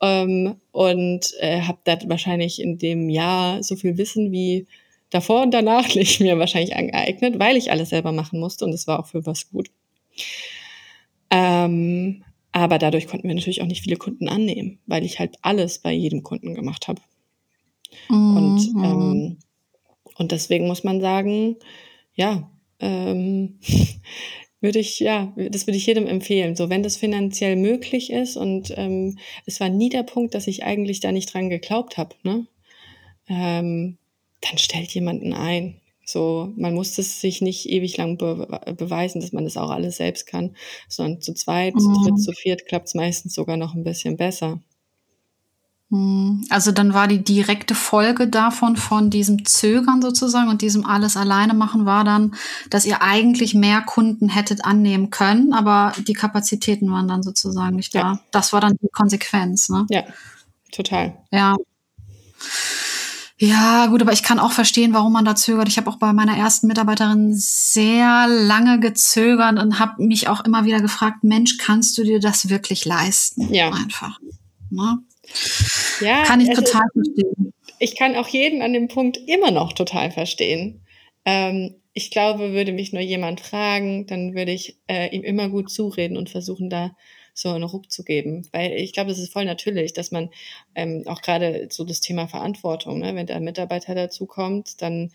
Ähm, 0.00 0.56
und 0.72 1.32
äh, 1.38 1.60
habe 1.60 1.78
da 1.84 1.96
wahrscheinlich 2.06 2.60
in 2.60 2.76
dem 2.78 3.08
Jahr 3.08 3.62
so 3.62 3.76
viel 3.76 3.98
Wissen 3.98 4.32
wie 4.32 4.66
davor 5.12 5.42
und 5.42 5.52
danach 5.52 5.88
nicht 5.94 6.20
mir 6.20 6.38
wahrscheinlich 6.38 6.76
angeeignet, 6.76 7.38
weil 7.38 7.56
ich 7.56 7.70
alles 7.70 7.90
selber 7.90 8.12
machen 8.12 8.40
musste 8.40 8.64
und 8.64 8.72
es 8.72 8.86
war 8.86 9.00
auch 9.00 9.06
für 9.06 9.24
was 9.26 9.50
gut. 9.50 9.70
Ähm, 11.30 12.24
aber 12.52 12.78
dadurch 12.78 13.06
konnten 13.06 13.28
wir 13.28 13.34
natürlich 13.34 13.62
auch 13.62 13.66
nicht 13.66 13.82
viele 13.82 13.96
Kunden 13.96 14.28
annehmen, 14.28 14.78
weil 14.86 15.04
ich 15.04 15.18
halt 15.18 15.36
alles 15.40 15.78
bei 15.78 15.92
jedem 15.92 16.22
Kunden 16.22 16.54
gemacht 16.54 16.88
habe. 16.88 17.00
Mhm. 18.10 18.36
Und, 18.36 18.84
ähm, 18.84 19.38
und 20.18 20.32
deswegen 20.32 20.66
muss 20.66 20.84
man 20.84 21.00
sagen, 21.00 21.56
ja, 22.14 22.50
ähm, 22.80 23.58
würde 24.60 24.78
ich, 24.78 25.00
ja, 25.00 25.32
das 25.36 25.66
würde 25.66 25.78
ich 25.78 25.86
jedem 25.86 26.06
empfehlen. 26.06 26.54
So, 26.54 26.68
wenn 26.68 26.82
das 26.82 26.96
finanziell 26.96 27.56
möglich 27.56 28.12
ist 28.12 28.36
und 28.36 28.72
ähm, 28.76 29.18
es 29.46 29.58
war 29.58 29.70
nie 29.70 29.88
der 29.88 30.04
Punkt, 30.04 30.34
dass 30.34 30.46
ich 30.46 30.62
eigentlich 30.62 31.00
da 31.00 31.10
nicht 31.10 31.32
dran 31.32 31.48
geglaubt 31.48 31.96
habe, 31.96 32.14
ne? 32.22 32.46
Ähm, 33.28 33.98
dann 34.42 34.58
stellt 34.58 34.92
jemanden 34.92 35.32
ein. 35.32 35.80
So, 36.04 36.52
man 36.56 36.74
muss 36.74 36.98
es 36.98 37.20
sich 37.20 37.40
nicht 37.40 37.68
ewig 37.68 37.96
lang 37.96 38.18
be 38.18 38.60
beweisen, 38.76 39.20
dass 39.20 39.32
man 39.32 39.44
das 39.44 39.56
auch 39.56 39.70
alles 39.70 39.96
selbst 39.96 40.26
kann, 40.26 40.56
sondern 40.88 41.20
zu 41.20 41.32
zweit, 41.32 41.74
mhm. 41.74 41.80
zu 41.80 41.92
dritt, 42.02 42.20
zu 42.20 42.32
viert 42.32 42.66
klappt 42.66 42.88
es 42.88 42.94
meistens 42.94 43.34
sogar 43.34 43.56
noch 43.56 43.74
ein 43.74 43.84
bisschen 43.84 44.16
besser. 44.16 44.60
Mhm. 45.92 46.44
Also 46.50 46.72
dann 46.72 46.94
war 46.94 47.06
die 47.06 47.22
direkte 47.22 47.74
Folge 47.74 48.26
davon, 48.26 48.76
von 48.76 49.10
diesem 49.10 49.44
Zögern 49.44 50.02
sozusagen 50.02 50.48
und 50.48 50.62
diesem 50.62 50.86
alles 50.86 51.16
alleine 51.16 51.54
machen, 51.54 51.86
war 51.86 52.02
dann, 52.02 52.34
dass 52.70 52.86
ihr 52.86 53.02
eigentlich 53.02 53.54
mehr 53.54 53.82
Kunden 53.82 54.28
hättet 54.28 54.64
annehmen 54.64 55.10
können, 55.10 55.52
aber 55.52 55.92
die 56.08 56.14
Kapazitäten 56.14 56.90
waren 56.90 57.08
dann 57.08 57.22
sozusagen 57.22 57.76
nicht 57.76 57.94
da. 57.94 57.98
Ja. 57.98 58.20
Das 58.32 58.52
war 58.52 58.60
dann 58.60 58.76
die 58.82 58.88
Konsequenz, 58.90 59.68
ne? 59.68 59.86
Ja, 59.90 60.02
total. 60.72 61.18
Ja. 61.30 61.56
Ja, 63.44 63.86
gut, 63.86 64.00
aber 64.00 64.12
ich 64.12 64.22
kann 64.22 64.38
auch 64.38 64.52
verstehen, 64.52 64.94
warum 64.94 65.14
man 65.14 65.24
da 65.24 65.34
zögert. 65.34 65.66
Ich 65.66 65.76
habe 65.76 65.90
auch 65.90 65.98
bei 65.98 66.12
meiner 66.12 66.36
ersten 66.36 66.68
Mitarbeiterin 66.68 67.32
sehr 67.34 68.28
lange 68.28 68.78
gezögert 68.78 69.58
und 69.58 69.80
habe 69.80 70.00
mich 70.04 70.28
auch 70.28 70.44
immer 70.44 70.64
wieder 70.64 70.80
gefragt, 70.80 71.24
Mensch, 71.24 71.58
kannst 71.58 71.98
du 71.98 72.04
dir 72.04 72.20
das 72.20 72.50
wirklich 72.50 72.84
leisten? 72.84 73.52
Ja. 73.52 73.72
Einfach. 73.72 74.20
Ne? 74.70 74.98
Ja, 76.00 76.22
kann 76.22 76.40
ich 76.40 76.50
also, 76.50 76.62
total 76.62 76.84
verstehen. 76.92 77.52
Ich 77.80 77.96
kann 77.96 78.14
auch 78.14 78.28
jeden 78.28 78.62
an 78.62 78.74
dem 78.74 78.86
Punkt 78.86 79.18
immer 79.26 79.50
noch 79.50 79.72
total 79.72 80.12
verstehen. 80.12 80.86
Ähm, 81.24 81.74
ich 81.94 82.12
glaube, 82.12 82.52
würde 82.52 82.70
mich 82.70 82.92
nur 82.92 83.02
jemand 83.02 83.40
fragen, 83.40 84.06
dann 84.06 84.36
würde 84.36 84.52
ich 84.52 84.78
äh, 84.86 85.08
ihm 85.08 85.24
immer 85.24 85.48
gut 85.48 85.68
zureden 85.68 86.16
und 86.16 86.30
versuchen, 86.30 86.70
da 86.70 86.92
so 87.34 87.50
einen 87.50 87.64
Ruck 87.64 87.90
zu 87.90 88.04
geben. 88.04 88.46
Weil 88.52 88.72
ich 88.72 88.92
glaube, 88.92 89.10
es 89.10 89.18
ist 89.18 89.32
voll 89.32 89.44
natürlich, 89.44 89.92
dass 89.92 90.10
man 90.10 90.30
ähm, 90.74 91.04
auch 91.06 91.22
gerade 91.22 91.68
so 91.70 91.84
das 91.84 92.00
Thema 92.00 92.28
Verantwortung, 92.28 92.98
ne, 92.98 93.14
wenn 93.14 93.26
der 93.26 93.40
Mitarbeiter 93.40 93.94
dazu 93.94 94.26
kommt, 94.26 94.82
dann 94.82 95.10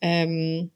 ähm, 0.00 0.70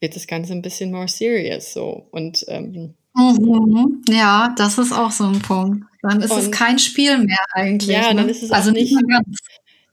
wird 0.00 0.16
das 0.16 0.26
Ganze 0.26 0.52
ein 0.52 0.62
bisschen 0.62 0.92
more 0.92 1.08
serious 1.08 1.72
so. 1.72 2.06
Und 2.10 2.44
ähm, 2.48 2.94
mhm. 3.14 4.02
ja, 4.08 4.54
das 4.56 4.78
ist 4.78 4.92
auch 4.92 5.10
so 5.10 5.24
ein 5.24 5.40
Punkt. 5.40 5.84
Dann 6.02 6.20
ist 6.20 6.32
es 6.32 6.50
kein 6.50 6.78
Spiel 6.78 7.18
mehr 7.18 7.44
eigentlich. 7.52 7.96
Ja, 7.96 8.10
ne? 8.10 8.22
dann 8.22 8.28
ist 8.28 8.42
es 8.42 8.50
also 8.50 8.70
nicht, 8.70 8.92
nicht 8.92 9.08
ganz. 9.08 9.38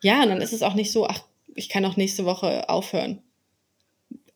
Ja, 0.04 0.22
und 0.22 0.30
dann 0.30 0.42
ist 0.42 0.54
es 0.54 0.62
auch 0.62 0.76
nicht 0.76 0.92
so, 0.92 1.08
ach, 1.08 1.24
ich 1.56 1.70
kann 1.70 1.86
auch 1.86 1.98
nächste 1.98 2.26
Woche 2.26 2.70
aufhören. 2.70 3.22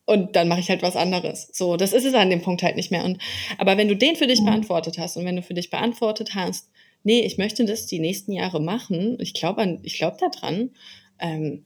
Und 0.09 0.35
dann 0.35 0.47
mache 0.47 0.59
ich 0.59 0.71
halt 0.71 0.81
was 0.81 0.95
anderes. 0.95 1.51
So, 1.53 1.77
das 1.77 1.93
ist 1.93 2.03
es 2.03 2.15
an 2.15 2.31
dem 2.31 2.41
Punkt 2.41 2.63
halt 2.63 2.75
nicht 2.75 2.89
mehr. 2.89 3.05
Und, 3.05 3.19
aber 3.59 3.77
wenn 3.77 3.87
du 3.87 3.95
den 3.95 4.15
für 4.15 4.25
dich 4.25 4.41
mhm. 4.41 4.45
beantwortet 4.45 4.97
hast 4.97 5.17
und 5.17 5.25
wenn 5.25 5.35
du 5.35 5.43
für 5.43 5.53
dich 5.53 5.69
beantwortet 5.69 6.33
hast, 6.33 6.71
nee, 7.03 7.19
ich 7.19 7.37
möchte 7.37 7.63
das 7.63 7.85
die 7.85 7.99
nächsten 7.99 8.31
Jahre 8.31 8.59
machen, 8.59 9.17
ich 9.19 9.35
glaube 9.35 9.61
an, 9.61 9.79
ich 9.83 9.99
glaube 9.99 10.17
daran, 10.19 10.71
ähm, 11.19 11.63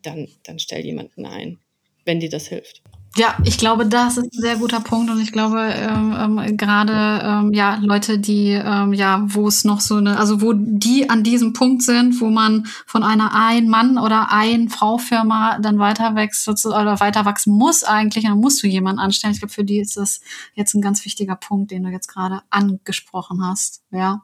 dann, 0.00 0.28
dann 0.44 0.58
stell 0.58 0.82
jemanden 0.82 1.26
ein, 1.26 1.58
wenn 2.06 2.20
dir 2.20 2.30
das 2.30 2.46
hilft. 2.46 2.80
Ja, 3.16 3.36
ich 3.44 3.58
glaube, 3.58 3.86
das 3.86 4.16
ist 4.16 4.24
ein 4.24 4.40
sehr 4.40 4.56
guter 4.56 4.80
Punkt 4.80 5.08
und 5.08 5.20
ich 5.20 5.30
glaube 5.30 5.72
ähm, 5.72 6.16
ähm, 6.18 6.56
gerade 6.56 7.22
ähm, 7.22 7.52
ja 7.52 7.76
Leute, 7.80 8.18
die 8.18 8.48
ähm, 8.50 8.92
ja, 8.92 9.22
wo 9.26 9.46
es 9.46 9.62
noch 9.62 9.80
so 9.80 9.96
eine, 9.96 10.18
also 10.18 10.42
wo 10.42 10.52
die 10.52 11.08
an 11.08 11.22
diesem 11.22 11.52
Punkt 11.52 11.82
sind, 11.82 12.20
wo 12.20 12.30
man 12.30 12.66
von 12.86 13.04
einer 13.04 13.32
ein 13.32 13.68
Mann 13.68 13.98
oder 13.98 14.32
ein 14.32 14.68
Frau 14.68 14.98
Firma 14.98 15.60
dann 15.60 15.78
weiter 15.78 16.16
wächst 16.16 16.48
oder 16.48 16.98
weiter 16.98 17.24
wachsen 17.24 17.56
muss 17.56 17.84
eigentlich, 17.84 18.24
dann 18.24 18.40
musst 18.40 18.60
du 18.64 18.66
jemanden 18.66 18.98
anstellen. 18.98 19.32
Ich 19.32 19.38
glaube, 19.38 19.54
für 19.54 19.64
die 19.64 19.78
ist 19.78 19.96
das 19.96 20.20
jetzt 20.54 20.74
ein 20.74 20.82
ganz 20.82 21.04
wichtiger 21.04 21.36
Punkt, 21.36 21.70
den 21.70 21.84
du 21.84 21.90
jetzt 21.90 22.08
gerade 22.08 22.42
angesprochen 22.50 23.46
hast. 23.46 23.82
Ja. 23.92 24.22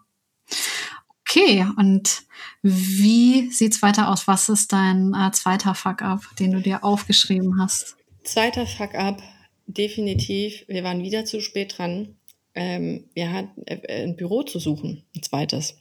Okay, 1.20 1.64
und 1.76 2.22
wie 2.60 3.52
sieht's 3.52 3.82
weiter 3.82 4.08
aus? 4.08 4.26
Was 4.26 4.48
ist 4.48 4.72
dein 4.72 5.14
äh, 5.14 5.30
zweiter 5.30 5.76
Fuck-up, 5.76 6.22
den 6.40 6.50
du 6.50 6.60
dir 6.60 6.82
aufgeschrieben 6.82 7.60
hast? 7.60 7.96
Zweiter 8.22 8.66
Fuck-up, 8.66 9.22
definitiv. 9.66 10.64
Wir 10.68 10.84
waren 10.84 11.02
wieder 11.02 11.24
zu 11.24 11.40
spät 11.40 11.78
dran. 11.78 12.16
Ähm, 12.54 13.08
wir 13.14 13.32
hatten 13.32 13.62
äh, 13.66 14.04
ein 14.04 14.16
Büro 14.16 14.42
zu 14.42 14.58
suchen, 14.58 15.04
ein 15.16 15.22
zweites. 15.22 15.78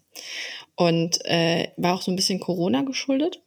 Und 0.76 1.20
äh, 1.26 1.70
war 1.78 1.96
auch 1.96 2.02
so 2.02 2.12
ein 2.12 2.16
bisschen 2.16 2.40
Corona 2.40 2.84
geschuldet. 2.84 3.42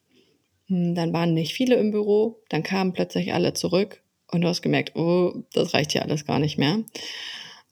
Hm, 0.66 0.94
dann 0.94 1.12
waren 1.12 1.34
nicht 1.34 1.54
viele 1.54 1.76
im 1.76 1.90
Büro, 1.90 2.42
dann 2.48 2.62
kamen 2.62 2.92
plötzlich 2.92 3.32
alle 3.32 3.52
zurück 3.54 4.02
und 4.30 4.42
du 4.42 4.48
hast 4.48 4.62
gemerkt, 4.62 4.96
oh, 4.96 5.42
das 5.52 5.74
reicht 5.74 5.92
hier 5.92 6.02
alles 6.02 6.26
gar 6.26 6.38
nicht 6.38 6.58
mehr. 6.58 6.82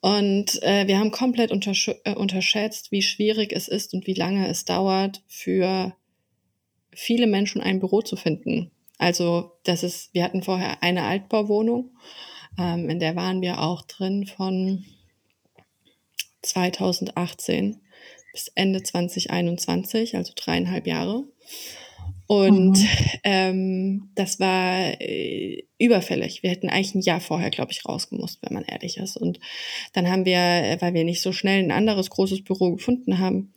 Und 0.02 0.62
äh, 0.62 0.86
wir 0.86 0.98
haben 0.98 1.10
komplett 1.10 1.50
untersch 1.50 1.90
äh, 2.04 2.14
unterschätzt, 2.14 2.90
wie 2.90 3.02
schwierig 3.02 3.52
es 3.52 3.68
ist 3.68 3.92
und 3.92 4.06
wie 4.06 4.14
lange 4.14 4.48
es 4.48 4.64
dauert, 4.64 5.22
für 5.28 5.94
viele 6.92 7.26
Menschen 7.26 7.60
ein 7.60 7.80
Büro 7.80 8.00
zu 8.00 8.16
finden. 8.16 8.70
Also 9.00 9.52
das 9.64 9.82
ist, 9.82 10.12
wir 10.12 10.22
hatten 10.22 10.42
vorher 10.42 10.82
eine 10.82 11.04
Altbauwohnung, 11.04 11.96
ähm, 12.58 12.90
in 12.90 13.00
der 13.00 13.16
waren 13.16 13.40
wir 13.40 13.62
auch 13.62 13.80
drin 13.80 14.26
von 14.26 14.84
2018 16.42 17.80
bis 18.32 18.48
Ende 18.54 18.82
2021, 18.82 20.16
also 20.16 20.34
dreieinhalb 20.36 20.86
Jahre. 20.86 21.24
Und 22.26 22.78
mhm. 22.78 22.88
ähm, 23.24 24.10
das 24.14 24.38
war 24.38 25.00
äh, 25.00 25.64
überfällig. 25.78 26.42
Wir 26.42 26.50
hätten 26.50 26.68
eigentlich 26.68 26.94
ein 26.94 27.00
Jahr 27.00 27.20
vorher, 27.20 27.50
glaube 27.50 27.72
ich, 27.72 27.86
rausgemusst, 27.86 28.40
wenn 28.42 28.52
man 28.52 28.64
ehrlich 28.64 28.98
ist. 28.98 29.16
Und 29.16 29.40
dann 29.94 30.08
haben 30.08 30.26
wir, 30.26 30.36
weil 30.80 30.92
wir 30.92 31.04
nicht 31.04 31.22
so 31.22 31.32
schnell 31.32 31.64
ein 31.64 31.72
anderes 31.72 32.10
großes 32.10 32.44
Büro 32.44 32.72
gefunden 32.72 33.18
haben, 33.18 33.54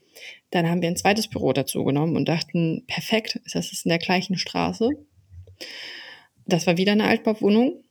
dann 0.52 0.70
haben 0.70 0.82
wir 0.82 0.88
ein 0.88 0.96
zweites 0.96 1.28
Büro 1.28 1.52
dazu 1.52 1.84
genommen 1.84 2.16
und 2.16 2.30
dachten, 2.30 2.86
perfekt, 2.88 3.42
das 3.54 3.74
ist 3.74 3.86
in 3.86 3.90
der 3.90 4.00
gleichen 4.00 4.38
Straße. 4.38 4.90
Das 6.46 6.68
war 6.68 6.78
wieder 6.78 6.92
eine 6.94 7.06
Altbauwohnung. 7.06 7.84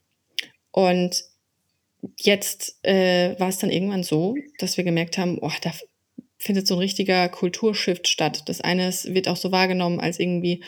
Und 0.71 1.25
jetzt 2.19 2.79
äh, 2.85 3.39
war 3.39 3.49
es 3.49 3.59
dann 3.59 3.71
irgendwann 3.71 4.03
so, 4.03 4.35
dass 4.59 4.77
wir 4.77 4.85
gemerkt 4.85 5.19
haben, 5.19 5.39
oh, 5.41 5.53
da 5.63 5.73
findet 6.39 6.67
so 6.67 6.75
ein 6.75 6.81
richtiger 6.81 7.29
Kulturshift 7.29 8.09
statt. 8.09 8.43
Das 8.47 8.61
eine 8.61 8.91
wird 8.91 9.29
auch 9.29 9.37
so 9.37 9.53
wahrgenommen 9.53 10.01
als 10.01 10.19
irgendwie 10.19 10.63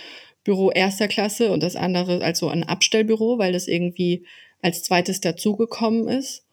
Büro 0.44 0.70
erster 0.70 1.08
Klasse 1.08 1.50
und 1.50 1.62
das 1.62 1.74
andere 1.74 2.22
als 2.22 2.38
so 2.38 2.48
ein 2.48 2.64
Abstellbüro, 2.64 3.38
weil 3.38 3.52
das 3.52 3.66
irgendwie 3.66 4.26
als 4.62 4.82
zweites 4.82 5.20
dazugekommen 5.20 6.08
ist. 6.08 6.44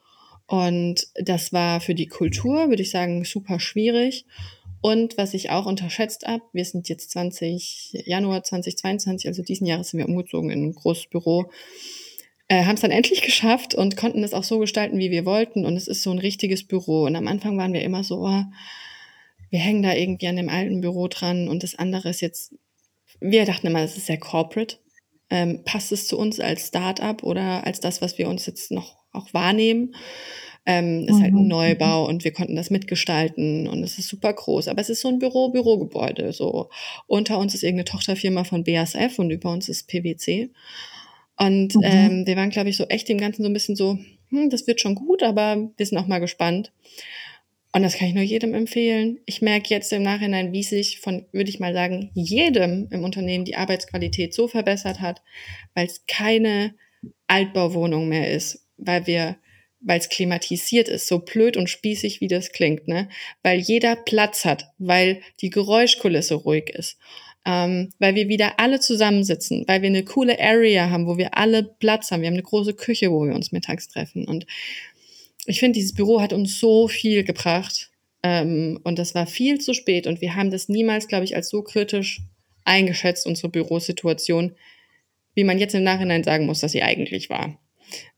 Und 0.48 1.08
das 1.16 1.54
war 1.54 1.80
für 1.82 1.96
die 1.96 2.08
Kultur, 2.08 2.70
würde 2.70 2.82
ich 2.82 2.90
sagen, 2.90 3.24
super 3.24 3.60
schwierig. 3.60 4.26
Und 4.82 5.18
was 5.18 5.34
ich 5.34 5.52
auch 5.52 5.68
unterschätzt 5.68 6.26
habe, 6.26 6.44
wir 6.54 6.66
sind 6.66 6.90
jetzt 6.90 7.12
20, 7.12 8.04
Januar 8.06 8.44
2022, 8.44 9.28
also 9.28 9.44
diesen 9.44 9.68
Jahres 9.68 9.90
sind 9.90 10.00
wir 10.00 10.10
umgezogen 10.10 10.50
in 10.50 10.66
ein 10.66 10.74
großes 10.74 11.08
Büro, 11.08 11.52
äh, 12.48 12.66
haben 12.66 12.76
es 12.76 12.82
dann 12.82 12.92
endlich 12.92 13.22
geschafft 13.22 13.76
und 13.76 13.96
konnten 13.96 14.24
es 14.24 14.34
auch 14.34 14.44
so 14.44 14.60
gestalten, 14.60 14.98
wie 14.98 15.12
wir 15.12 15.26
wollten. 15.26 15.66
Und 15.66 15.78
es 15.78 15.88
ist 15.88 16.04
so 16.04 16.12
ein 16.12 16.20
richtiges 16.20 16.68
Büro. 16.68 17.06
Und 17.06 17.16
am 17.16 17.28
Anfang 17.28 17.58
waren 17.58 17.74
wir 17.74 17.84
immer 17.84 18.04
so, 18.04 18.26
oh, 18.26 18.44
wir 19.52 19.60
hängen 19.60 19.84
da 19.84 19.94
irgendwie 19.94 20.28
an 20.28 20.38
dem 20.38 20.50
alten 20.50 20.82
Büro 20.82 21.08
dran 21.08 21.48
und 21.48 21.62
das 21.62 21.76
andere 21.76 22.10
ist 22.10 22.22
jetzt, 22.22 22.56
wir 23.20 23.46
dachten 23.46 23.68
immer, 23.68 23.82
das 23.82 23.98
ist 23.98 24.08
sehr 24.08 24.20
corporate. 24.20 24.78
Ähm, 25.30 25.64
passt 25.64 25.92
es 25.92 26.08
zu 26.08 26.18
uns 26.18 26.40
als 26.40 26.68
Start-up 26.68 27.24
oder 27.24 27.66
als 27.66 27.80
das, 27.80 28.02
was 28.02 28.18
wir 28.18 28.28
uns 28.28 28.46
jetzt 28.46 28.72
noch 28.72 28.98
auch 29.12 29.34
wahrnehmen? 29.34 29.96
Ähm, 30.64 31.08
ist 31.08 31.16
mhm. 31.16 31.22
halt 31.24 31.34
ein 31.34 31.44
mhm. 31.44 31.48
Neubau 31.48 32.08
und 32.08 32.24
wir 32.24 32.34
konnten 32.34 32.56
das 32.56 32.70
mitgestalten 32.70 33.68
und 33.68 33.84
es 33.84 33.98
ist 33.98 34.10
super 34.10 34.32
groß. 34.32 34.68
Aber 34.68 34.80
es 34.80 34.90
ist 34.90 35.02
so 35.02 35.08
ein 35.08 35.18
Büro, 35.18 35.50
Bürogebäude. 35.50 36.34
So 36.34 36.70
unter 37.08 37.40
uns 37.40 37.56
ist 37.56 37.64
irgendeine 37.64 37.86
Tochterfirma 37.86 38.44
von 38.44 38.64
BASF 38.64 39.18
und 39.18 39.32
über 39.32 39.52
uns 39.52 39.70
ist 39.70 39.88
PwC. 39.88 40.52
Und 41.38 41.76
mhm. 41.76 41.82
ähm, 41.84 42.28
wir 42.28 42.36
waren, 42.36 42.52
glaube 42.52 42.70
ich, 42.70 42.78
so 42.78 42.86
echt 42.86 43.10
dem 43.10 43.18
Ganzen 43.18 43.42
so 43.42 43.50
ein 43.50 43.54
bisschen 43.54 43.76
so, 43.76 43.98
hm, 44.30 44.52
das 44.52 44.68
wird 44.68 44.80
schon 44.82 44.94
gut, 44.94 45.24
aber 45.24 45.72
wir 45.76 45.86
sind 45.86 45.98
auch 45.98 46.08
mal 46.08 46.20
gespannt. 46.20 46.72
Und 47.74 47.84
das 47.84 47.96
kann 47.96 48.10
ich 48.10 48.14
nur 48.14 48.24
jedem 48.24 48.54
empfehlen. 48.54 49.20
Ich 49.26 49.42
merke 49.42 49.70
jetzt 49.70 49.94
im 49.94 50.04
Nachhinein, 50.04 50.52
wie 50.52 50.64
sich 50.64 51.00
von, 51.00 51.26
würde 51.32 51.50
ich 51.50 51.60
mal 51.60 51.74
sagen, 51.74 52.12
jedem 52.14 52.88
im 52.92 53.04
Unternehmen 53.04 53.46
die 53.46 53.56
Arbeitsqualität 53.56 54.34
so 54.34 54.48
verbessert 54.48 55.00
hat, 55.00 55.22
weil 55.74 55.88
es 55.88 56.06
keine 56.06 56.76
Altbauwohnung 57.28 58.10
mehr 58.10 58.30
ist, 58.30 58.68
weil 58.78 59.08
wir 59.08 59.38
weil 59.82 60.00
es 60.00 60.10
klimatisiert 60.10 60.88
ist, 60.88 61.08
so 61.08 61.20
blöd 61.20 61.58
und 61.58 61.70
spießig 61.70 62.22
wie 62.22 62.28
das 62.28 62.52
klingt, 62.52 62.88
ne? 62.88 63.10
Weil 63.44 63.60
jeder 63.60 63.96
Platz 63.96 64.46
hat, 64.46 64.68
weil 64.78 65.22
die 65.42 65.50
Geräuschkulisse 65.50 66.36
ruhig 66.36 66.70
ist, 66.70 66.98
ähm, 67.46 67.90
weil 68.00 68.16
wir 68.16 68.28
wieder 68.28 68.60
alle 68.60 68.80
zusammensitzen, 68.80 69.64
weil 69.68 69.82
wir 69.82 69.90
eine 69.90 70.04
coole 70.04 70.40
Area 70.40 70.90
haben, 70.90 71.08
wo 71.08 71.18
wir 71.18 71.38
alle 71.38 71.64
Platz 71.64 72.12
haben. 72.12 72.22
Wir 72.22 72.28
haben 72.28 72.36
eine 72.36 72.44
große 72.44 72.76
Küche, 72.76 73.12
wo 73.12 73.26
wir 73.26 73.34
uns 73.34 73.52
mittags 73.52 73.88
treffen. 73.88 74.28
Und 74.28 74.46
ich 75.46 75.60
finde, 75.60 75.80
dieses 75.80 75.96
Büro 75.96 76.22
hat 76.22 76.34
uns 76.34 76.60
so 76.60 76.88
viel 76.88 77.24
gebracht. 77.24 77.90
Ähm, 78.24 78.80
und 78.84 79.00
das 79.00 79.16
war 79.16 79.26
viel 79.26 79.60
zu 79.60 79.74
spät. 79.74 80.06
Und 80.06 80.22
wir 80.22 80.36
haben 80.36 80.52
das 80.52 80.70
niemals, 80.70 81.08
glaube 81.08 81.26
ich, 81.26 81.36
als 81.36 81.50
so 81.50 81.64
kritisch 81.64 82.22
eingeschätzt, 82.64 83.26
unsere 83.26 83.50
Bürosituation, 83.50 84.56
wie 85.34 85.44
man 85.44 85.58
jetzt 85.58 85.74
im 85.74 85.84
Nachhinein 85.84 86.24
sagen 86.24 86.46
muss, 86.46 86.60
dass 86.60 86.74
sie 86.74 86.84
eigentlich 86.84 87.30
war. 87.30 87.61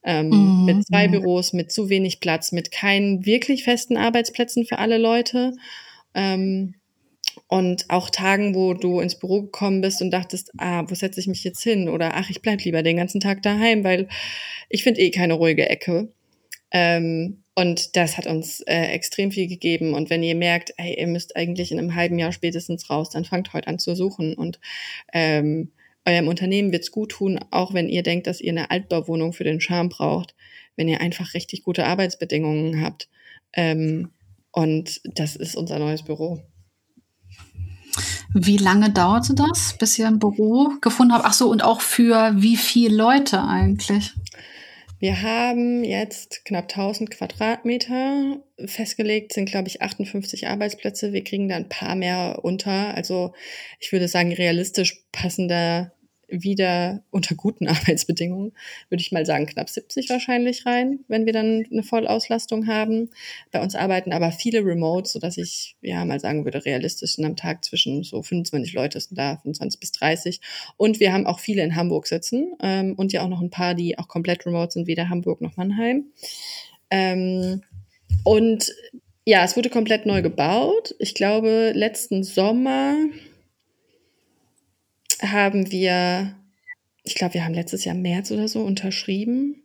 Ähm, 0.03 0.30
mhm. 0.30 0.65
Mit 0.65 0.88
zwei 0.88 1.07
Büros, 1.07 1.53
mit 1.53 1.71
zu 1.71 1.89
wenig 1.89 2.19
Platz, 2.19 2.51
mit 2.51 2.71
keinen 2.71 3.26
wirklich 3.26 3.63
festen 3.63 3.97
Arbeitsplätzen 3.97 4.65
für 4.65 4.80
alle 4.80 4.97
Leute. 4.97 5.53
Ähm, 6.13 6.76
und 7.47 7.86
auch 7.89 8.09
Tagen, 8.09 8.55
wo 8.55 8.74
du 8.74 8.99
ins 8.99 9.17
Büro 9.17 9.43
gekommen 9.43 9.82
bist 9.82 10.01
und 10.01 10.11
dachtest, 10.11 10.51
ah, 10.57 10.84
wo 10.88 10.95
setze 10.95 11.19
ich 11.19 11.28
mich 11.28 11.43
jetzt 11.43 11.63
hin? 11.63 11.89
Oder 11.89 12.15
ach, 12.15 12.30
ich 12.30 12.41
bleib 12.41 12.63
lieber 12.63 12.84
den 12.84 12.97
ganzen 12.97 13.21
Tag 13.21 13.41
daheim, 13.41 13.84
weil 13.84 14.07
ich 14.69 14.84
finde 14.84 15.01
eh 15.01 15.11
keine 15.11 15.34
ruhige 15.34 15.69
Ecke. 15.69 16.11
Ähm, 16.71 17.43
und 17.55 17.95
das 17.95 18.17
hat 18.17 18.26
uns 18.26 18.61
äh, 18.61 18.88
extrem 18.88 19.32
viel 19.32 19.47
gegeben. 19.47 19.93
Und 19.93 20.09
wenn 20.09 20.24
ihr 20.24 20.36
merkt, 20.36 20.74
hey, 20.78 20.99
ihr 20.99 21.07
müsst 21.07 21.36
eigentlich 21.36 21.71
in 21.71 21.80
einem 21.80 21.95
halben 21.95 22.17
Jahr 22.17 22.32
spätestens 22.32 22.89
raus, 22.89 23.11
dann 23.11 23.26
fangt 23.26 23.53
heute 23.53 23.67
an 23.67 23.80
zu 23.80 23.95
suchen. 23.95 24.34
Und 24.34 24.59
ähm, 25.13 25.71
eurem 26.06 26.28
Unternehmen 26.28 26.72
wird's 26.72 26.91
gut 26.91 27.12
tun, 27.12 27.39
auch 27.51 27.74
wenn 27.74 27.89
ihr 27.89 28.04
denkt, 28.04 28.28
dass 28.28 28.41
ihr 28.41 28.51
eine 28.51 28.72
Altbauwohnung 28.72 29.34
für 29.34 29.43
den 29.43 29.62
Charme 29.62 29.89
braucht, 29.89 30.36
wenn 30.76 30.88
ihr 30.88 31.01
einfach 31.01 31.34
richtig 31.34 31.64
gute 31.64 31.86
Arbeitsbedingungen 31.86 32.82
habt. 32.82 33.10
Ähm, 33.54 34.10
und 34.51 35.01
das 35.04 35.36
ist 35.36 35.56
unser 35.56 35.80
neues 35.80 36.04
Büro. 36.04 36.41
Wie 38.34 38.58
lange 38.58 38.89
dauerte 38.89 39.36
das, 39.36 39.76
bis 39.78 39.97
ihr 39.99 40.08
ein 40.08 40.20
Büro 40.20 40.74
gefunden 40.82 41.14
habt? 41.14 41.26
Ach 41.26 41.34
so, 41.34 41.49
und 41.49 41.64
auch 41.64 41.82
für 41.82 42.34
wie 42.36 42.58
viele 42.58 42.95
Leute 42.95 43.43
eigentlich? 43.43 44.14
Wir 45.04 45.22
haben 45.22 45.84
jetzt 45.84 46.45
knapp 46.45 46.72
1000 46.72 47.12
Quadratmeter. 47.12 48.41
Festgelegt 48.64 49.34
sind, 49.34 49.49
glaube 49.49 49.68
ich, 49.68 49.82
58 49.82 50.47
Arbeitsplätze. 50.47 51.12
Wir 51.12 51.26
kriegen 51.26 51.49
da 51.49 51.58
ein 51.58 51.68
paar 51.68 51.95
mehr 51.95 52.39
unter. 52.43 52.95
Also 52.95 53.34
ich 53.82 53.91
würde 53.91 54.08
sagen, 54.08 54.32
realistisch 54.32 55.04
passen 55.12 55.49
da 55.49 55.91
wieder 56.28 57.03
unter 57.11 57.36
guten 57.36 57.67
Arbeitsbedingungen, 57.69 58.53
würde 58.89 59.01
ich 59.01 59.11
mal 59.11 59.26
sagen, 59.26 59.45
knapp 59.45 59.69
70 59.69 60.09
wahrscheinlich 60.09 60.65
rein, 60.65 60.99
wenn 61.07 61.26
wir 61.26 61.34
dann 61.34 61.65
eine 61.71 61.84
Vollauslastung 61.84 62.67
haben. 62.67 63.09
Bei 63.51 63.61
uns 63.61 63.76
arbeiten 63.76 64.13
aber 64.13 64.32
viele 64.32 64.65
Remote, 64.65 65.09
so 65.09 65.19
dass 65.19 65.38
ich 65.38 65.76
ja 65.82 66.03
mal 66.05 66.19
sagen 66.19 66.45
würde, 66.45 66.65
realistisch 66.65 67.15
sind 67.15 67.26
am 67.26 67.36
Tag 67.36 67.63
zwischen 67.65 68.03
so 68.03 68.21
25 68.21 68.74
Leute 68.74 68.99
sind 68.99 69.17
da, 69.17 69.38
25 69.38 69.80
bis 69.80 69.91
30. 69.91 70.41
Und 70.78 70.99
wir 70.99 71.13
haben 71.13 71.26
auch 71.26 71.39
viele 71.39 71.63
in 71.63 71.76
Hamburg 71.76 72.07
sitzen 72.07 72.53
ähm, 72.61 72.93
und 72.95 73.13
ja 73.13 73.24
auch 73.24 73.30
noch 73.30 73.41
ein 73.41 73.49
paar, 73.49 73.76
die 73.76 73.97
auch 73.97 74.07
komplett 74.07 74.45
remote 74.45 74.71
sind, 74.71 74.88
weder 74.88 75.09
Hamburg 75.09 75.41
noch 75.41 75.57
Mannheim. 75.57 76.05
Ähm, 76.89 77.63
und 78.24 78.71
ja, 79.26 79.43
es 79.43 79.55
wurde 79.55 79.69
komplett 79.69 80.05
neu 80.05 80.21
gebaut. 80.21 80.95
Ich 80.99 81.15
glaube, 81.15 81.71
letzten 81.74 82.24
Sommer 82.24 82.95
haben 85.24 85.71
wir, 85.71 86.36
ich 87.03 87.15
glaube, 87.15 87.36
wir 87.36 87.45
haben 87.45 87.53
letztes 87.53 87.86
Jahr 87.86 87.95
März 87.95 88.32
oder 88.32 88.47
so 88.47 88.61
unterschrieben. 88.61 89.63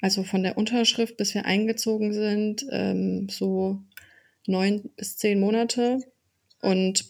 Also 0.00 0.22
von 0.22 0.42
der 0.42 0.56
Unterschrift, 0.56 1.16
bis 1.16 1.34
wir 1.34 1.44
eingezogen 1.44 2.12
sind, 2.12 2.64
ähm, 2.70 3.28
so 3.28 3.80
neun 4.46 4.90
bis 4.96 5.16
zehn 5.16 5.40
Monate. 5.40 5.98
Und 6.62 7.04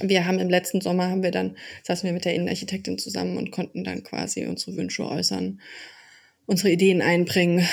wir 0.00 0.26
haben 0.26 0.38
im 0.38 0.50
letzten 0.50 0.80
Sommer 0.80 1.08
haben 1.08 1.22
wir 1.22 1.30
dann, 1.30 1.56
saßen 1.84 2.06
wir 2.06 2.12
mit 2.12 2.24
der 2.24 2.34
Innenarchitektin 2.34 2.98
zusammen 2.98 3.36
und 3.36 3.50
konnten 3.50 3.84
dann 3.84 4.02
quasi 4.02 4.46
unsere 4.46 4.76
Wünsche 4.76 5.06
äußern, 5.06 5.60
unsere 6.46 6.70
Ideen 6.70 7.02
einbringen. 7.02 7.66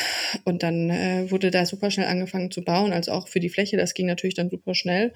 Und 0.46 0.64
dann 0.64 0.90
äh, 0.90 1.32
wurde 1.32 1.52
da 1.52 1.66
super 1.66 1.92
schnell 1.92 2.08
angefangen 2.08 2.52
zu 2.52 2.64
bauen, 2.64 2.94
also 2.94 3.12
auch 3.12 3.28
für 3.28 3.40
die 3.40 3.50
Fläche. 3.50 3.78
Das 3.78 3.94
ging 3.94 4.06
natürlich 4.06 4.36
dann 4.36 4.50
super 4.50 4.76
schnell. 4.76 5.14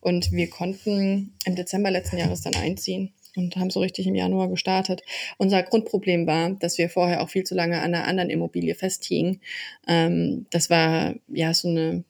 Und 0.00 0.32
wir 0.32 0.50
konnten 0.50 1.36
im 1.44 1.54
Dezember 1.54 1.90
letzten 1.90 2.18
Jahres 2.18 2.42
dann 2.42 2.54
einziehen 2.56 3.12
und 3.36 3.56
haben 3.56 3.70
so 3.70 3.80
richtig 3.80 4.06
im 4.06 4.14
Januar 4.14 4.48
gestartet. 4.48 5.02
Unser 5.38 5.62
Grundproblem 5.62 6.26
war, 6.26 6.50
dass 6.50 6.78
wir 6.78 6.88
vorher 6.88 7.22
auch 7.22 7.30
viel 7.30 7.44
zu 7.44 7.54
lange 7.54 7.80
an 7.80 7.94
einer 7.94 8.06
anderen 8.06 8.30
Immobilie 8.30 8.74
festhingen. 8.74 9.40
Ähm, 9.86 10.46
das 10.50 10.70
war 10.70 11.14
ja 11.28 11.52
so 11.54 11.68
eine 11.68 12.04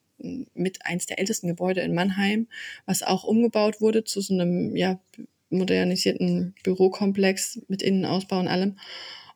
mit 0.55 0.87
eins 0.87 1.07
der 1.07 1.19
ältesten 1.19 1.49
Gebäude 1.49 1.81
in 1.81 1.95
Mannheim, 1.95 2.47
was 2.87 3.03
auch 3.03 3.25
umgebaut 3.25 3.81
wurde 3.81 4.05
zu 4.05 4.21
so 4.21 4.33
einem 4.35 4.75
ja 4.77 4.99
modernisierten 5.51 6.55
Bürokomplex 6.63 7.61
mit 7.69 7.83
Innenausbau 7.83 8.39
und 8.39 8.49
allem. 8.49 8.79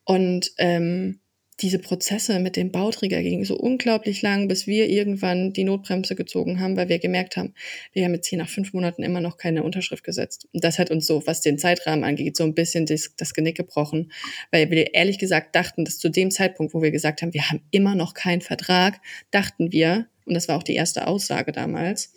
Und 0.05 0.53
ähm, 0.59 1.21
diese 1.61 1.81
Prozesse 1.81 2.39
mit 2.39 2.57
dem 2.57 2.71
Bauträger 2.71 3.21
gingen 3.21 3.45
so 3.45 3.57
unglaublich 3.57 4.23
lang, 4.23 4.47
bis 4.47 4.67
wir 4.67 4.89
irgendwann 4.89 5.53
die 5.53 5.65
Notbremse 5.65 6.15
gezogen 6.15 6.61
haben, 6.61 6.77
weil 6.77 6.89
wir 6.89 7.01
gemerkt 7.01 7.37
haben, 7.37 7.55
wir 7.93 8.05
haben 8.05 8.15
jetzt 8.15 8.29
hier 8.29 8.39
nach 8.39 8.49
fünf 8.49 8.73
Monaten 8.73 9.03
immer 9.03 9.21
noch 9.21 9.39
keine 9.39 9.65
Unterschrift 9.65 10.05
gesetzt. 10.05 10.49
Und 10.53 10.63
das 10.63 10.79
hat 10.79 10.91
uns 10.91 11.07
so, 11.07 11.27
was 11.27 11.41
den 11.41 11.59
Zeitrahmen 11.59 12.05
angeht, 12.05 12.37
so 12.37 12.45
ein 12.45 12.55
bisschen 12.55 12.87
das, 12.87 13.15
das 13.17 13.35
Genick 13.35 13.57
gebrochen, 13.57 14.13
weil 14.53 14.71
wir 14.71 14.95
ehrlich 14.95 15.19
gesagt 15.19 15.57
dachten, 15.57 15.85
dass 15.85 15.99
zu 15.99 16.09
dem 16.09 16.31
Zeitpunkt, 16.31 16.75
wo 16.75 16.83
wir 16.83 16.93
gesagt 16.93 17.23
haben, 17.23 17.35
wir 17.35 17.51
haben 17.51 17.63
immer 17.73 17.97
noch 17.97 18.15
keinen 18.15 18.41
Vertrag, 18.41 19.01
dachten 19.33 19.73
wir, 19.73 20.07
und 20.27 20.35
das 20.35 20.47
war 20.47 20.57
auch 20.57 20.63
die 20.63 20.75
erste 20.75 21.07
Aussage 21.07 21.51
damals 21.51 22.13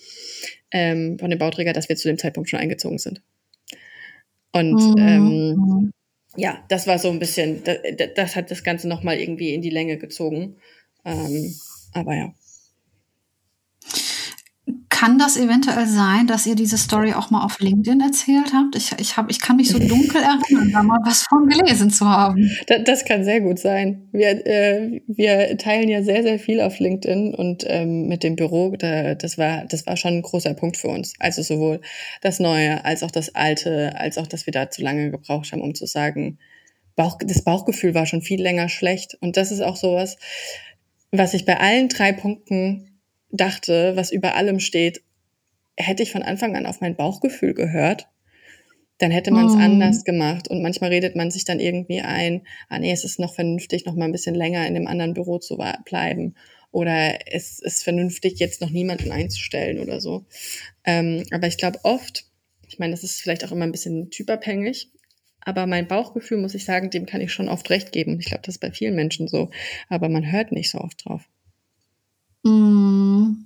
ähm, 0.70 1.18
von 1.18 1.30
dem 1.30 1.39
Bauträger, 1.39 1.74
dass 1.74 1.89
wir 1.89 1.96
zu 1.96 2.08
dem 2.08 2.18
Zeitpunkt 2.18 2.50
schon 2.50 2.60
eingezogen 2.60 3.00
sind. 3.00 3.22
Und 4.52 4.74
mhm. 4.74 4.96
ähm, 4.98 5.92
ja, 6.36 6.64
das 6.70 6.88
war 6.88 6.98
so 6.98 7.10
ein 7.10 7.20
bisschen, 7.20 7.64
das, 7.64 7.78
das 8.16 8.36
hat 8.36 8.52
das 8.52 8.64
Ganze 8.64 8.88
nochmal 8.88 9.18
irgendwie 9.18 9.54
in 9.54 9.62
die 9.62 9.70
Länge 9.70 9.98
gezogen. 9.98 10.58
Ähm, 11.06 11.54
aber 11.94 12.16
ja. 12.16 12.34
Kann 14.89 15.17
das 15.17 15.38
eventuell 15.38 15.88
sein, 15.88 16.28
dass 16.28 16.45
ihr 16.45 16.55
diese 16.55 16.78
Story 16.78 17.13
auch 17.13 17.32
mal 17.32 17.43
auf 17.43 17.59
LinkedIn 17.59 18.01
erzählt 18.01 18.53
habt? 18.53 18.76
Ich, 18.76 18.91
ich, 18.99 19.17
hab, 19.17 19.32
ich 19.32 19.39
kann 19.39 19.55
mich 19.55 19.69
so 19.69 19.80
dunkel 19.80 20.22
erinnern, 20.22 20.72
da 20.72 20.84
mal 20.84 20.99
was 21.03 21.24
von 21.24 21.47
gelesen 21.47 21.89
zu 21.89 22.07
haben. 22.07 22.51
Das, 22.67 22.84
das 22.84 23.05
kann 23.05 23.24
sehr 23.24 23.41
gut 23.41 23.57
sein. 23.59 24.07
Wir, 24.11 24.45
äh, 24.45 25.01
wir 25.07 25.57
teilen 25.57 25.89
ja 25.89 26.03
sehr, 26.03 26.24
sehr 26.24 26.38
viel 26.38 26.61
auf 26.61 26.80
LinkedIn 26.80 27.34
und 27.34 27.63
ähm, 27.67 28.07
mit 28.07 28.24
dem 28.24 28.36
Büro, 28.36 28.76
da, 28.78 29.15
das, 29.15 29.38
war, 29.38 29.65
das 29.65 29.88
war 29.88 29.97
schon 29.97 30.15
ein 30.15 30.22
großer 30.22 30.53
Punkt 30.53 30.78
für 30.78 30.89
uns. 30.89 31.13
Also 31.19 31.41
sowohl 31.41 31.82
das 32.22 32.39
Neue 32.39 32.86
als 32.86 33.01
auch 33.01 33.11
das 33.11 33.34
Alte, 33.34 33.97
als 33.97 34.17
auch, 34.17 34.28
dass 34.28 34.45
wir 34.45 34.53
da 34.53 34.69
zu 34.69 34.82
lange 34.82 35.09
gebraucht 35.09 35.51
haben, 35.51 35.61
um 35.61 35.74
zu 35.74 35.86
sagen, 35.86 36.38
Bauch, 36.95 37.17
das 37.26 37.43
Bauchgefühl 37.43 37.95
war 37.95 38.05
schon 38.05 38.22
viel 38.22 38.41
länger 38.41 38.69
schlecht. 38.69 39.17
Und 39.22 39.38
das 39.38 39.51
ist 39.51 39.61
auch 39.61 39.76
sowas, 39.76 40.17
was 41.11 41.34
ich 41.34 41.45
bei 41.45 41.59
allen 41.59 41.89
drei 41.89 42.13
Punkten 42.13 42.91
dachte, 43.32 43.96
was 43.96 44.12
über 44.12 44.36
allem 44.36 44.60
steht, 44.60 45.02
hätte 45.78 46.04
ich 46.04 46.12
von 46.12 46.24
Anfang 46.24 46.56
an 46.56 46.66
auf 46.66 46.82
mein 46.82 46.96
Bauchgefühl 46.96 47.54
gehört, 47.54 48.08
dann 48.98 49.12
hätte 49.12 49.32
man 49.32 49.48
es 49.48 49.56
mm. 49.56 49.62
anders 49.62 50.04
gemacht. 50.04 50.48
Und 50.48 50.62
manchmal 50.62 50.92
redet 50.92 51.16
man 51.16 51.32
sich 51.32 51.44
dann 51.44 51.60
irgendwie 51.60 52.02
ein, 52.02 52.42
ah 52.70 52.78
nee, 52.78 52.92
es 52.92 53.04
ist 53.04 53.20
noch 53.20 53.34
vernünftig, 53.34 53.86
noch 53.86 53.96
mal 53.96 54.06
ein 54.06 54.12
bisschen 54.12 54.36
länger 54.36 54.68
in 54.68 54.76
dem 54.76 54.88
anderen 54.88 55.14
Büro 55.14 55.40
zu 55.40 55.58
bleiben. 55.86 56.36
Oder 56.72 57.34
es 57.34 57.60
ist 57.60 57.84
vernünftig, 57.84 58.40
jetzt 58.40 58.62
noch 58.62 58.70
niemanden 58.70 59.12
einzustellen 59.12 59.80
oder 59.80 60.00
so. 60.00 60.26
Ähm, 60.86 61.26
aber 61.32 61.48
ich 61.48 61.58
glaube 61.58 61.80
oft, 61.84 62.26
ich 62.68 62.80
meine, 62.80 62.92
das 62.92 63.04
ist 63.04 63.22
vielleicht 63.22 63.44
auch 63.44 63.52
immer 63.52 63.66
ein 63.66 63.74
bisschen 63.74 64.10
typabhängig, 64.12 64.90
aber 65.42 65.66
mein 65.66 65.88
Bauchgefühl, 65.88 66.38
muss 66.38 66.56
ich 66.56 66.66
sagen, 66.66 66.92
dem 66.92 67.06
kann 67.06 67.22
ich 67.22 67.34
schon 67.34 67.50
oft 67.50 67.70
recht 67.70 67.92
geben. 67.92 68.20
Ich 68.20 68.28
glaube, 68.28 68.44
das 68.46 68.56
ist 68.56 68.62
bei 68.62 68.72
vielen 68.72 68.96
Menschen 68.96 69.28
so. 69.28 69.50
Aber 69.90 70.08
man 70.08 70.32
hört 70.32 70.52
nicht 70.52 70.70
so 70.70 70.78
oft 70.78 71.04
drauf. 71.04 71.28
Mm. 72.44 73.46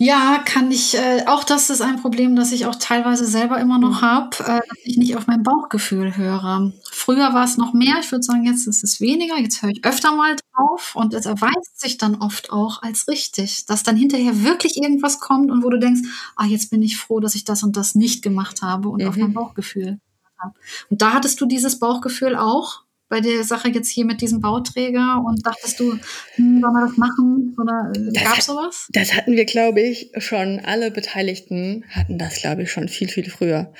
Ja, 0.00 0.40
kann 0.44 0.70
ich, 0.70 0.94
äh, 0.96 1.24
auch 1.26 1.42
das 1.42 1.70
ist 1.70 1.80
ein 1.80 2.00
Problem, 2.00 2.36
das 2.36 2.52
ich 2.52 2.66
auch 2.66 2.76
teilweise 2.76 3.26
selber 3.26 3.58
immer 3.58 3.80
noch 3.80 4.00
mhm. 4.00 4.02
habe, 4.02 4.36
äh, 4.44 4.60
dass 4.68 4.78
ich 4.84 4.96
nicht 4.96 5.16
auf 5.16 5.26
mein 5.26 5.42
Bauchgefühl 5.42 6.16
höre. 6.16 6.72
Früher 6.92 7.34
war 7.34 7.44
es 7.44 7.56
noch 7.56 7.72
mehr, 7.72 7.96
ich 8.00 8.12
würde 8.12 8.22
sagen, 8.22 8.44
jetzt 8.44 8.68
ist 8.68 8.84
es 8.84 9.00
weniger, 9.00 9.36
jetzt 9.38 9.60
höre 9.60 9.70
ich 9.70 9.84
öfter 9.84 10.14
mal 10.14 10.36
drauf 10.54 10.94
und 10.94 11.14
es 11.14 11.26
erweist 11.26 11.80
sich 11.80 11.98
dann 11.98 12.14
oft 12.14 12.52
auch 12.52 12.80
als 12.82 13.08
richtig, 13.08 13.66
dass 13.66 13.82
dann 13.82 13.96
hinterher 13.96 14.44
wirklich 14.44 14.76
irgendwas 14.76 15.18
kommt 15.18 15.50
und 15.50 15.64
wo 15.64 15.70
du 15.70 15.80
denkst, 15.80 16.02
ah, 16.36 16.46
jetzt 16.46 16.70
bin 16.70 16.80
ich 16.80 16.96
froh, 16.96 17.18
dass 17.18 17.34
ich 17.34 17.42
das 17.42 17.64
und 17.64 17.76
das 17.76 17.96
nicht 17.96 18.22
gemacht 18.22 18.62
habe 18.62 18.90
und 18.90 19.02
mhm. 19.02 19.08
auf 19.08 19.16
mein 19.16 19.30
mhm. 19.30 19.34
Bauchgefühl 19.34 20.00
habe. 20.38 20.54
Und 20.90 21.02
da 21.02 21.12
hattest 21.12 21.40
du 21.40 21.46
dieses 21.46 21.80
Bauchgefühl 21.80 22.36
auch? 22.36 22.84
Bei 23.08 23.20
der 23.20 23.42
Sache 23.44 23.68
jetzt 23.68 23.90
hier 23.90 24.04
mit 24.04 24.20
diesem 24.20 24.40
Bauträger 24.40 25.22
und 25.26 25.44
dachtest 25.46 25.80
du, 25.80 25.92
hm, 26.34 26.60
sollen 26.60 26.74
wir 26.74 26.86
das 26.86 26.96
machen 26.96 27.56
oder 27.58 27.92
äh, 27.96 28.24
gab 28.24 28.38
es 28.38 28.46
sowas? 28.46 28.88
Das 28.92 29.14
hatten 29.14 29.32
wir, 29.32 29.44
glaube 29.44 29.80
ich, 29.80 30.10
schon, 30.18 30.60
alle 30.60 30.90
Beteiligten 30.90 31.84
hatten 31.90 32.18
das, 32.18 32.40
glaube 32.40 32.62
ich, 32.62 32.70
schon 32.70 32.88
viel, 32.88 33.08
viel 33.08 33.30
früher 33.30 33.72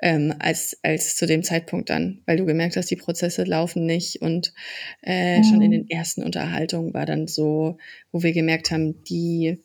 ähm, 0.00 0.34
als, 0.38 0.78
als 0.82 1.16
zu 1.16 1.26
dem 1.26 1.42
Zeitpunkt 1.42 1.90
dann, 1.90 2.22
weil 2.26 2.36
du 2.36 2.44
gemerkt 2.44 2.76
hast, 2.76 2.90
die 2.90 2.96
Prozesse 2.96 3.44
laufen 3.44 3.86
nicht 3.86 4.22
und 4.22 4.52
äh, 5.02 5.38
mhm. 5.38 5.44
schon 5.44 5.62
in 5.62 5.68
mhm. 5.68 5.72
den 5.72 5.90
ersten 5.90 6.22
Unterhaltungen 6.22 6.94
war 6.94 7.06
dann 7.06 7.26
so, 7.26 7.78
wo 8.12 8.22
wir 8.22 8.32
gemerkt 8.32 8.70
haben, 8.70 9.02
die 9.04 9.62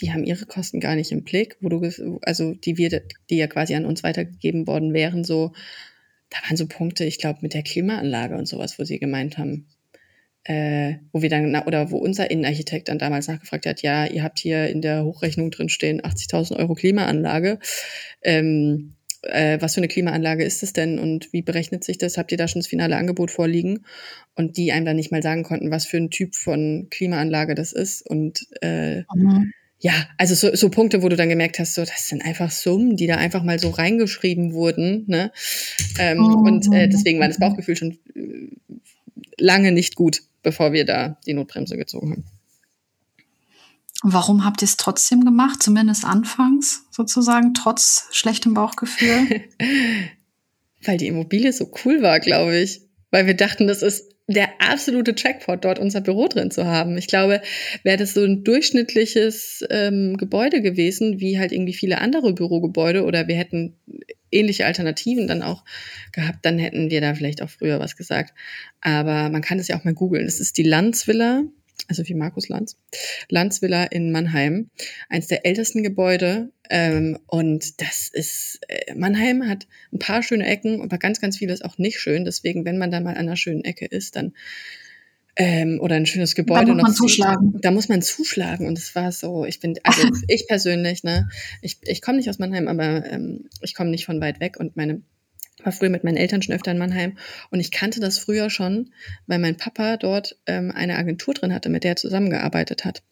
die 0.00 0.12
haben 0.12 0.24
ihre 0.24 0.46
Kosten 0.46 0.80
gar 0.80 0.96
nicht 0.96 1.12
im 1.12 1.24
Blick, 1.24 1.56
wo 1.60 1.68
du, 1.68 1.82
also 2.22 2.54
die 2.54 2.78
wir, 2.78 3.02
die 3.28 3.36
ja 3.36 3.48
quasi 3.48 3.74
an 3.74 3.84
uns 3.84 4.02
weitergegeben 4.02 4.66
worden 4.66 4.94
wären, 4.94 5.24
so, 5.24 5.52
da 6.30 6.38
waren 6.46 6.56
so 6.56 6.66
Punkte, 6.66 7.04
ich 7.04 7.18
glaube, 7.18 7.40
mit 7.42 7.54
der 7.54 7.62
Klimaanlage 7.62 8.36
und 8.36 8.46
sowas, 8.46 8.78
wo 8.78 8.84
sie 8.84 8.98
gemeint 8.98 9.36
haben, 9.36 9.66
äh, 10.44 10.94
wo 11.12 11.22
wir 11.22 11.28
dann, 11.28 11.54
oder 11.66 11.90
wo 11.90 11.98
unser 11.98 12.30
Innenarchitekt 12.30 12.88
dann 12.88 12.98
damals 12.98 13.28
nachgefragt 13.28 13.66
hat, 13.66 13.82
ja, 13.82 14.06
ihr 14.06 14.22
habt 14.22 14.38
hier 14.38 14.68
in 14.68 14.80
der 14.80 15.04
Hochrechnung 15.04 15.50
drin 15.50 15.68
stehen 15.68 16.00
80.000 16.00 16.56
Euro 16.56 16.74
Klimaanlage. 16.74 17.58
Ähm, 18.22 18.94
äh, 19.22 19.60
was 19.60 19.74
für 19.74 19.80
eine 19.80 19.88
Klimaanlage 19.88 20.44
ist 20.44 20.62
es 20.62 20.72
denn 20.72 20.98
und 20.98 21.30
wie 21.32 21.42
berechnet 21.42 21.84
sich 21.84 21.98
das? 21.98 22.16
Habt 22.16 22.32
ihr 22.32 22.38
da 22.38 22.48
schon 22.48 22.60
das 22.60 22.68
finale 22.68 22.96
Angebot 22.96 23.30
vorliegen? 23.30 23.84
Und 24.34 24.56
die 24.56 24.72
einem 24.72 24.86
dann 24.86 24.96
nicht 24.96 25.12
mal 25.12 25.22
sagen 25.22 25.42
konnten, 25.42 25.70
was 25.70 25.84
für 25.84 25.98
ein 25.98 26.10
Typ 26.10 26.34
von 26.34 26.86
Klimaanlage 26.90 27.54
das 27.54 27.72
ist. 27.72 28.08
Und 28.08 28.46
äh, 28.62 29.00
mhm 29.14 29.52
ja, 29.80 29.92
also 30.18 30.34
so, 30.34 30.54
so 30.54 30.68
Punkte, 30.68 31.02
wo 31.02 31.08
du 31.08 31.16
dann 31.16 31.30
gemerkt 31.30 31.58
hast, 31.58 31.74
so 31.74 31.84
das 31.84 32.06
sind 32.06 32.22
einfach 32.22 32.50
Summen, 32.50 32.96
die 32.96 33.06
da 33.06 33.16
einfach 33.16 33.42
mal 33.42 33.58
so 33.58 33.70
reingeschrieben 33.70 34.52
wurden. 34.52 35.04
Ne? 35.06 35.32
Ähm, 35.98 36.20
oh. 36.20 36.46
Und 36.46 36.72
äh, 36.72 36.88
deswegen 36.88 37.18
war 37.18 37.28
das 37.28 37.38
Bauchgefühl 37.38 37.76
schon 37.76 37.98
äh, 38.14 38.48
lange 39.38 39.72
nicht 39.72 39.96
gut, 39.96 40.22
bevor 40.42 40.74
wir 40.74 40.84
da 40.84 41.18
die 41.26 41.32
Notbremse 41.32 41.78
gezogen 41.78 42.10
haben. 42.12 42.24
Warum 44.02 44.44
habt 44.44 44.62
ihr 44.62 44.66
es 44.66 44.76
trotzdem 44.76 45.24
gemacht, 45.24 45.62
zumindest 45.62 46.04
anfangs 46.04 46.84
sozusagen, 46.90 47.54
trotz 47.54 48.06
schlechtem 48.12 48.52
Bauchgefühl? 48.52 49.44
Weil 50.84 50.98
die 50.98 51.06
Immobilie 51.06 51.52
so 51.52 51.70
cool 51.84 52.02
war, 52.02 52.20
glaube 52.20 52.58
ich. 52.58 52.82
Weil 53.10 53.26
wir 53.26 53.34
dachten, 53.34 53.66
das 53.66 53.82
ist 53.82 54.14
der 54.28 54.48
absolute 54.60 55.14
Jackpot, 55.16 55.64
dort 55.64 55.80
unser 55.80 56.00
Büro 56.00 56.28
drin 56.28 56.52
zu 56.52 56.64
haben. 56.64 56.96
Ich 56.96 57.08
glaube, 57.08 57.42
wäre 57.82 57.96
das 57.96 58.14
so 58.14 58.22
ein 58.22 58.44
durchschnittliches 58.44 59.64
ähm, 59.70 60.16
Gebäude 60.16 60.62
gewesen, 60.62 61.18
wie 61.18 61.38
halt 61.38 61.50
irgendwie 61.50 61.74
viele 61.74 61.98
andere 61.98 62.32
Bürogebäude, 62.32 63.04
oder 63.04 63.26
wir 63.26 63.34
hätten 63.34 63.76
ähnliche 64.30 64.66
Alternativen 64.66 65.26
dann 65.26 65.42
auch 65.42 65.64
gehabt, 66.12 66.38
dann 66.42 66.58
hätten 66.58 66.90
wir 66.90 67.00
da 67.00 67.14
vielleicht 67.14 67.42
auch 67.42 67.50
früher 67.50 67.80
was 67.80 67.96
gesagt. 67.96 68.32
Aber 68.80 69.28
man 69.30 69.42
kann 69.42 69.58
es 69.58 69.66
ja 69.66 69.76
auch 69.76 69.84
mal 69.84 69.94
googeln. 69.94 70.26
Es 70.26 70.38
ist 70.38 70.56
die 70.56 70.62
Landsvilla 70.62 71.42
also 71.88 72.06
wie 72.06 72.14
Markus 72.14 72.48
Lanz, 72.48 72.76
Lanz 73.28 73.62
Villa 73.62 73.84
in 73.84 74.12
Mannheim, 74.12 74.70
eins 75.08 75.26
der 75.26 75.46
ältesten 75.46 75.82
Gebäude. 75.82 76.52
Ähm, 76.68 77.18
und 77.26 77.80
das 77.80 78.08
ist, 78.08 78.60
äh, 78.68 78.94
Mannheim 78.94 79.48
hat 79.48 79.66
ein 79.92 79.98
paar 79.98 80.22
schöne 80.22 80.46
Ecken, 80.46 80.82
aber 80.82 80.98
ganz, 80.98 81.20
ganz 81.20 81.38
vieles 81.38 81.62
auch 81.62 81.78
nicht 81.78 81.98
schön. 81.98 82.24
Deswegen, 82.24 82.64
wenn 82.64 82.78
man 82.78 82.90
da 82.90 83.00
mal 83.00 83.10
an 83.10 83.26
einer 83.26 83.36
schönen 83.36 83.64
Ecke 83.64 83.86
ist, 83.86 84.16
dann 84.16 84.32
ähm, 85.36 85.78
oder 85.80 85.96
ein 85.96 86.06
schönes 86.06 86.34
Gebäude 86.34 86.66
da 86.66 86.74
muss 86.74 86.82
man 86.82 86.94
zuschlagen. 86.94 87.58
da 87.60 87.70
muss 87.70 87.88
man 87.88 88.02
zuschlagen. 88.02 88.66
Und 88.66 88.78
es 88.78 88.94
war 88.94 89.10
so, 89.12 89.44
ich 89.44 89.60
bin, 89.60 89.78
also 89.84 90.02
ich 90.28 90.46
persönlich, 90.46 91.02
ne, 91.02 91.28
ich, 91.62 91.78
ich 91.82 92.02
komme 92.02 92.18
nicht 92.18 92.28
aus 92.28 92.38
Mannheim, 92.38 92.68
aber 92.68 93.06
ähm, 93.06 93.48
ich 93.62 93.74
komme 93.74 93.90
nicht 93.90 94.04
von 94.04 94.20
weit 94.20 94.40
weg 94.40 94.58
und 94.58 94.76
meine 94.76 95.02
war 95.64 95.72
früher 95.72 95.90
mit 95.90 96.04
meinen 96.04 96.16
Eltern 96.16 96.42
schon 96.42 96.54
öfter 96.54 96.70
in 96.70 96.78
Mannheim 96.78 97.18
und 97.50 97.60
ich 97.60 97.70
kannte 97.70 98.00
das 98.00 98.18
früher 98.18 98.50
schon, 98.50 98.92
weil 99.26 99.38
mein 99.38 99.56
Papa 99.56 99.96
dort 99.96 100.38
ähm, 100.46 100.70
eine 100.70 100.96
Agentur 100.96 101.34
drin 101.34 101.54
hatte, 101.54 101.68
mit 101.68 101.84
der 101.84 101.92
er 101.92 101.96
zusammengearbeitet 101.96 102.84
hat. 102.84 103.02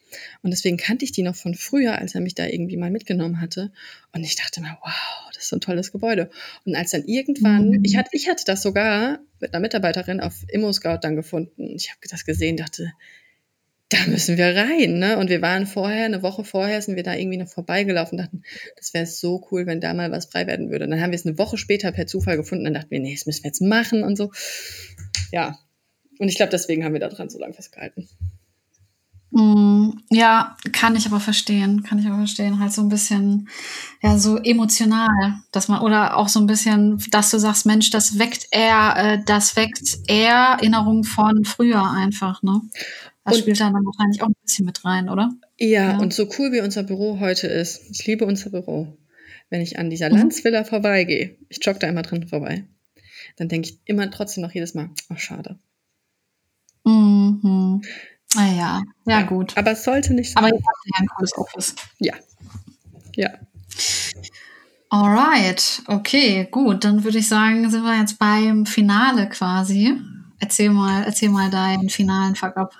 Und 0.42 0.50
deswegen 0.50 0.76
kannte 0.76 1.04
ich 1.04 1.12
die 1.12 1.22
noch 1.22 1.36
von 1.36 1.54
früher, 1.54 1.98
als 1.98 2.14
er 2.14 2.20
mich 2.20 2.34
da 2.34 2.46
irgendwie 2.46 2.76
mal 2.76 2.90
mitgenommen 2.90 3.40
hatte. 3.40 3.72
Und 4.12 4.24
ich 4.24 4.36
dachte 4.36 4.60
mir, 4.60 4.78
wow, 4.82 5.30
das 5.32 5.44
ist 5.44 5.48
so 5.50 5.56
ein 5.56 5.60
tolles 5.60 5.92
Gebäude. 5.92 6.30
Und 6.64 6.74
als 6.74 6.90
dann 6.90 7.04
irgendwann, 7.04 7.70
mhm. 7.70 7.84
ich 7.84 7.96
hatte, 7.96 8.10
ich 8.12 8.28
hatte 8.28 8.44
das 8.46 8.62
sogar 8.62 9.18
mit 9.40 9.52
einer 9.52 9.60
Mitarbeiterin 9.60 10.20
auf 10.20 10.44
Immo-Scout 10.48 10.98
dann 11.02 11.16
gefunden. 11.16 11.74
Ich 11.74 11.90
habe 11.90 12.00
das 12.08 12.24
gesehen, 12.24 12.56
dachte, 12.56 12.92
da 13.90 13.98
müssen 14.06 14.36
wir 14.36 14.54
rein, 14.54 14.98
ne? 14.98 15.16
Und 15.16 15.30
wir 15.30 15.40
waren 15.40 15.66
vorher, 15.66 16.04
eine 16.04 16.22
Woche 16.22 16.44
vorher, 16.44 16.82
sind 16.82 16.96
wir 16.96 17.02
da 17.02 17.14
irgendwie 17.14 17.38
noch 17.38 17.48
vorbeigelaufen, 17.48 18.18
dachten, 18.18 18.42
das 18.76 18.92
wäre 18.92 19.06
so 19.06 19.46
cool, 19.50 19.66
wenn 19.66 19.80
da 19.80 19.94
mal 19.94 20.10
was 20.10 20.26
frei 20.26 20.46
werden 20.46 20.70
würde. 20.70 20.84
Und 20.84 20.90
dann 20.90 21.00
haben 21.00 21.10
wir 21.10 21.16
es 21.16 21.26
eine 21.26 21.38
Woche 21.38 21.56
später 21.56 21.90
per 21.92 22.06
Zufall 22.06 22.36
gefunden, 22.36 22.64
dann 22.64 22.74
dachten 22.74 22.90
wir, 22.90 23.00
nee, 23.00 23.14
das 23.14 23.26
müssen 23.26 23.44
wir 23.44 23.48
jetzt 23.48 23.62
machen 23.62 24.02
und 24.02 24.16
so. 24.16 24.30
Ja. 25.32 25.58
Und 26.18 26.28
ich 26.28 26.36
glaube, 26.36 26.50
deswegen 26.50 26.84
haben 26.84 26.92
wir 26.92 27.00
da 27.00 27.08
dran 27.08 27.30
so 27.30 27.38
lange 27.38 27.54
festgehalten. 27.54 28.08
Mm, 29.30 29.90
ja, 30.10 30.56
kann 30.72 30.96
ich 30.96 31.06
aber 31.06 31.20
verstehen, 31.20 31.82
kann 31.82 31.98
ich 31.98 32.06
aber 32.06 32.16
verstehen, 32.16 32.60
halt 32.60 32.72
so 32.72 32.80
ein 32.80 32.88
bisschen, 32.88 33.48
ja, 34.02 34.18
so 34.18 34.38
emotional, 34.38 35.34
dass 35.52 35.68
man, 35.68 35.82
oder 35.82 36.16
auch 36.16 36.28
so 36.28 36.40
ein 36.40 36.46
bisschen, 36.46 36.98
dass 37.10 37.30
du 37.30 37.38
sagst, 37.38 37.66
Mensch, 37.66 37.90
das 37.90 38.18
weckt 38.18 38.48
eher, 38.50 38.94
äh, 38.96 39.18
das 39.26 39.54
weckt 39.54 39.98
eher 40.08 40.56
Erinnerungen 40.58 41.04
von 41.04 41.44
früher 41.44 41.90
einfach, 41.90 42.42
ne? 42.42 42.62
Das 43.28 43.36
und, 43.36 43.42
spielt 43.42 43.60
dann 43.60 43.72
wahrscheinlich 43.74 44.22
auch 44.22 44.28
ein 44.28 44.34
bisschen 44.42 44.66
mit 44.66 44.84
rein, 44.84 45.08
oder? 45.08 45.30
Ja, 45.58 45.68
ja, 45.68 45.98
und 45.98 46.12
so 46.12 46.28
cool 46.38 46.52
wie 46.52 46.60
unser 46.60 46.82
Büro 46.82 47.20
heute 47.20 47.46
ist, 47.46 47.82
ich 47.90 48.06
liebe 48.06 48.24
unser 48.24 48.50
Büro. 48.50 48.96
Wenn 49.50 49.60
ich 49.60 49.78
an 49.78 49.90
dieser 49.90 50.10
mhm. 50.10 50.16
Landsvilla 50.16 50.64
vorbeigehe, 50.64 51.36
ich 51.48 51.64
jogge 51.64 51.78
da 51.78 51.86
immer 51.88 52.02
drin 52.02 52.28
vorbei, 52.28 52.64
dann 53.36 53.48
denke 53.48 53.70
ich 53.70 53.78
immer 53.84 54.10
trotzdem 54.10 54.42
noch 54.42 54.52
jedes 54.52 54.74
Mal, 54.74 54.90
oh, 55.10 55.16
schade. 55.16 55.58
Mhm. 56.84 57.82
Ah 58.36 58.52
ja, 58.52 58.82
ja, 59.06 59.22
gut. 59.22 59.56
Aber 59.56 59.72
es 59.72 59.84
sollte 59.84 60.12
nicht 60.12 60.32
sein. 60.32 60.44
Aber 60.44 60.48
ihr 60.48 60.60
habt 60.60 60.86
ja 60.86 61.00
ein 61.00 61.06
cooles 61.06 61.36
Office. 61.36 61.74
Ja. 61.98 62.14
Ja. 63.16 63.30
Alright, 64.90 65.82
okay, 65.86 66.46
gut. 66.50 66.84
Dann 66.84 67.04
würde 67.04 67.18
ich 67.18 67.28
sagen, 67.28 67.68
sind 67.70 67.82
wir 67.82 67.98
jetzt 67.98 68.18
beim 68.18 68.66
Finale 68.66 69.28
quasi. 69.28 69.94
Erzähl 70.40 70.70
mal, 70.70 71.04
erzähl 71.04 71.30
mal 71.30 71.50
deinen 71.50 71.88
finalen 71.88 72.36
Fuck-up. 72.36 72.74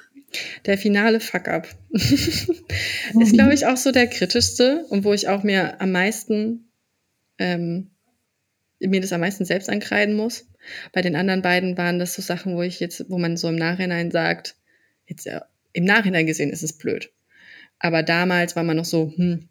Der 0.67 0.77
finale 0.77 1.21
Fuck-up 1.21 1.69
ist, 1.91 3.33
glaube 3.33 3.55
ich, 3.55 3.67
auch 3.67 3.77
so 3.77 3.93
der 3.93 4.07
kritischste 4.07 4.85
und 4.91 5.05
wo 5.05 5.13
ich 5.13 5.29
auch 5.29 5.43
mir 5.43 5.81
am 5.81 5.93
meisten, 5.93 6.71
ähm, 7.39 7.91
mir 8.79 9.01
das 9.01 9.13
am 9.13 9.21
meisten 9.21 9.45
selbst 9.45 9.71
ankreiden 9.71 10.15
muss. 10.15 10.47
Bei 10.93 11.01
den 11.01 11.17
anderen 11.17 11.43
beiden 11.43 11.79
waren 11.79 11.99
das 11.99 12.15
so 12.15 12.23
Sachen, 12.23 12.57
wo 12.57 12.63
ich 12.63 12.79
jetzt, 12.81 13.09
wo 13.09 13.19
man 13.19 13.37
so 13.37 13.49
im 13.49 13.57
Nachhinein 13.57 14.11
sagt, 14.11 14.57
jetzt 15.07 15.27
äh, 15.27 15.41
im 15.73 15.85
Nachhinein 15.85 16.27
gesehen 16.27 16.51
ist 16.51 16.63
es 16.63 16.77
blöd. 16.77 17.11
Aber 17.79 18.03
damals 18.03 18.57
war 18.57 18.65
man 18.65 18.77
noch 18.77 18.85
so, 18.85 19.13
hm, 19.17 19.49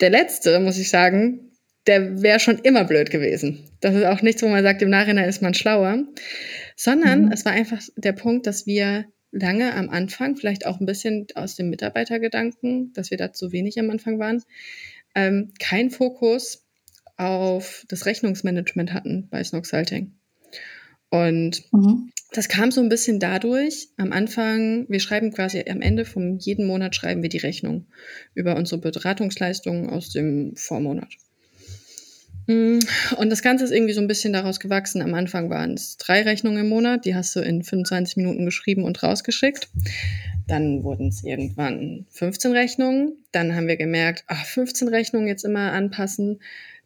der 0.00 0.10
letzte, 0.10 0.60
muss 0.60 0.78
ich 0.78 0.90
sagen, 0.90 1.45
der 1.86 2.22
wäre 2.22 2.40
schon 2.40 2.58
immer 2.58 2.84
blöd 2.84 3.10
gewesen. 3.10 3.64
Das 3.80 3.94
ist 3.94 4.04
auch 4.04 4.22
nichts, 4.22 4.42
wo 4.42 4.48
man 4.48 4.62
sagt, 4.62 4.82
im 4.82 4.90
Nachhinein 4.90 5.28
ist 5.28 5.42
man 5.42 5.54
schlauer, 5.54 6.04
sondern 6.74 7.26
mhm. 7.26 7.32
es 7.32 7.44
war 7.44 7.52
einfach 7.52 7.80
der 7.96 8.12
Punkt, 8.12 8.46
dass 8.46 8.66
wir 8.66 9.06
lange 9.32 9.74
am 9.74 9.90
Anfang, 9.90 10.36
vielleicht 10.36 10.66
auch 10.66 10.80
ein 10.80 10.86
bisschen 10.86 11.26
aus 11.34 11.56
dem 11.56 11.70
Mitarbeitergedanken, 11.70 12.92
dass 12.94 13.10
wir 13.10 13.18
da 13.18 13.32
zu 13.32 13.52
wenig 13.52 13.78
am 13.78 13.90
Anfang 13.90 14.18
waren, 14.18 14.42
ähm, 15.14 15.52
kein 15.58 15.90
Fokus 15.90 16.64
auf 17.16 17.84
das 17.88 18.06
Rechnungsmanagement 18.06 18.92
hatten 18.92 19.28
bei 19.30 19.42
Snoxalting. 19.42 20.12
Und 21.10 21.62
mhm. 21.72 22.10
das 22.32 22.48
kam 22.48 22.70
so 22.70 22.80
ein 22.80 22.88
bisschen 22.88 23.20
dadurch, 23.20 23.88
am 23.96 24.12
Anfang, 24.12 24.86
wir 24.88 25.00
schreiben 25.00 25.32
quasi 25.32 25.64
am 25.68 25.80
Ende 25.80 26.04
von 26.04 26.38
jedem 26.38 26.66
Monat 26.66 26.94
schreiben 26.94 27.22
wir 27.22 27.28
die 27.28 27.38
Rechnung 27.38 27.86
über 28.34 28.56
unsere 28.56 28.80
Beratungsleistungen 28.80 29.88
aus 29.88 30.10
dem 30.10 30.56
Vormonat. 30.56 31.16
Mm, 32.46 32.78
und 33.16 33.30
das 33.30 33.42
Ganze 33.42 33.64
ist 33.64 33.70
irgendwie 33.70 33.92
so 33.92 34.00
ein 34.00 34.08
bisschen 34.08 34.32
daraus 34.32 34.60
gewachsen. 34.60 35.02
Am 35.02 35.14
Anfang 35.14 35.50
waren 35.50 35.74
es 35.74 35.96
drei 35.96 36.22
Rechnungen 36.22 36.60
im 36.60 36.68
Monat, 36.68 37.04
die 37.04 37.14
hast 37.14 37.34
du 37.36 37.40
in 37.40 37.62
25 37.62 38.16
Minuten 38.16 38.44
geschrieben 38.44 38.84
und 38.84 39.02
rausgeschickt. 39.02 39.68
Dann 40.46 40.84
wurden 40.84 41.08
es 41.08 41.24
irgendwann 41.24 42.06
15 42.10 42.52
Rechnungen. 42.52 43.24
Dann 43.32 43.54
haben 43.54 43.66
wir 43.66 43.76
gemerkt, 43.76 44.24
ach, 44.28 44.44
15 44.44 44.88
Rechnungen 44.88 45.26
jetzt 45.26 45.44
immer 45.44 45.72
anpassen 45.72 46.38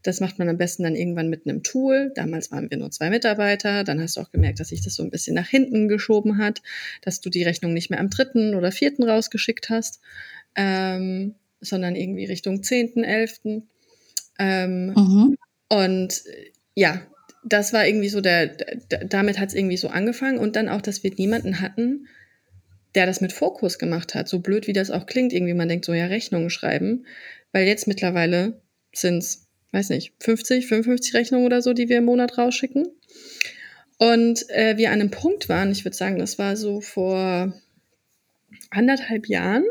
das 0.03 0.21
macht 0.21 0.39
man 0.39 0.49
am 0.49 0.57
besten 0.57 0.85
dann 0.85 0.97
irgendwann 0.97 1.29
mit 1.29 1.47
einem 1.47 1.63
Tool. 1.63 2.13
Damals 2.15 2.51
waren 2.51 2.71
wir 2.71 2.79
nur 2.79 2.91
zwei 2.91 3.11
Mitarbeiter. 3.11 3.85
Dann 3.85 4.01
hast 4.01 4.17
du 4.17 4.21
auch 4.21 4.31
gemerkt, 4.31 4.61
dass 4.61 4.69
sich 4.69 4.83
das 4.83 4.95
so 4.95 5.03
ein 5.03 5.11
bisschen 5.11 5.35
nach 5.35 5.49
hinten 5.49 5.89
geschoben 5.89 6.39
hat, 6.39 6.63
dass 7.03 7.21
du 7.21 7.29
die 7.29 7.43
Rechnung 7.43 7.75
nicht 7.75 7.91
mehr 7.91 8.01
am 8.01 8.09
dritten 8.09 8.55
oder 8.55 8.73
vierten 8.73 9.03
rausgeschickt 9.03 9.69
hast, 9.69 10.01
ähm, 10.57 11.35
sondern 11.61 11.97
irgendwie 11.97 12.25
Richtung 12.25 12.63
zehnten, 12.63 13.05
elften. 13.05 13.69
Ähm, 14.39 14.95
mhm. 14.95 15.37
Und 15.71 16.23
ja, 16.75 17.01
das 17.43 17.73
war 17.73 17.87
irgendwie 17.87 18.11
so 18.11 18.21
der, 18.21 18.49
damit 19.07 19.39
hat 19.39 19.49
es 19.49 19.55
irgendwie 19.55 19.79
so 19.79 19.89
angefangen 19.89 20.39
und 20.39 20.57
dann 20.57 20.69
auch, 20.69 20.83
dass 20.83 21.03
wir 21.03 21.13
niemanden 21.17 21.61
hatten, 21.61 22.07
der 22.95 23.07
das 23.07 23.23
mit 23.23 23.33
Fokus 23.33 23.79
gemacht 23.79 24.15
hat. 24.15 24.29
So 24.29 24.41
blöd 24.41 24.67
wie 24.67 24.75
das 24.75 24.91
auch 24.91 25.07
klingt, 25.07 25.33
irgendwie 25.33 25.55
man 25.55 25.69
denkt 25.69 25.87
so, 25.87 25.95
ja, 25.95 26.07
Rechnungen 26.07 26.51
schreiben, 26.51 27.07
weil 27.53 27.67
jetzt 27.67 27.87
mittlerweile 27.87 28.61
sind 28.93 29.19
es 29.19 29.47
weiß 29.73 29.91
nicht, 29.91 30.13
50, 30.21 30.67
55 30.67 31.15
Rechnungen 31.15 31.47
oder 31.47 31.63
so, 31.63 31.73
die 31.73 31.89
wir 31.89 31.99
im 31.99 32.05
Monat 32.05 32.39
rausschicken. 32.39 32.89
Und 33.99 34.49
äh, 34.51 34.77
wir 34.77 34.91
an 34.91 35.01
einem 35.01 35.11
Punkt 35.11 35.49
waren, 35.49 35.71
ich 35.71 35.85
würde 35.85 35.97
sagen, 35.97 36.19
das 36.19 36.39
war 36.39 36.57
so 36.57 36.81
vor 36.81 37.53
anderthalb 38.71 39.29
Jahren, 39.29 39.65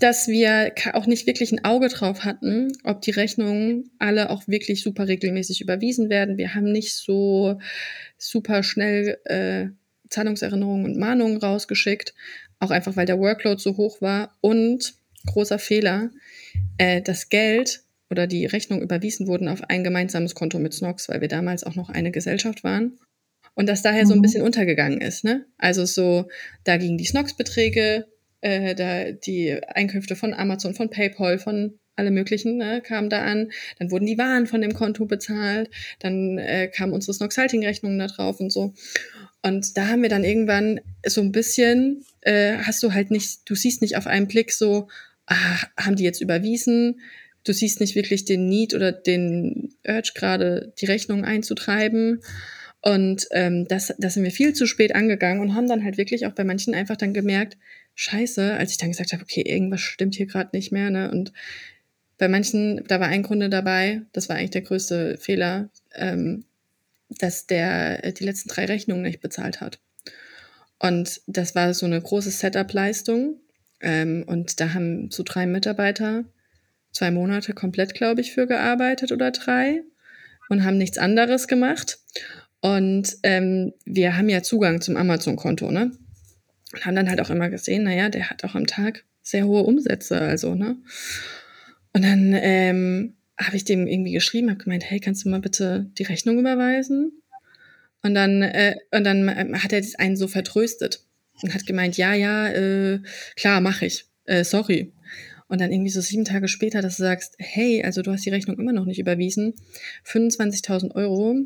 dass 0.00 0.28
wir 0.28 0.72
auch 0.92 1.06
nicht 1.06 1.26
wirklich 1.26 1.52
ein 1.52 1.64
Auge 1.64 1.88
drauf 1.88 2.24
hatten, 2.24 2.72
ob 2.82 3.00
die 3.02 3.12
Rechnungen 3.12 3.90
alle 3.98 4.30
auch 4.30 4.46
wirklich 4.48 4.82
super 4.82 5.08
regelmäßig 5.08 5.60
überwiesen 5.60 6.10
werden. 6.10 6.36
Wir 6.36 6.54
haben 6.54 6.70
nicht 6.70 6.94
so 6.94 7.58
super 8.18 8.62
schnell 8.62 9.18
äh, 9.24 9.66
Zahlungserinnerungen 10.10 10.84
und 10.84 10.98
Mahnungen 10.98 11.38
rausgeschickt, 11.38 12.14
auch 12.58 12.70
einfach 12.70 12.96
weil 12.96 13.06
der 13.06 13.18
Workload 13.18 13.60
so 13.60 13.76
hoch 13.76 14.00
war. 14.00 14.36
Und 14.40 14.94
großer 15.26 15.58
Fehler, 15.58 16.10
äh, 16.78 17.00
das 17.00 17.28
Geld 17.28 17.82
oder 18.10 18.26
die 18.26 18.46
Rechnung 18.46 18.82
überwiesen 18.82 19.26
wurden 19.26 19.48
auf 19.48 19.62
ein 19.68 19.84
gemeinsames 19.84 20.34
Konto 20.34 20.58
mit 20.58 20.74
Snox, 20.74 21.08
weil 21.08 21.20
wir 21.20 21.28
damals 21.28 21.64
auch 21.64 21.74
noch 21.74 21.88
eine 21.88 22.10
Gesellschaft 22.10 22.64
waren. 22.64 22.98
Und 23.54 23.68
das 23.68 23.82
daher 23.82 24.06
so 24.06 24.12
ein 24.12 24.18
mhm. 24.18 24.22
bisschen 24.22 24.42
untergegangen 24.42 25.00
ist. 25.00 25.24
Ne? 25.24 25.46
Also 25.58 25.84
so, 25.84 26.28
da 26.64 26.76
gingen 26.76 26.98
die 26.98 27.04
Snox-Beträge, 27.04 28.06
äh, 28.44 28.74
da 28.74 29.12
die 29.12 29.58
Einkünfte 29.66 30.16
von 30.16 30.34
Amazon, 30.34 30.74
von 30.74 30.90
PayPal, 30.90 31.38
von 31.38 31.78
alle 31.96 32.10
möglichen 32.10 32.56
ne, 32.56 32.80
kamen 32.80 33.08
da 33.08 33.22
an. 33.22 33.50
Dann 33.78 33.90
wurden 33.90 34.06
die 34.06 34.18
Waren 34.18 34.46
von 34.46 34.60
dem 34.60 34.74
Konto 34.74 35.06
bezahlt. 35.06 35.70
Dann 36.00 36.38
äh, 36.38 36.68
kamen 36.68 36.92
unsere 36.92 37.14
Snox-Halting-Rechnungen 37.14 37.98
da 37.98 38.08
drauf 38.08 38.40
und 38.40 38.52
so. 38.52 38.74
Und 39.42 39.76
da 39.76 39.88
haben 39.88 40.02
wir 40.02 40.08
dann 40.08 40.24
irgendwann 40.24 40.80
so 41.06 41.20
ein 41.20 41.32
bisschen, 41.32 42.04
äh, 42.22 42.56
hast 42.58 42.82
du 42.82 42.92
halt 42.92 43.10
nicht, 43.10 43.48
du 43.48 43.54
siehst 43.54 43.80
nicht 43.80 43.96
auf 43.96 44.06
einen 44.06 44.26
Blick 44.26 44.52
so, 44.52 44.88
ah, 45.26 45.58
haben 45.76 45.96
die 45.96 46.04
jetzt 46.04 46.20
überwiesen? 46.20 47.00
du 47.44 47.52
siehst 47.52 47.80
nicht 47.80 47.94
wirklich 47.94 48.24
den 48.24 48.48
Need 48.48 48.74
oder 48.74 48.90
den 48.90 49.74
Urge 49.86 50.12
gerade, 50.14 50.72
die 50.80 50.86
Rechnung 50.86 51.24
einzutreiben. 51.24 52.22
Und 52.80 53.26
ähm, 53.30 53.66
das, 53.68 53.94
das 53.98 54.14
sind 54.14 54.24
wir 54.24 54.30
viel 54.30 54.54
zu 54.54 54.66
spät 54.66 54.94
angegangen 54.94 55.40
und 55.40 55.54
haben 55.54 55.68
dann 55.68 55.84
halt 55.84 55.96
wirklich 55.96 56.26
auch 56.26 56.32
bei 56.32 56.44
manchen 56.44 56.74
einfach 56.74 56.96
dann 56.96 57.14
gemerkt, 57.14 57.56
scheiße, 57.94 58.54
als 58.54 58.72
ich 58.72 58.78
dann 58.78 58.90
gesagt 58.90 59.12
habe, 59.12 59.22
okay, 59.22 59.42
irgendwas 59.42 59.80
stimmt 59.80 60.14
hier 60.14 60.26
gerade 60.26 60.50
nicht 60.52 60.72
mehr. 60.72 60.90
Ne? 60.90 61.10
Und 61.10 61.32
bei 62.18 62.28
manchen, 62.28 62.84
da 62.86 63.00
war 63.00 63.08
ein 63.08 63.22
Kunde 63.22 63.48
dabei, 63.48 64.02
das 64.12 64.28
war 64.28 64.36
eigentlich 64.36 64.50
der 64.50 64.62
größte 64.62 65.18
Fehler, 65.18 65.68
ähm, 65.94 66.44
dass 67.08 67.46
der 67.46 68.12
die 68.12 68.24
letzten 68.24 68.48
drei 68.48 68.64
Rechnungen 68.64 69.02
nicht 69.02 69.20
bezahlt 69.20 69.60
hat. 69.60 69.78
Und 70.78 71.20
das 71.26 71.54
war 71.54 71.72
so 71.74 71.86
eine 71.86 72.00
große 72.00 72.30
Setup-Leistung. 72.30 73.40
Ähm, 73.80 74.24
und 74.26 74.60
da 74.60 74.74
haben 74.74 75.10
so 75.10 75.22
drei 75.22 75.46
Mitarbeiter 75.46 76.24
zwei 76.94 77.10
Monate 77.10 77.52
komplett, 77.52 77.94
glaube 77.94 78.22
ich, 78.22 78.32
für 78.32 78.46
gearbeitet 78.46 79.12
oder 79.12 79.30
drei 79.32 79.82
und 80.48 80.64
haben 80.64 80.78
nichts 80.78 80.96
anderes 80.96 81.48
gemacht. 81.48 81.98
Und 82.60 83.16
ähm, 83.22 83.74
wir 83.84 84.16
haben 84.16 84.30
ja 84.30 84.42
Zugang 84.42 84.80
zum 84.80 84.96
Amazon-Konto, 84.96 85.70
ne? 85.70 85.90
Und 86.74 86.84
haben 86.84 86.96
dann 86.96 87.08
halt 87.08 87.20
auch 87.20 87.30
immer 87.30 87.50
gesehen, 87.50 87.84
naja, 87.84 88.08
der 88.08 88.30
hat 88.30 88.42
auch 88.42 88.56
am 88.56 88.66
Tag 88.66 89.04
sehr 89.22 89.46
hohe 89.46 89.62
Umsätze, 89.62 90.20
also, 90.20 90.54
ne? 90.54 90.76
Und 91.92 92.02
dann 92.04 92.34
ähm, 92.34 93.14
habe 93.38 93.56
ich 93.56 93.64
dem 93.64 93.86
irgendwie 93.86 94.12
geschrieben, 94.12 94.50
habe 94.50 94.62
gemeint, 94.62 94.90
hey, 94.90 94.98
kannst 94.98 95.24
du 95.24 95.28
mal 95.28 95.40
bitte 95.40 95.88
die 95.98 96.02
Rechnung 96.02 96.38
überweisen? 96.40 97.12
Und 98.02 98.14
dann, 98.14 98.42
äh, 98.42 98.74
und 98.90 99.04
dann 99.04 99.28
ähm, 99.28 99.62
hat 99.62 99.72
er 99.72 99.82
einen 99.98 100.16
so 100.16 100.26
vertröstet 100.26 101.04
und 101.42 101.54
hat 101.54 101.64
gemeint, 101.64 101.96
ja, 101.96 102.12
ja, 102.12 102.48
äh, 102.48 103.00
klar, 103.36 103.60
mache 103.60 103.86
ich. 103.86 104.06
Äh, 104.24 104.42
sorry. 104.42 104.92
Und 105.46 105.60
dann 105.60 105.70
irgendwie 105.70 105.90
so 105.90 106.00
sieben 106.00 106.24
Tage 106.24 106.48
später, 106.48 106.82
dass 106.82 106.96
du 106.96 107.04
sagst, 107.04 107.36
hey, 107.38 107.84
also 107.84 108.02
du 108.02 108.10
hast 108.10 108.26
die 108.26 108.30
Rechnung 108.30 108.58
immer 108.58 108.72
noch 108.72 108.86
nicht 108.86 108.98
überwiesen, 108.98 109.54
25.000 110.04 110.92
Euro, 110.96 111.36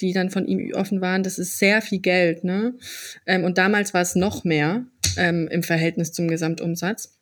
die 0.00 0.12
dann 0.12 0.30
von 0.30 0.46
ihm 0.46 0.72
offen 0.74 1.00
waren, 1.00 1.22
das 1.22 1.38
ist 1.38 1.58
sehr 1.58 1.82
viel 1.82 2.00
Geld, 2.00 2.44
ne? 2.44 2.74
Ähm, 3.26 3.44
und 3.44 3.58
damals 3.58 3.94
war 3.94 4.02
es 4.02 4.14
noch 4.14 4.44
mehr 4.44 4.84
ähm, 5.16 5.48
im 5.48 5.62
Verhältnis 5.62 6.12
zum 6.12 6.28
Gesamtumsatz. 6.28 7.18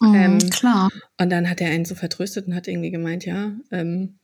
Mhm, 0.00 0.14
ähm, 0.14 0.38
klar. 0.50 0.90
Und 1.18 1.30
dann 1.30 1.48
hat 1.48 1.60
er 1.60 1.70
einen 1.70 1.84
so 1.84 1.94
vertröstet 1.94 2.46
und 2.46 2.54
hat 2.54 2.68
irgendwie 2.68 2.90
gemeint, 2.90 3.24
ja, 3.26 3.52
ähm, 3.70 4.18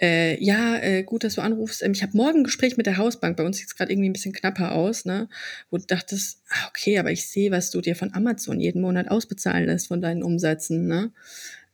äh, 0.00 0.42
ja, 0.42 0.76
äh, 0.76 1.02
gut, 1.04 1.24
dass 1.24 1.36
du 1.36 1.40
anrufst. 1.40 1.82
Ähm, 1.82 1.92
ich 1.92 2.02
habe 2.02 2.16
morgen 2.16 2.40
ein 2.40 2.44
Gespräch 2.44 2.76
mit 2.76 2.86
der 2.86 2.98
Hausbank. 2.98 3.36
Bei 3.36 3.44
uns 3.44 3.56
sieht 3.56 3.68
es 3.68 3.76
gerade 3.76 3.92
irgendwie 3.92 4.10
ein 4.10 4.12
bisschen 4.12 4.34
knapper 4.34 4.72
aus, 4.72 5.04
ne? 5.06 5.28
Wo 5.70 5.78
du 5.78 5.86
dachtest, 5.86 6.42
ah, 6.50 6.68
okay, 6.68 6.98
aber 6.98 7.10
ich 7.10 7.26
sehe, 7.28 7.50
was 7.50 7.70
du 7.70 7.80
dir 7.80 7.96
von 7.96 8.12
Amazon 8.12 8.60
jeden 8.60 8.82
Monat 8.82 9.10
ausbezahlen 9.10 9.64
lässt 9.64 9.88
von 9.88 10.02
deinen 10.02 10.22
Umsätzen, 10.22 10.86
ne? 10.86 11.12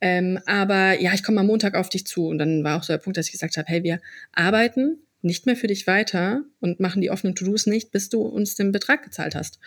Ähm, 0.01 0.39
aber 0.47 1.01
ja, 1.01 1.13
ich 1.15 1.23
komme 1.23 1.41
am 1.41 1.47
Montag 1.47 1.75
auf 1.75 1.89
dich 1.89 2.07
zu. 2.07 2.27
Und 2.29 2.39
dann 2.39 2.63
war 2.65 2.79
auch 2.79 2.83
so 2.85 2.93
der 2.93 2.99
Punkt, 2.99 3.17
dass 3.17 3.27
ich 3.27 3.33
gesagt 3.33 3.57
habe, 3.57 3.69
hey, 3.69 3.83
wir 3.83 4.01
arbeiten 4.33 4.99
nicht 5.23 5.47
mehr 5.47 5.57
für 5.57 5.67
dich 5.67 5.87
weiter 5.87 6.43
und 6.61 6.81
machen 6.81 7.01
die 7.01 7.11
offenen 7.11 7.35
To-Dos 7.35 7.67
nicht, 7.67 7.93
bis 7.93 8.09
du 8.09 8.23
uns 8.23 8.55
den 8.55 8.73
Betrag 8.73 9.05
gezahlt 9.05 9.35
hast. 9.35 9.59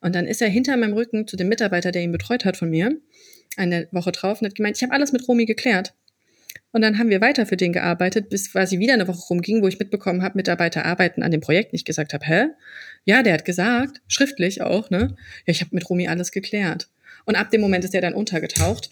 Und 0.00 0.14
dann 0.14 0.26
ist 0.26 0.42
er 0.42 0.48
hinter 0.48 0.76
meinem 0.76 0.94
Rücken 0.94 1.26
zu 1.26 1.36
dem 1.36 1.48
Mitarbeiter, 1.48 1.92
der 1.92 2.02
ihn 2.02 2.12
betreut 2.12 2.44
hat 2.44 2.56
von 2.56 2.70
mir, 2.70 2.96
eine 3.56 3.88
Woche 3.92 4.12
drauf 4.12 4.40
und 4.40 4.48
hat 4.48 4.54
gemeint, 4.54 4.76
ich 4.76 4.82
habe 4.82 4.92
alles 4.92 5.12
mit 5.12 5.26
Romy 5.28 5.46
geklärt. 5.46 5.94
Und 6.72 6.82
dann 6.82 6.98
haben 6.98 7.08
wir 7.08 7.20
weiter 7.20 7.46
für 7.46 7.56
den 7.56 7.72
gearbeitet, 7.72 8.30
bis 8.30 8.50
quasi 8.50 8.80
wieder 8.80 8.94
eine 8.94 9.06
Woche 9.06 9.28
rumging, 9.28 9.62
wo 9.62 9.68
ich 9.68 9.78
mitbekommen 9.78 10.22
habe, 10.22 10.36
Mitarbeiter 10.36 10.84
arbeiten 10.84 11.22
an 11.22 11.30
dem 11.30 11.40
Projekt. 11.40 11.72
Nicht 11.72 11.86
gesagt 11.86 12.12
habe, 12.14 12.26
hä? 12.26 12.46
Ja, 13.04 13.22
der 13.22 13.34
hat 13.34 13.44
gesagt, 13.44 14.00
schriftlich 14.08 14.60
auch, 14.60 14.90
ne? 14.90 15.14
Ja, 15.46 15.52
ich 15.52 15.60
habe 15.60 15.70
mit 15.72 15.88
Romy 15.88 16.08
alles 16.08 16.32
geklärt. 16.32 16.88
Und 17.26 17.36
ab 17.36 17.50
dem 17.50 17.60
Moment 17.60 17.84
ist 17.84 17.94
er 17.94 18.00
dann 18.00 18.14
untergetaucht. 18.14 18.90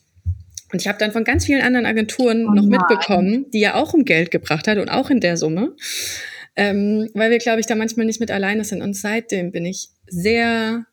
Und 0.72 0.80
ich 0.80 0.88
habe 0.88 0.98
dann 0.98 1.12
von 1.12 1.24
ganz 1.24 1.44
vielen 1.44 1.60
anderen 1.60 1.84
Agenturen 1.86 2.46
oh 2.48 2.52
noch 2.52 2.64
mitbekommen, 2.64 3.50
die 3.50 3.60
ja 3.60 3.74
auch 3.74 3.92
um 3.92 4.04
Geld 4.04 4.30
gebracht 4.30 4.66
hat 4.66 4.78
und 4.78 4.88
auch 4.88 5.10
in 5.10 5.20
der 5.20 5.36
Summe. 5.36 5.76
Ähm, 6.56 7.10
weil 7.14 7.30
wir, 7.30 7.38
glaube 7.38 7.60
ich, 7.60 7.66
da 7.66 7.74
manchmal 7.74 8.06
nicht 8.06 8.20
mit 8.20 8.30
alleine 8.30 8.64
sind. 8.64 8.82
Und 8.82 8.94
seitdem 8.94 9.52
bin 9.52 9.66
ich 9.66 9.90
sehr, 10.06 10.86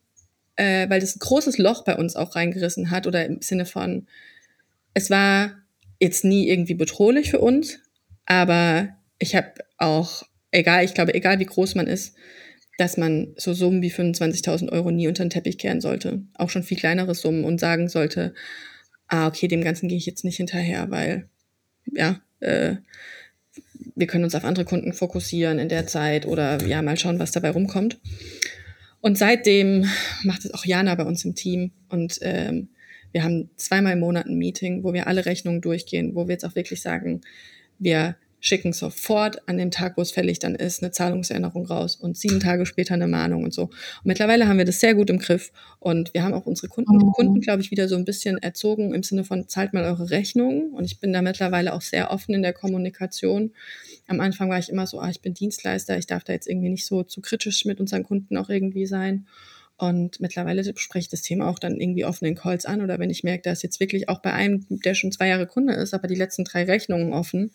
äh, 0.57 0.89
weil 0.89 0.99
das 0.99 1.15
ein 1.15 1.19
großes 1.19 1.57
Loch 1.57 1.83
bei 1.85 1.95
uns 1.95 2.15
auch 2.15 2.35
reingerissen 2.35 2.91
hat 2.91 3.07
oder 3.07 3.25
im 3.25 3.41
Sinne 3.41 3.65
von, 3.65 4.07
es 4.93 5.09
war 5.09 5.51
jetzt 5.99 6.25
nie 6.25 6.49
irgendwie 6.49 6.73
bedrohlich 6.73 7.31
für 7.31 7.39
uns, 7.39 7.79
aber 8.25 8.89
ich 9.17 9.35
habe 9.35 9.53
auch, 9.77 10.23
egal, 10.51 10.85
ich 10.85 10.93
glaube, 10.93 11.13
egal 11.13 11.39
wie 11.39 11.45
groß 11.45 11.75
man 11.75 11.87
ist, 11.87 12.15
dass 12.77 12.95
man 12.95 13.33
so 13.35 13.53
Summen 13.53 13.81
wie 13.81 13.91
25.000 13.91 14.71
Euro 14.71 14.91
nie 14.91 15.07
unter 15.07 15.23
den 15.23 15.29
Teppich 15.29 15.57
kehren 15.57 15.81
sollte. 15.81 16.21
Auch 16.35 16.49
schon 16.49 16.63
viel 16.63 16.77
kleinere 16.77 17.13
Summen 17.15 17.43
und 17.43 17.59
sagen 17.59 17.89
sollte, 17.89 18.33
ah, 19.09 19.27
okay, 19.27 19.47
dem 19.47 19.63
Ganzen 19.63 19.89
gehe 19.89 19.97
ich 19.97 20.05
jetzt 20.05 20.23
nicht 20.23 20.37
hinterher, 20.37 20.89
weil, 20.89 21.27
ja, 21.91 22.21
äh, 22.39 22.75
wir 23.95 24.07
können 24.07 24.23
uns 24.23 24.35
auf 24.35 24.45
andere 24.45 24.65
Kunden 24.65 24.93
fokussieren 24.93 25.59
in 25.59 25.69
der 25.69 25.87
Zeit 25.87 26.25
oder 26.25 26.63
ja, 26.65 26.81
mal 26.81 26.97
schauen, 26.97 27.19
was 27.19 27.31
dabei 27.31 27.49
rumkommt. 27.49 27.99
Und 29.01 29.17
seitdem 29.17 29.85
macht 30.23 30.45
es 30.45 30.53
auch 30.53 30.65
Jana 30.65 30.95
bei 30.95 31.03
uns 31.03 31.25
im 31.25 31.35
Team 31.35 31.71
und 31.89 32.19
ähm, 32.21 32.69
wir 33.11 33.23
haben 33.23 33.49
zweimal 33.55 33.93
im 33.93 33.99
Monat 33.99 34.27
ein 34.27 34.37
Meeting, 34.37 34.83
wo 34.83 34.93
wir 34.93 35.07
alle 35.07 35.25
Rechnungen 35.25 35.61
durchgehen, 35.61 36.15
wo 36.15 36.27
wir 36.27 36.33
jetzt 36.33 36.45
auch 36.45 36.55
wirklich 36.55 36.81
sagen, 36.81 37.21
wir 37.79 38.15
schicken 38.39 38.73
sofort 38.73 39.47
an 39.47 39.57
dem 39.57 39.71
Tag, 39.71 39.97
wo 39.97 40.01
es 40.01 40.11
fällig 40.11 40.39
dann 40.39 40.55
ist, 40.55 40.81
eine 40.81 40.91
Zahlungserinnerung 40.91 41.65
raus 41.65 41.95
und 41.95 42.17
sieben 42.17 42.39
Tage 42.39 42.65
später 42.65 42.93
eine 42.93 43.07
Mahnung 43.07 43.43
und 43.43 43.53
so. 43.53 43.63
Und 43.63 43.73
mittlerweile 44.05 44.47
haben 44.47 44.57
wir 44.57 44.65
das 44.65 44.79
sehr 44.79 44.95
gut 44.95 45.09
im 45.09 45.19
Griff 45.19 45.51
und 45.79 46.13
wir 46.13 46.23
haben 46.23 46.33
auch 46.33 46.45
unsere 46.45 46.67
Kunden, 46.67 46.95
mhm. 46.95 47.11
Kunden 47.11 47.41
glaube 47.41 47.61
ich, 47.61 47.71
wieder 47.71 47.87
so 47.87 47.95
ein 47.95 48.05
bisschen 48.05 48.37
erzogen 48.37 48.93
im 48.93 49.03
Sinne 49.03 49.23
von 49.23 49.47
zahlt 49.47 49.73
mal 49.73 49.83
eure 49.83 50.09
Rechnungen 50.09 50.71
und 50.71 50.85
ich 50.85 50.99
bin 50.99 51.11
da 51.11 51.21
mittlerweile 51.21 51.73
auch 51.73 51.81
sehr 51.81 52.11
offen 52.11 52.33
in 52.33 52.41
der 52.41 52.53
Kommunikation. 52.53 53.51
Am 54.07 54.19
Anfang 54.19 54.49
war 54.49 54.59
ich 54.59 54.69
immer 54.69 54.87
so, 54.87 54.99
ah, 54.99 55.09
ich 55.09 55.21
bin 55.21 55.33
Dienstleister, 55.33 55.97
ich 55.97 56.07
darf 56.07 56.23
da 56.23 56.33
jetzt 56.33 56.47
irgendwie 56.47 56.69
nicht 56.69 56.85
so 56.85 57.03
zu 57.03 57.21
kritisch 57.21 57.65
mit 57.65 57.79
unseren 57.79 58.03
Kunden 58.03 58.37
auch 58.37 58.49
irgendwie 58.49 58.85
sein. 58.85 59.27
Und 59.79 60.19
mittlerweile 60.19 60.61
spreche 60.75 61.03
ich 61.03 61.09
das 61.09 61.21
Thema 61.21 61.47
auch 61.47 61.57
dann 61.57 61.79
irgendwie 61.79 62.03
offen 62.03 62.25
in 62.25 62.35
Calls 62.35 62.65
an 62.65 62.81
oder 62.81 62.99
wenn 62.99 63.09
ich 63.09 63.23
merke, 63.23 63.43
dass 63.43 63.63
jetzt 63.63 63.79
wirklich 63.79 64.09
auch 64.09 64.21
bei 64.21 64.33
einem, 64.33 64.65
der 64.69 64.93
schon 64.93 65.13
zwei 65.13 65.29
Jahre 65.29 65.47
Kunde 65.47 65.73
ist, 65.73 65.93
aber 65.93 66.09
die 66.09 66.15
letzten 66.15 66.43
drei 66.43 66.65
Rechnungen 66.65 67.13
offen, 67.13 67.51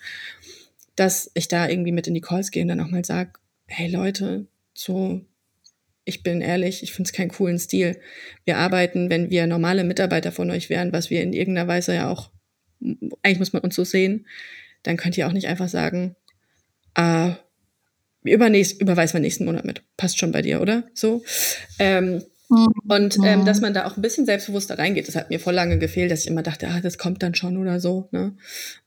dass 0.97 1.31
ich 1.35 1.49
da 1.49 1.69
irgendwie 1.69 1.93
mit 1.93 2.07
in 2.07 2.15
die 2.15 2.21
Calls 2.21 2.51
gehe 2.51 2.63
und 2.63 2.69
dann 2.69 2.81
auch 2.81 2.91
mal 2.91 3.05
sage, 3.05 3.33
hey 3.67 3.89
Leute, 3.89 4.47
so, 4.75 5.21
ich 6.05 6.23
bin 6.23 6.41
ehrlich, 6.41 6.83
ich 6.83 6.93
finde 6.93 7.09
es 7.09 7.13
keinen 7.13 7.31
coolen 7.31 7.59
Stil. 7.59 8.01
Wir 8.45 8.59
arbeiten, 8.59 9.11
wenn 9.11 9.31
wir 9.31 9.47
normale 9.47 9.85
Mitarbeiter 9.85 10.33
von 10.33 10.51
euch 10.51 10.71
wären, 10.71 10.93
was 10.93 11.11
wir 11.11 11.23
in 11.23 11.33
irgendeiner 11.33 11.69
Weise 11.69 11.95
ja 11.95 12.11
auch, 12.11 12.31
eigentlich 13.23 13.39
muss 13.39 13.53
man 13.53 13.63
uns 13.63 13.75
so 13.75 13.85
sehen, 13.85 14.27
dann 14.83 14.97
könnt 14.97 15.17
ihr 15.17 15.27
auch 15.27 15.33
nicht 15.33 15.49
einfach 15.49 15.69
sagen, 15.69 16.15
ah, 16.95 17.37
übernächst, 18.23 18.81
überweisen 18.81 19.15
wir 19.15 19.21
nächsten 19.21 19.45
Monat 19.45 19.65
mit. 19.65 19.83
Passt 19.97 20.19
schon 20.19 20.33
bei 20.33 20.43
dir, 20.43 20.61
oder? 20.61 20.85
So. 20.95 21.25
Ähm. 21.79 22.23
Und 22.49 23.19
ähm, 23.25 23.45
dass 23.47 23.61
man 23.61 23.73
da 23.73 23.87
auch 23.87 23.97
ein 23.97 24.03
bisschen 24.03 24.27
selbstbewusster 24.27 24.79
reingeht, 24.79 25.09
das 25.09 25.17
hat 25.17 25.31
mir 25.31 25.41
voll 25.41 25.55
lange 25.55 25.79
gefehlt, 25.79 26.11
dass 26.11 26.21
ich 26.21 26.27
immer 26.27 26.43
dachte, 26.43 26.69
ah, 26.69 26.81
das 26.81 26.99
kommt 26.99 27.23
dann 27.23 27.35
schon 27.35 27.57
oder 27.57 27.81
so. 27.81 28.09
Ne? 28.13 28.37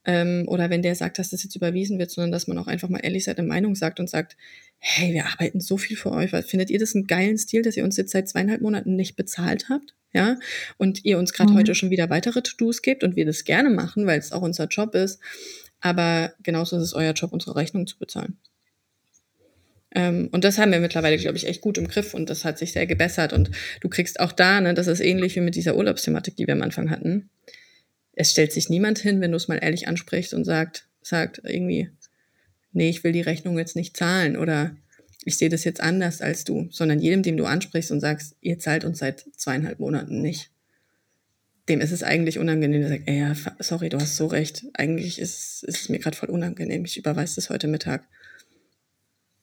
Ähm, 0.06 0.46
oder 0.48 0.70
wenn 0.70 0.84
der 0.84 0.96
sagt, 0.96 1.18
dass 1.18 1.32
das 1.32 1.44
jetzt 1.44 1.56
überwiesen 1.56 1.98
wird, 1.98 2.12
sondern 2.12 2.32
dass 2.32 2.48
man 2.48 2.58
auch 2.60 2.68
einfach 2.68 2.90
mal 2.90 3.00
ehrlich 3.00 3.24
seine 3.24 3.44
Meinung 3.44 3.74
sagt 3.74 4.00
und 4.00 4.10
sagt, 4.10 4.38
hey, 4.78 5.14
wir 5.14 5.26
arbeiten 5.26 5.60
so 5.60 5.78
viel 5.78 5.98
für 5.98 6.12
euch. 6.12 6.32
Findet 6.46 6.70
ihr 6.70 6.80
das 6.80 6.94
einen 6.94 7.08
geilen 7.08 7.38
Stil, 7.38 7.64
dass 7.64 7.78
ihr 7.78 7.84
uns 7.84 7.98
jetzt 7.98 8.12
seit 8.12 8.30
zweieinhalb 8.30 8.62
Monaten 8.62 8.96
nicht 8.96 9.16
bezahlt 9.16 9.70
habt? 9.70 9.96
Ja, 10.14 10.38
und 10.78 11.04
ihr 11.04 11.20
uns 11.20 11.34
gerade 11.34 11.52
mhm. 11.52 11.58
heute 11.58 11.76
schon 11.76 11.90
wieder 11.90 12.10
weitere 12.10 12.42
To-Dos 12.42 12.82
gebt 12.82 13.04
und 13.04 13.16
wir 13.16 13.26
das 13.26 13.44
gerne 13.44 13.70
machen, 13.70 14.06
weil 14.06 14.20
es 14.20 14.32
auch 14.32 14.42
unser 14.42 14.68
Job 14.68 14.96
ist. 14.96 15.20
Aber 15.82 16.34
genauso 16.42 16.78
ist 16.78 16.84
es 16.84 16.94
euer 16.94 17.14
Job, 17.14 17.34
unsere 17.34 17.56
Rechnung 17.56 17.86
zu 17.88 18.00
bezahlen. 18.00 18.38
Ähm, 19.96 20.30
und 20.32 20.44
das 20.44 20.58
haben 20.58 20.72
wir 20.72 20.80
mittlerweile, 20.80 21.18
glaube 21.18 21.38
ich, 21.38 21.48
echt 21.48 21.62
gut 21.62 21.78
im 21.78 21.88
Griff 21.88 22.14
und 22.14 22.30
das 22.30 22.46
hat 22.46 22.58
sich 22.58 22.74
sehr 22.74 22.86
gebessert. 22.86 23.34
Und 23.34 23.52
du 23.82 23.90
kriegst 23.90 24.20
auch 24.20 24.32
da, 24.32 24.62
ne, 24.62 24.74
das 24.74 24.88
ist 24.88 25.00
ähnlich 25.00 25.36
wie 25.36 25.42
mit 25.42 25.56
dieser 25.56 25.76
Urlaubsthematik, 25.76 26.36
die 26.36 26.48
wir 26.48 26.54
am 26.54 26.62
Anfang 26.62 26.90
hatten. 26.90 27.30
Es 28.14 28.32
stellt 28.32 28.52
sich 28.52 28.70
niemand 28.70 29.00
hin, 29.00 29.22
wenn 29.22 29.32
du 29.32 29.38
es 29.38 29.48
mal 29.48 29.60
ehrlich 29.62 29.88
ansprichst 29.88 30.34
und 30.34 30.44
sagt, 30.44 30.88
sagt 31.02 31.42
irgendwie, 31.44 31.90
nee, 32.74 32.90
ich 32.90 33.04
will 33.04 33.12
die 33.12 33.22
Rechnung 33.22 33.58
jetzt 33.58 33.76
nicht 33.76 33.96
zahlen 33.96 34.38
oder 34.38 34.76
ich 35.24 35.38
sehe 35.38 35.50
das 35.50 35.64
jetzt 35.64 35.82
anders 35.82 36.22
als 36.22 36.44
du, 36.44 36.68
sondern 36.72 37.00
jedem, 37.00 37.22
dem 37.22 37.38
du 37.38 37.46
ansprichst 37.46 37.92
und 37.92 38.00
sagst, 38.00 38.36
ihr 38.42 38.60
zahlt 38.60 38.86
uns 38.86 39.00
seit 39.00 39.26
zweieinhalb 39.36 39.80
Monaten 39.80 40.22
nicht. 40.22 40.52
Dem 41.68 41.82
ist 41.82 41.92
es 41.92 42.02
eigentlich 42.02 42.40
unangenehm, 42.40 42.80
der 42.80 42.90
sagt, 42.90 43.04
ey, 43.08 43.20
ja, 43.20 43.36
sorry, 43.60 43.90
du 43.90 44.00
hast 44.00 44.16
so 44.16 44.28
recht. 44.28 44.66
Eigentlich 44.74 45.20
ist, 45.20 45.64
ist 45.64 45.82
es 45.82 45.90
mir 45.90 46.00
gerade 46.00 46.16
voll 46.16 46.30
unangenehm. 46.30 46.86
Ich 46.86 46.98
überweise 46.98 47.36
das 47.36 47.50
heute 47.50 47.68
Mittag. 47.68 48.08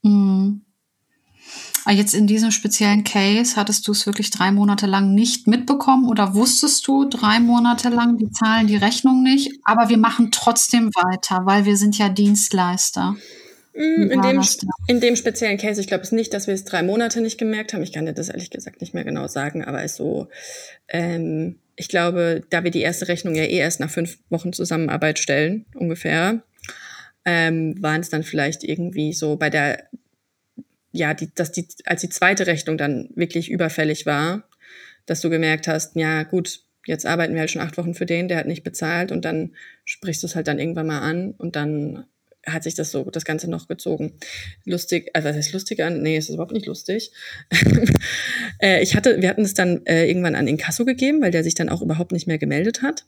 Mhm. 0.04 0.60
Jetzt 1.90 2.14
in 2.14 2.26
diesem 2.26 2.50
speziellen 2.50 3.04
Case 3.04 3.56
hattest 3.56 3.86
du 3.86 3.92
es 3.92 4.06
wirklich 4.06 4.30
drei 4.30 4.50
Monate 4.52 4.86
lang 4.86 5.14
nicht 5.14 5.46
mitbekommen 5.46 6.08
oder 6.08 6.34
wusstest 6.34 6.86
du 6.86 7.06
drei 7.06 7.40
Monate 7.40 7.90
lang, 7.90 8.16
die 8.16 8.30
zahlen 8.30 8.66
die 8.66 8.76
Rechnung 8.76 9.22
nicht, 9.22 9.52
aber 9.64 9.90
wir 9.90 9.98
machen 9.98 10.30
trotzdem 10.30 10.90
weiter, 10.94 11.44
weil 11.44 11.66
wir 11.66 11.76
sind 11.76 11.98
ja 11.98 12.08
Dienstleister. 12.08 13.16
Mm, 13.74 14.10
in 14.10 14.22
dem, 14.22 14.42
in 14.86 15.00
dem 15.00 15.16
speziellen 15.16 15.58
Case, 15.58 15.78
ich 15.80 15.86
glaube 15.86 16.04
es 16.04 16.12
nicht, 16.12 16.32
dass 16.32 16.46
wir 16.46 16.54
es 16.54 16.64
drei 16.64 16.82
Monate 16.82 17.20
nicht 17.20 17.38
gemerkt 17.38 17.74
haben. 17.74 17.82
Ich 17.82 17.92
kann 17.92 18.06
dir 18.06 18.14
das 18.14 18.30
ehrlich 18.30 18.50
gesagt 18.50 18.80
nicht 18.80 18.94
mehr 18.94 19.04
genau 19.04 19.26
sagen, 19.26 19.62
aber 19.62 19.82
es 19.82 19.96
so, 19.96 20.28
ähm, 20.88 21.56
ich 21.76 21.88
glaube, 21.88 22.42
da 22.48 22.64
wir 22.64 22.70
die 22.70 22.80
erste 22.80 23.08
Rechnung 23.08 23.34
ja 23.34 23.42
eh 23.42 23.58
erst 23.58 23.80
nach 23.80 23.90
fünf 23.90 24.18
Wochen 24.30 24.54
Zusammenarbeit 24.54 25.18
stellen, 25.18 25.66
ungefähr, 25.74 26.42
ähm, 27.24 27.80
waren 27.82 28.00
es 28.00 28.10
dann 28.10 28.22
vielleicht 28.22 28.64
irgendwie 28.64 29.12
so 29.12 29.36
bei 29.36 29.50
der, 29.50 29.88
ja, 30.92 31.14
die, 31.14 31.34
dass 31.34 31.52
die, 31.52 31.66
als 31.86 32.02
die 32.02 32.08
zweite 32.08 32.46
Rechnung 32.46 32.78
dann 32.78 33.10
wirklich 33.14 33.50
überfällig 33.50 34.06
war, 34.06 34.48
dass 35.06 35.20
du 35.20 35.30
gemerkt 35.30 35.68
hast, 35.68 35.96
ja 35.96 36.22
gut, 36.22 36.60
jetzt 36.86 37.06
arbeiten 37.06 37.34
wir 37.34 37.40
halt 37.40 37.50
schon 37.50 37.62
acht 37.62 37.76
Wochen 37.76 37.94
für 37.94 38.06
den, 38.06 38.28
der 38.28 38.38
hat 38.38 38.46
nicht 38.46 38.62
bezahlt 38.62 39.12
und 39.12 39.24
dann 39.24 39.52
sprichst 39.84 40.22
du 40.22 40.26
es 40.26 40.36
halt 40.36 40.48
dann 40.48 40.58
irgendwann 40.58 40.86
mal 40.86 41.00
an 41.00 41.32
und 41.32 41.56
dann 41.56 42.04
hat 42.46 42.62
sich 42.62 42.74
das 42.74 42.90
so, 42.90 43.04
das 43.04 43.24
Ganze 43.24 43.48
noch 43.48 43.68
gezogen. 43.68 44.12
Lustig, 44.64 45.10
also 45.14 45.28
was 45.28 45.36
heißt 45.36 45.52
lustig 45.52 45.82
an? 45.82 46.02
Nee, 46.02 46.16
es 46.16 46.28
ist 46.28 46.34
überhaupt 46.34 46.52
nicht 46.52 46.66
lustig. 46.66 47.12
äh, 48.60 48.82
ich 48.82 48.94
hatte, 48.96 49.20
wir 49.20 49.28
hatten 49.28 49.42
es 49.42 49.54
dann 49.54 49.84
äh, 49.86 50.06
irgendwann 50.06 50.34
an 50.34 50.48
Inkasso 50.48 50.84
gegeben, 50.84 51.20
weil 51.22 51.30
der 51.30 51.44
sich 51.44 51.54
dann 51.54 51.68
auch 51.68 51.82
überhaupt 51.82 52.12
nicht 52.12 52.26
mehr 52.26 52.38
gemeldet 52.38 52.82
hat. 52.82 53.06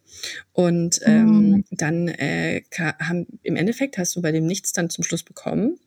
Und 0.53 1.01
ähm, 1.05 1.51
mhm. 1.51 1.64
dann 1.70 2.09
äh, 2.09 2.62
haben, 2.78 3.26
im 3.43 3.57
Endeffekt 3.57 3.99
hast 3.99 4.16
du 4.16 4.22
bei 4.22 4.32
dem 4.32 4.47
nichts 4.47 4.72
dann 4.72 4.91
zum 4.91 5.05
Schluss 5.05 5.22
bekommen. 5.22 5.78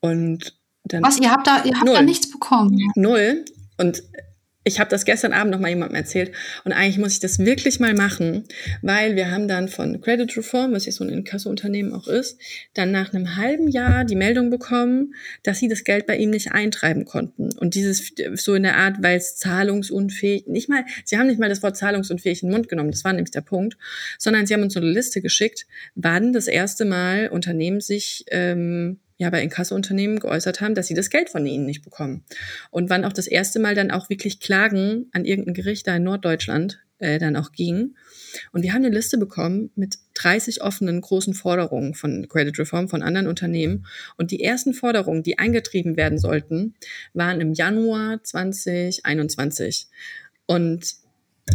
Und 0.00 0.54
dann. 0.84 1.02
Was, 1.02 1.18
ihr 1.18 1.30
habt 1.30 1.46
da, 1.46 1.64
ihr 1.64 1.74
habt 1.74 1.86
null. 1.86 1.94
da 1.94 2.02
nichts 2.02 2.30
bekommen? 2.30 2.78
Null. 2.94 3.44
Und 3.78 4.02
ich 4.64 4.80
habe 4.80 4.90
das 4.90 5.04
gestern 5.04 5.32
Abend 5.32 5.52
noch 5.52 5.60
mal 5.60 5.68
jemandem 5.68 5.96
erzählt 5.96 6.32
und 6.64 6.72
eigentlich 6.72 6.98
muss 6.98 7.12
ich 7.12 7.20
das 7.20 7.38
wirklich 7.38 7.80
mal 7.80 7.94
machen, 7.94 8.44
weil 8.80 9.14
wir 9.14 9.30
haben 9.30 9.46
dann 9.46 9.68
von 9.68 10.00
Credit 10.00 10.34
Reform, 10.36 10.72
was 10.72 10.86
jetzt 10.86 10.96
so 10.96 11.04
ein 11.04 11.10
Inkasso-Unternehmen 11.10 11.92
auch 11.92 12.08
ist, 12.08 12.40
dann 12.72 12.90
nach 12.90 13.12
einem 13.12 13.36
halben 13.36 13.68
Jahr 13.68 14.04
die 14.04 14.16
Meldung 14.16 14.48
bekommen, 14.50 15.14
dass 15.42 15.58
sie 15.58 15.68
das 15.68 15.84
Geld 15.84 16.06
bei 16.06 16.16
ihm 16.16 16.30
nicht 16.30 16.52
eintreiben 16.52 17.04
konnten. 17.04 17.52
Und 17.58 17.74
dieses 17.74 18.12
so 18.34 18.54
in 18.54 18.62
der 18.62 18.76
Art, 18.76 19.02
weil 19.02 19.18
es 19.18 19.36
zahlungsunfähig, 19.36 20.46
nicht 20.46 20.70
mal, 20.70 20.84
sie 21.04 21.18
haben 21.18 21.26
nicht 21.26 21.38
mal 21.38 21.50
das 21.50 21.62
Wort 21.62 21.76
zahlungsunfähig 21.76 22.42
in 22.42 22.48
den 22.48 22.54
Mund 22.54 22.68
genommen, 22.68 22.90
das 22.90 23.04
war 23.04 23.12
nämlich 23.12 23.32
der 23.32 23.42
Punkt, 23.42 23.76
sondern 24.18 24.46
sie 24.46 24.54
haben 24.54 24.62
uns 24.62 24.74
so 24.74 24.80
eine 24.80 24.90
Liste 24.90 25.20
geschickt, 25.20 25.66
wann 25.94 26.32
das 26.32 26.46
erste 26.46 26.86
Mal 26.86 27.28
Unternehmen 27.28 27.80
sich 27.80 28.24
ähm, 28.30 28.98
ja 29.16 29.30
bei 29.30 29.42
Inkassounternehmen 29.42 30.18
geäußert 30.18 30.60
haben, 30.60 30.74
dass 30.74 30.86
sie 30.86 30.94
das 30.94 31.10
Geld 31.10 31.30
von 31.30 31.46
ihnen 31.46 31.66
nicht 31.66 31.84
bekommen. 31.84 32.24
Und 32.70 32.90
wann 32.90 33.04
auch 33.04 33.12
das 33.12 33.26
erste 33.26 33.60
Mal 33.60 33.74
dann 33.74 33.90
auch 33.90 34.10
wirklich 34.10 34.40
Klagen 34.40 35.08
an 35.12 35.24
irgendein 35.24 35.54
Gericht 35.54 35.86
da 35.86 35.96
in 35.96 36.02
Norddeutschland 36.02 36.80
äh, 36.98 37.18
dann 37.18 37.36
auch 37.36 37.52
ging. 37.52 37.94
Und 38.52 38.62
wir 38.62 38.72
haben 38.72 38.84
eine 38.84 38.94
Liste 38.94 39.18
bekommen 39.18 39.70
mit 39.76 39.98
30 40.14 40.62
offenen 40.62 41.00
großen 41.00 41.34
Forderungen 41.34 41.94
von 41.94 42.28
Credit 42.28 42.58
Reform 42.58 42.88
von 42.88 43.02
anderen 43.02 43.26
Unternehmen. 43.28 43.86
Und 44.16 44.30
die 44.30 44.42
ersten 44.42 44.74
Forderungen, 44.74 45.22
die 45.22 45.38
eingetrieben 45.38 45.96
werden 45.96 46.18
sollten, 46.18 46.74
waren 47.12 47.40
im 47.40 47.52
Januar 47.52 48.22
2021. 48.22 49.88
Und 50.46 51.03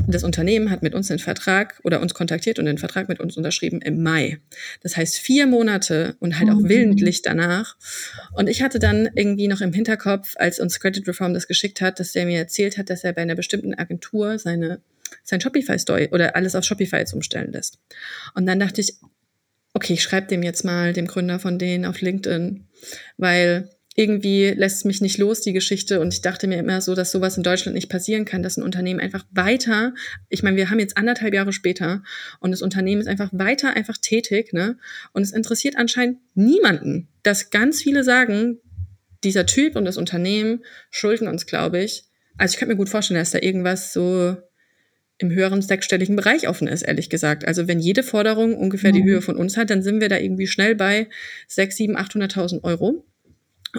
das 0.08 0.24
Unternehmen 0.24 0.70
hat 0.70 0.84
mit 0.84 0.94
uns 0.94 1.08
den 1.08 1.20
Vertrag 1.20 1.80
oder 1.84 2.00
uns 2.02 2.14
kontaktiert 2.14 2.60
und 2.60 2.66
den 2.66 2.78
Vertrag 2.78 3.10
mit 3.10 3.20
uns 3.20 3.38
unterschrieben 3.38 3.82
im 3.82 4.04
Mai. 4.04 4.40
Das 4.82 4.96
heißt 4.96 5.18
vier 5.18 5.48
Monate 5.48 6.16
und 6.20 6.40
halt 6.40 6.50
auch 6.50 6.60
mhm. 6.60 6.70
willentlich 6.70 7.22
danach. 7.22 7.76
Und 8.34 8.50
ich 8.50 8.62
hatte 8.62 8.80
dann 8.80 9.10
irgendwie 9.16 9.48
noch 9.48 9.62
im 9.62 9.74
Hinterkopf, 9.74 10.34
als 10.38 10.60
uns 10.60 10.80
Credit 10.80 11.08
Reform 11.08 11.34
das 11.34 11.48
geschickt 11.48 11.82
hat, 11.82 12.00
dass 12.00 12.12
der 12.12 12.26
mir 12.26 12.38
erzählt 12.38 12.78
hat, 12.78 12.90
dass 12.90 13.04
er 13.04 13.14
bei 13.14 13.24
einer 13.24 13.36
bestimmten 13.36 13.74
Agentur 13.74 14.38
seine 14.38 14.82
sein 15.24 15.42
Shopify 15.42 15.80
Store 15.80 16.10
oder 16.12 16.36
alles 16.36 16.54
auf 16.54 16.64
Shopify 16.64 16.98
jetzt 16.98 17.14
umstellen 17.14 17.52
lässt. 17.52 17.80
Und 18.36 18.46
dann 18.46 18.60
dachte 18.60 18.82
ich, 18.82 18.94
okay, 19.74 19.94
ich 19.94 20.04
schreibe 20.04 20.28
dem 20.28 20.44
jetzt 20.44 20.64
mal, 20.64 20.94
dem 20.94 21.08
Gründer 21.08 21.40
von 21.40 21.58
denen 21.58 21.86
auf 21.86 22.02
LinkedIn, 22.02 22.68
weil 23.18 23.70
irgendwie 24.00 24.52
lässt 24.56 24.86
mich 24.86 25.02
nicht 25.02 25.18
los, 25.18 25.42
die 25.42 25.52
Geschichte. 25.52 26.00
Und 26.00 26.14
ich 26.14 26.22
dachte 26.22 26.48
mir 26.48 26.58
immer 26.58 26.80
so, 26.80 26.96
dass 26.96 27.12
sowas 27.12 27.36
in 27.36 27.44
Deutschland 27.44 27.76
nicht 27.76 27.90
passieren 27.90 28.24
kann, 28.24 28.42
dass 28.42 28.56
ein 28.56 28.64
Unternehmen 28.64 29.02
einfach 29.02 29.26
weiter, 29.30 29.94
ich 30.30 30.42
meine, 30.42 30.56
wir 30.56 30.70
haben 30.70 30.80
jetzt 30.80 30.96
anderthalb 30.96 31.34
Jahre 31.34 31.52
später 31.52 32.02
und 32.40 32.52
das 32.52 32.62
Unternehmen 32.62 33.02
ist 33.02 33.08
einfach 33.08 33.30
weiter 33.34 33.76
einfach 33.76 33.98
tätig, 33.98 34.54
ne? 34.54 34.78
Und 35.12 35.24
es 35.24 35.34
interessiert 35.34 35.76
anscheinend 35.76 36.20
niemanden, 36.34 37.10
dass 37.24 37.50
ganz 37.50 37.82
viele 37.82 38.06
sagen, 38.06 38.60
dieser 39.26 39.46
Typ 39.46 39.76
und 39.76 39.84
das 39.84 39.98
Unternehmen 39.98 40.64
schulden 40.92 41.28
uns, 41.28 41.46
glaube 41.46 41.84
ich. 41.84 42.06
Also 42.38 42.54
ich 42.54 42.58
könnte 42.58 42.74
mir 42.74 42.78
gut 42.78 42.88
vorstellen, 42.88 43.20
dass 43.20 43.32
da 43.32 43.40
irgendwas 43.40 43.92
so 43.92 44.38
im 45.18 45.30
höheren 45.30 45.62
sechsstelligen 45.62 46.16
Bereich 46.16 46.48
offen 46.48 46.70
ist, 46.70 46.84
ehrlich 46.84 47.10
gesagt. 47.10 47.46
Also 47.46 47.68
wenn 47.68 47.82
jede 47.82 48.04
Forderung 48.04 48.56
ungefähr 48.56 48.94
mhm. 48.94 48.96
die 48.96 49.04
Höhe 49.04 49.22
von 49.22 49.36
uns 49.36 49.58
hat, 49.58 49.70
dann 49.70 49.84
sind 49.84 50.00
wir 50.00 50.08
da 50.08 50.18
irgendwie 50.18 50.48
schnell 50.48 50.76
bei 50.76 51.10
sechs, 51.50 51.76
sieben, 51.76 51.98
achthunderttausend 51.98 52.64
Euro. 52.64 53.04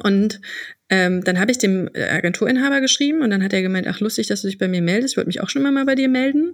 Und 0.02 0.40
ähm, 0.88 1.22
dann 1.24 1.38
habe 1.38 1.50
ich 1.50 1.58
dem 1.58 1.88
äh, 1.94 2.04
Agenturinhaber 2.04 2.80
geschrieben 2.80 3.22
und 3.22 3.30
dann 3.30 3.42
hat 3.42 3.52
er 3.52 3.62
gemeint, 3.62 3.86
ach 3.88 4.00
lustig, 4.00 4.26
dass 4.28 4.42
du 4.42 4.48
dich 4.48 4.58
bei 4.58 4.68
mir 4.68 4.82
meldest, 4.82 5.12
ich 5.12 5.16
wollte 5.16 5.28
mich 5.28 5.40
auch 5.40 5.48
schon 5.48 5.62
immer 5.62 5.70
mal 5.70 5.84
bei 5.84 5.94
dir 5.94 6.08
melden. 6.08 6.52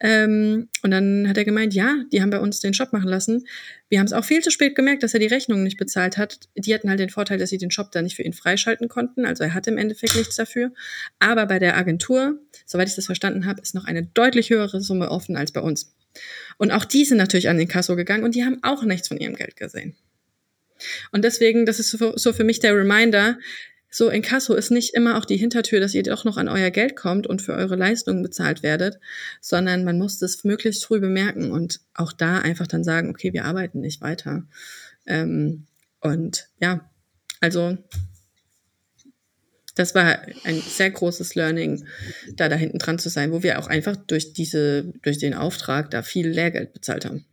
Ähm, 0.00 0.68
und 0.82 0.90
dann 0.90 1.28
hat 1.28 1.36
er 1.36 1.44
gemeint, 1.44 1.74
ja, 1.74 1.96
die 2.12 2.22
haben 2.22 2.30
bei 2.30 2.40
uns 2.40 2.60
den 2.60 2.74
Shop 2.74 2.92
machen 2.92 3.08
lassen. 3.08 3.44
Wir 3.88 3.98
haben 3.98 4.06
es 4.06 4.12
auch 4.12 4.24
viel 4.24 4.40
zu 4.40 4.50
spät 4.50 4.74
gemerkt, 4.74 5.02
dass 5.02 5.14
er 5.14 5.20
die 5.20 5.26
Rechnung 5.26 5.62
nicht 5.62 5.78
bezahlt 5.78 6.16
hat. 6.16 6.48
Die 6.56 6.74
hatten 6.74 6.88
halt 6.88 7.00
den 7.00 7.10
Vorteil, 7.10 7.38
dass 7.38 7.50
sie 7.50 7.58
den 7.58 7.70
Shop 7.70 7.90
da 7.92 8.02
nicht 8.02 8.16
für 8.16 8.22
ihn 8.22 8.32
freischalten 8.32 8.88
konnten. 8.88 9.26
Also 9.26 9.44
er 9.44 9.54
hatte 9.54 9.70
im 9.70 9.78
Endeffekt 9.78 10.16
nichts 10.16 10.36
dafür. 10.36 10.72
Aber 11.18 11.46
bei 11.46 11.58
der 11.58 11.76
Agentur, 11.76 12.38
soweit 12.66 12.88
ich 12.88 12.94
das 12.94 13.06
verstanden 13.06 13.46
habe, 13.46 13.60
ist 13.60 13.74
noch 13.74 13.84
eine 13.84 14.04
deutlich 14.04 14.50
höhere 14.50 14.80
Summe 14.80 15.10
offen 15.10 15.36
als 15.36 15.52
bei 15.52 15.60
uns. 15.60 15.94
Und 16.56 16.70
auch 16.70 16.84
die 16.84 17.04
sind 17.04 17.18
natürlich 17.18 17.48
an 17.48 17.58
den 17.58 17.68
Kasso 17.68 17.96
gegangen 17.96 18.24
und 18.24 18.34
die 18.34 18.44
haben 18.44 18.58
auch 18.62 18.84
nichts 18.84 19.08
von 19.08 19.18
ihrem 19.18 19.34
Geld 19.34 19.56
gesehen. 19.56 19.96
Und 21.10 21.24
deswegen, 21.24 21.66
das 21.66 21.78
ist 21.78 21.90
so, 21.90 22.16
so 22.16 22.32
für 22.32 22.44
mich 22.44 22.60
der 22.60 22.76
Reminder, 22.76 23.38
so 23.94 24.08
in 24.08 24.22
Kasso 24.22 24.54
ist 24.54 24.70
nicht 24.70 24.94
immer 24.94 25.18
auch 25.18 25.26
die 25.26 25.36
Hintertür, 25.36 25.78
dass 25.78 25.94
ihr 25.94 26.02
doch 26.02 26.24
noch 26.24 26.38
an 26.38 26.48
euer 26.48 26.70
Geld 26.70 26.96
kommt 26.96 27.26
und 27.26 27.42
für 27.42 27.52
eure 27.52 27.76
Leistungen 27.76 28.22
bezahlt 28.22 28.62
werdet, 28.62 28.98
sondern 29.42 29.84
man 29.84 29.98
muss 29.98 30.18
das 30.18 30.44
möglichst 30.44 30.86
früh 30.86 30.98
bemerken 30.98 31.52
und 31.52 31.80
auch 31.92 32.12
da 32.12 32.38
einfach 32.38 32.66
dann 32.66 32.84
sagen, 32.84 33.10
okay, 33.10 33.34
wir 33.34 33.44
arbeiten 33.44 33.80
nicht 33.80 34.00
weiter. 34.00 34.44
Ähm, 35.06 35.66
und 36.00 36.48
ja, 36.58 36.90
also 37.40 37.76
das 39.74 39.94
war 39.94 40.22
ein 40.44 40.60
sehr 40.60 40.90
großes 40.90 41.34
Learning, 41.34 41.84
da 42.34 42.48
da 42.48 42.56
hinten 42.56 42.78
dran 42.78 42.98
zu 42.98 43.10
sein, 43.10 43.30
wo 43.30 43.42
wir 43.42 43.58
auch 43.58 43.66
einfach 43.66 43.96
durch 43.96 44.32
diese, 44.32 44.84
durch 45.02 45.18
den 45.18 45.34
Auftrag 45.34 45.90
da 45.90 46.02
viel 46.02 46.28
Lehrgeld 46.28 46.72
bezahlt 46.72 47.04
haben 47.04 47.26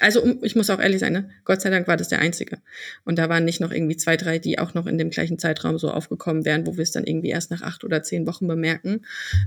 also 0.00 0.38
ich 0.42 0.56
muss 0.56 0.70
auch 0.70 0.80
ehrlich 0.80 1.00
sein, 1.00 1.12
ne? 1.12 1.30
Gott 1.44 1.60
sei 1.60 1.70
Dank 1.70 1.86
war 1.86 1.96
das 1.96 2.08
der 2.08 2.20
einzige. 2.20 2.58
Und 3.04 3.18
da 3.18 3.28
waren 3.28 3.44
nicht 3.44 3.60
noch 3.60 3.70
irgendwie 3.70 3.96
zwei, 3.96 4.16
drei, 4.16 4.38
die 4.38 4.58
auch 4.58 4.74
noch 4.74 4.86
in 4.86 4.98
dem 4.98 5.10
gleichen 5.10 5.38
Zeitraum 5.38 5.78
so 5.78 5.90
aufgekommen 5.90 6.44
wären, 6.44 6.66
wo 6.66 6.76
wir 6.76 6.82
es 6.82 6.92
dann 6.92 7.04
irgendwie 7.04 7.28
erst 7.28 7.50
nach 7.50 7.62
acht 7.62 7.84
oder 7.84 8.02
zehn 8.02 8.26
Wochen 8.26 8.46
bemerken, 8.46 9.04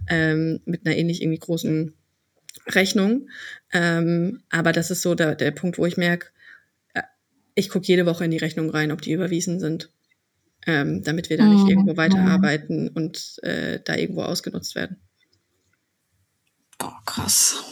ähm, 0.08 0.62
mit 0.66 0.86
einer 0.86 0.96
ähnlich 0.96 1.22
irgendwie 1.22 1.40
großen 1.40 1.94
Rechnung. 2.68 3.30
Ähm, 3.74 4.44
aber 4.50 4.72
das 4.72 4.92
ist 4.92 5.02
so 5.02 5.16
der, 5.16 5.36
der 5.36 5.52
Punkt, 5.52 5.78
wo 5.78 5.86
ich 5.86 5.98
merke, 5.98 6.28
äh, 6.94 7.02
ich 7.56 7.70
gucke 7.70 7.88
jede 7.88 8.06
Woche 8.06 8.26
in 8.26 8.32
die 8.32 8.38
Rechnung 8.38 8.70
rein, 8.70 8.92
ob 8.92 9.02
die 9.02 9.14
überwiesen 9.14 9.60
sind, 9.60 9.90
ähm, 10.68 11.04
damit 11.04 11.30
wir 11.30 11.38
da 11.38 11.46
nicht 11.46 11.64
mhm. 11.64 11.70
irgendwo 11.70 11.98
weiterarbeiten 11.98 12.90
und 12.90 13.40
äh, 13.42 13.80
da 13.84 13.96
irgendwo 13.96 14.22
ausgenutzt 14.22 14.76
werden. 14.76 14.98
Boah, 16.78 17.02
krass. 17.06 17.64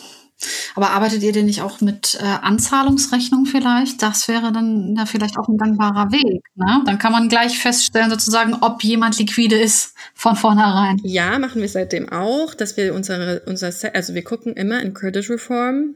Aber 0.75 0.91
arbeitet 0.91 1.23
ihr 1.23 1.31
denn 1.31 1.45
nicht 1.45 1.61
auch 1.61 1.81
mit 1.81 2.17
äh, 2.19 2.23
Anzahlungsrechnung 2.23 3.45
vielleicht? 3.45 4.01
Das 4.01 4.27
wäre 4.27 4.51
dann 4.51 4.95
ja 4.97 5.05
vielleicht 5.05 5.37
auch 5.37 5.47
ein 5.47 5.57
gangbarer 5.57 6.11
Weg. 6.11 6.43
Ne? 6.55 6.83
Dann 6.85 6.97
kann 6.99 7.11
man 7.11 7.29
gleich 7.29 7.59
feststellen, 7.59 8.09
sozusagen, 8.09 8.55
ob 8.61 8.83
jemand 8.83 9.17
liquide 9.19 9.57
ist 9.57 9.93
von 10.13 10.35
vornherein. 10.35 10.99
Ja, 11.03 11.37
machen 11.39 11.61
wir 11.61 11.69
seitdem 11.69 12.09
auch, 12.09 12.53
dass 12.53 12.77
wir 12.77 12.93
unsere, 12.93 13.41
unser, 13.45 13.71
also 13.93 14.13
wir 14.13 14.23
gucken 14.23 14.53
immer 14.53 14.81
in 14.81 14.93
Credit 14.93 15.29
Reform. 15.29 15.95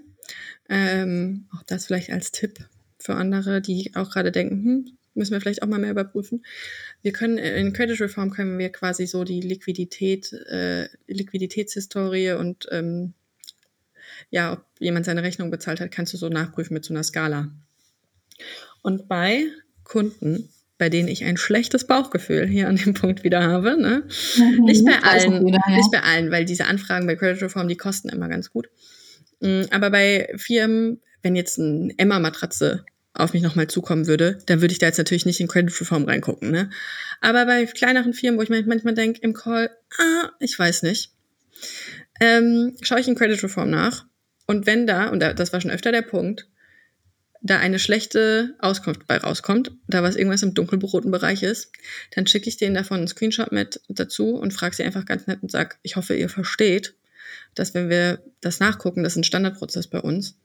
Ähm, 0.70 1.48
auch 1.56 1.64
das 1.64 1.86
vielleicht 1.86 2.12
als 2.12 2.32
Tipp 2.32 2.60
für 3.00 3.16
andere, 3.16 3.62
die 3.62 3.91
auch 3.95 4.10
gerade 4.12 4.32
denken, 4.32 4.64
hm, 4.64 4.98
müssen 5.14 5.34
wir 5.34 5.41
vielleicht 5.41 5.64
auch 5.64 5.68
mal 5.68 5.80
mehr 5.80 5.91
überprüfen. 5.91 6.45
Wir 7.02 7.12
können 7.12 7.38
in 7.38 7.74
Credit 7.74 8.00
Reform 8.00 8.32
können 8.32 8.58
wir 8.58 8.70
quasi 8.70 9.08
so 9.08 9.24
die 9.24 9.41
Liquidität, 9.41 10.32
äh, 10.34 10.88
Liquiditätshistorie 11.08 12.32
und 12.34 12.68
ähm, 12.72 13.14
ja, 14.30 14.53
ob 14.53 14.65
jemand 14.80 15.05
seine 15.05 15.23
Rechnung 15.23 15.51
bezahlt 15.51 15.80
hat, 15.80 15.91
kannst 15.91 16.13
du 16.13 16.17
so 16.17 16.30
nachprüfen 16.30 16.73
mit 16.73 16.86
so 16.86 16.93
einer 16.93 17.03
Skala. 17.03 17.49
Und 18.82 19.07
bei 19.07 19.45
Kunden, 19.84 20.49
bei 20.78 20.89
denen 20.89 21.07
ich 21.07 21.23
ein 21.23 21.38
schlechtes 21.38 21.88
Bauchgefühl 21.88 22.45
hier 22.45 22.67
an 22.67 22.75
dem 22.75 22.93
Punkt 22.93 23.23
wieder 23.23 23.41
habe, 23.41 23.82
ne? 23.82 24.03
Mhm, 24.38 24.65
nicht 24.65 24.86
bei 24.86 24.99
allen, 25.01 25.45
wieder, 25.45 25.59
ja. 25.67 25.75
nicht 25.75 25.91
bei 25.91 26.01
allen, 26.01 26.32
weil 26.32 26.45
diese 26.45 26.65
Anfragen 26.65 27.07
bei 27.07 27.15
Credit 27.15 27.41
Reform, 27.43 27.67
die 27.67 27.78
kosten 27.78 28.09
immer 28.09 28.28
ganz 28.28 28.51
gut. 28.51 28.69
Mm, 29.39 29.63
aber 29.71 29.89
bei 29.89 30.32
Firmen, 30.36 31.01
wenn 31.23 31.36
jetzt 31.36 31.57
ein 31.57 31.93
Emma-Matratze 31.97 32.86
auf 33.13 33.34
mich 33.34 33.41
nochmal 33.41 33.67
zukommen 33.67 34.05
würde, 34.05 34.38
dann 34.45 34.61
würde 34.61 34.73
ich 34.73 34.80
da 34.80 34.86
jetzt 34.86 34.99
natürlich 34.99 35.25
nicht 35.25 35.39
in 35.39 35.47
Credit 35.47 35.82
Reform 35.82 36.03
reingucken, 36.03 36.51
ne? 36.51 36.69
Aber 37.21 37.45
bei 37.45 37.65
kleineren 37.65 38.13
Firmen, 38.13 38.38
wo 38.38 38.43
ich 38.43 38.49
manchmal 38.49 38.93
denke 38.93 39.21
im 39.21 39.34
Call, 39.34 39.71
ah, 39.97 40.30
ich 40.39 40.57
weiß 40.57 40.84
nicht, 40.84 41.11
ähm, 42.19 42.75
schaue 42.82 42.99
ich 42.99 43.07
in 43.07 43.15
Credit 43.15 43.41
Reform 43.41 43.71
nach 43.71 44.05
und 44.48 44.66
wenn 44.66 44.88
da, 44.88 45.10
und 45.10 45.20
das 45.20 45.54
war 45.54 45.62
schon 45.62 45.72
öfter 45.72 45.91
der 45.91 46.02
Punkt, 46.02 46.48
da 47.41 47.60
eine 47.60 47.80
schlechte 47.80 48.56
Auskunft 48.60 49.06
bei 49.06 49.18
rauskommt, 49.18 49.72
da 49.88 50.02
was 50.02 50.16
irgendwas 50.16 50.41
im 50.43 50.54
dunkelroten 50.54 51.12
Bereich 51.12 51.43
ist, 51.43 51.72
dann 52.16 52.26
schicke 52.26 52.50
ich 52.50 52.58
denen 52.58 52.76
davon 52.76 52.98
einen 52.98 53.08
Screenshot 53.08 53.52
mit 53.52 53.82
dazu 53.89 54.36
und 54.36 54.54
frage 54.54 54.76
sie 54.76 54.84
einfach 54.84 55.06
ganz 55.06 55.28
nett 55.28 55.43
und 55.43 55.52
sag, 55.52 55.78
ich 55.84 55.95
hoffe, 55.95 56.16
ihr 56.16 56.30
versteht, 56.30 56.95
dass 57.54 57.74
wenn 57.74 57.89
wir 57.89 58.24
das 58.41 58.60
nachgucken, 58.60 59.04
das 59.04 59.14
ist 59.14 59.18
ein 59.18 59.24
Standardprozess 59.24 59.88
bei 59.88 60.00
uns, 60.00 60.39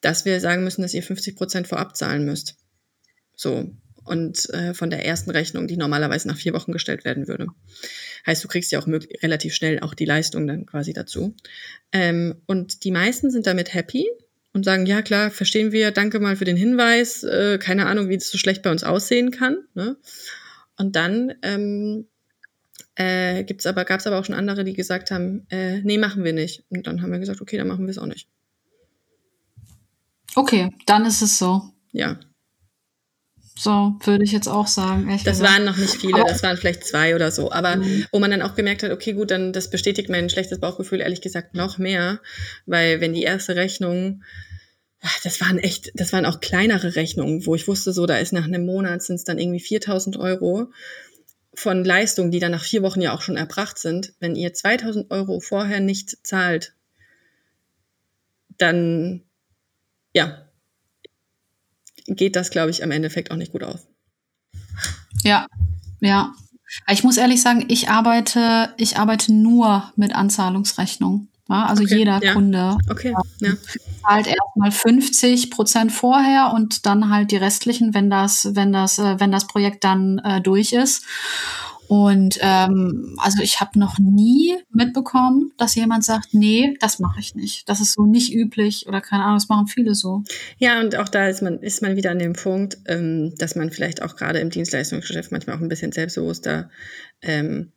dass 0.00 0.24
wir 0.24 0.40
sagen 0.40 0.64
müssen, 0.64 0.82
dass 0.82 0.94
ihr 0.94 1.02
50 1.02 1.36
Prozent 1.36 1.68
vorab 1.68 1.96
zahlen 1.96 2.24
müsst. 2.24 2.56
So. 3.36 3.70
Und 4.04 4.48
äh, 4.50 4.74
von 4.74 4.90
der 4.90 5.04
ersten 5.04 5.30
Rechnung, 5.30 5.66
die 5.66 5.76
normalerweise 5.76 6.28
nach 6.28 6.36
vier 6.36 6.52
Wochen 6.52 6.72
gestellt 6.72 7.04
werden 7.04 7.28
würde. 7.28 7.46
Heißt, 8.26 8.42
du 8.42 8.48
kriegst 8.48 8.72
ja 8.72 8.78
auch 8.78 8.86
relativ 8.86 9.54
schnell 9.54 9.80
auch 9.80 9.94
die 9.94 10.04
Leistung 10.04 10.46
dann 10.46 10.66
quasi 10.66 10.92
dazu. 10.92 11.34
Ähm, 11.92 12.36
und 12.46 12.84
die 12.84 12.90
meisten 12.90 13.30
sind 13.30 13.46
damit 13.46 13.74
happy 13.74 14.08
und 14.52 14.64
sagen, 14.64 14.86
ja 14.86 15.02
klar, 15.02 15.30
verstehen 15.30 15.72
wir, 15.72 15.90
danke 15.90 16.18
mal 16.18 16.36
für 16.36 16.44
den 16.44 16.56
Hinweis, 16.56 17.22
äh, 17.22 17.58
keine 17.58 17.86
Ahnung, 17.86 18.08
wie 18.08 18.16
das 18.16 18.30
so 18.30 18.38
schlecht 18.38 18.62
bei 18.62 18.70
uns 18.70 18.84
aussehen 18.84 19.30
kann. 19.30 19.58
Ne? 19.74 19.96
Und 20.76 20.96
dann 20.96 21.34
ähm, 21.42 22.06
äh, 22.96 23.44
gibt's 23.44 23.66
aber, 23.66 23.84
gab 23.84 24.00
es 24.00 24.06
aber 24.06 24.18
auch 24.18 24.24
schon 24.24 24.34
andere, 24.34 24.64
die 24.64 24.72
gesagt 24.72 25.10
haben, 25.10 25.46
äh, 25.50 25.80
nee, 25.82 25.98
machen 25.98 26.24
wir 26.24 26.32
nicht. 26.32 26.64
Und 26.68 26.86
dann 26.86 27.02
haben 27.02 27.12
wir 27.12 27.18
gesagt, 27.18 27.40
okay, 27.40 27.56
dann 27.56 27.68
machen 27.68 27.86
wir 27.86 27.90
es 27.90 27.98
auch 27.98 28.06
nicht. 28.06 28.28
Okay, 30.34 30.70
dann 30.86 31.04
ist 31.06 31.22
es 31.22 31.38
so. 31.38 31.62
Ja. 31.92 32.18
So 33.62 33.94
würde 34.04 34.24
ich 34.24 34.32
jetzt 34.32 34.48
auch 34.48 34.66
sagen. 34.66 35.06
das 35.10 35.22
gesagt. 35.22 35.42
waren 35.42 35.66
noch 35.66 35.76
nicht 35.76 35.96
viele, 35.96 36.20
aber 36.20 36.30
das 36.30 36.42
waren 36.42 36.56
vielleicht 36.56 36.86
zwei 36.86 37.14
oder 37.14 37.30
so. 37.30 37.52
Aber 37.52 37.76
mhm. 37.76 38.06
wo 38.10 38.18
man 38.18 38.30
dann 38.30 38.40
auch 38.40 38.54
gemerkt 38.54 38.82
hat, 38.82 38.90
okay, 38.90 39.12
gut, 39.12 39.30
dann 39.30 39.52
das 39.52 39.68
bestätigt 39.68 40.08
mein 40.08 40.30
schlechtes 40.30 40.60
Bauchgefühl 40.60 41.02
ehrlich 41.02 41.20
gesagt 41.20 41.54
noch 41.54 41.76
mehr, 41.76 42.20
weil 42.64 43.02
wenn 43.02 43.12
die 43.12 43.22
erste 43.22 43.56
Rechnung, 43.56 44.22
das 45.24 45.42
waren 45.42 45.58
echt, 45.58 45.90
das 45.94 46.14
waren 46.14 46.24
auch 46.24 46.40
kleinere 46.40 46.96
Rechnungen, 46.96 47.44
wo 47.44 47.54
ich 47.54 47.68
wusste, 47.68 47.92
so 47.92 48.06
da 48.06 48.16
ist 48.16 48.32
nach 48.32 48.46
einem 48.46 48.64
Monat 48.64 49.02
sind 49.02 49.16
es 49.16 49.24
dann 49.24 49.38
irgendwie 49.38 49.60
4000 49.60 50.16
Euro 50.16 50.72
von 51.52 51.84
Leistungen, 51.84 52.30
die 52.30 52.40
dann 52.40 52.52
nach 52.52 52.64
vier 52.64 52.80
Wochen 52.80 53.02
ja 53.02 53.12
auch 53.12 53.20
schon 53.20 53.36
erbracht 53.36 53.76
sind. 53.76 54.14
Wenn 54.20 54.36
ihr 54.36 54.54
2000 54.54 55.10
Euro 55.10 55.38
vorher 55.38 55.80
nicht 55.80 56.26
zahlt, 56.26 56.72
dann 58.56 59.24
ja, 60.14 60.49
geht 62.16 62.36
das, 62.36 62.50
glaube 62.50 62.70
ich, 62.70 62.82
am 62.82 62.90
Endeffekt 62.90 63.30
auch 63.30 63.36
nicht 63.36 63.52
gut 63.52 63.62
aus. 63.62 63.86
Ja, 65.22 65.46
ja. 66.00 66.32
Ich 66.88 67.02
muss 67.02 67.16
ehrlich 67.16 67.42
sagen, 67.42 67.64
ich 67.68 67.88
arbeite, 67.88 68.72
ich 68.76 68.96
arbeite 68.96 69.32
nur 69.32 69.92
mit 69.96 70.14
Anzahlungsrechnung. 70.14 71.28
Ja, 71.48 71.66
also 71.66 71.82
okay, 71.82 71.98
jeder 71.98 72.22
ja. 72.22 72.32
Kunde 72.32 72.78
okay, 72.88 73.12
ja. 73.40 73.52
zahlt 74.06 74.28
erstmal 74.28 74.70
50 74.70 75.50
Prozent 75.50 75.90
vorher 75.90 76.52
und 76.54 76.86
dann 76.86 77.10
halt 77.10 77.32
die 77.32 77.38
restlichen, 77.38 77.92
wenn 77.92 78.08
das, 78.08 78.50
wenn 78.52 78.72
das, 78.72 79.00
äh, 79.00 79.18
wenn 79.18 79.32
das 79.32 79.48
Projekt 79.48 79.82
dann 79.82 80.18
äh, 80.18 80.40
durch 80.40 80.72
ist. 80.72 81.04
Und 81.90 82.38
ähm, 82.40 83.16
also 83.18 83.42
ich 83.42 83.60
habe 83.60 83.76
noch 83.76 83.98
nie 83.98 84.56
mitbekommen, 84.72 85.50
dass 85.56 85.74
jemand 85.74 86.04
sagt, 86.04 86.28
nee, 86.30 86.76
das 86.78 87.00
mache 87.00 87.18
ich 87.18 87.34
nicht. 87.34 87.68
Das 87.68 87.80
ist 87.80 87.94
so 87.94 88.06
nicht 88.06 88.32
üblich 88.32 88.86
oder 88.86 89.00
keine 89.00 89.24
Ahnung, 89.24 89.38
das 89.38 89.48
machen 89.48 89.66
viele 89.66 89.96
so. 89.96 90.22
Ja, 90.58 90.78
und 90.78 90.94
auch 90.94 91.08
da 91.08 91.26
ist 91.26 91.42
man, 91.42 91.58
ist 91.58 91.82
man 91.82 91.96
wieder 91.96 92.12
an 92.12 92.20
dem 92.20 92.34
Punkt, 92.34 92.78
ähm, 92.86 93.34
dass 93.38 93.56
man 93.56 93.72
vielleicht 93.72 94.02
auch 94.02 94.14
gerade 94.14 94.38
im 94.38 94.50
Dienstleistungsgeschäft 94.50 95.32
manchmal 95.32 95.56
auch 95.56 95.60
ein 95.60 95.68
bisschen 95.68 95.90
selbstbewusster 95.90 96.70
ähm, 97.22 97.72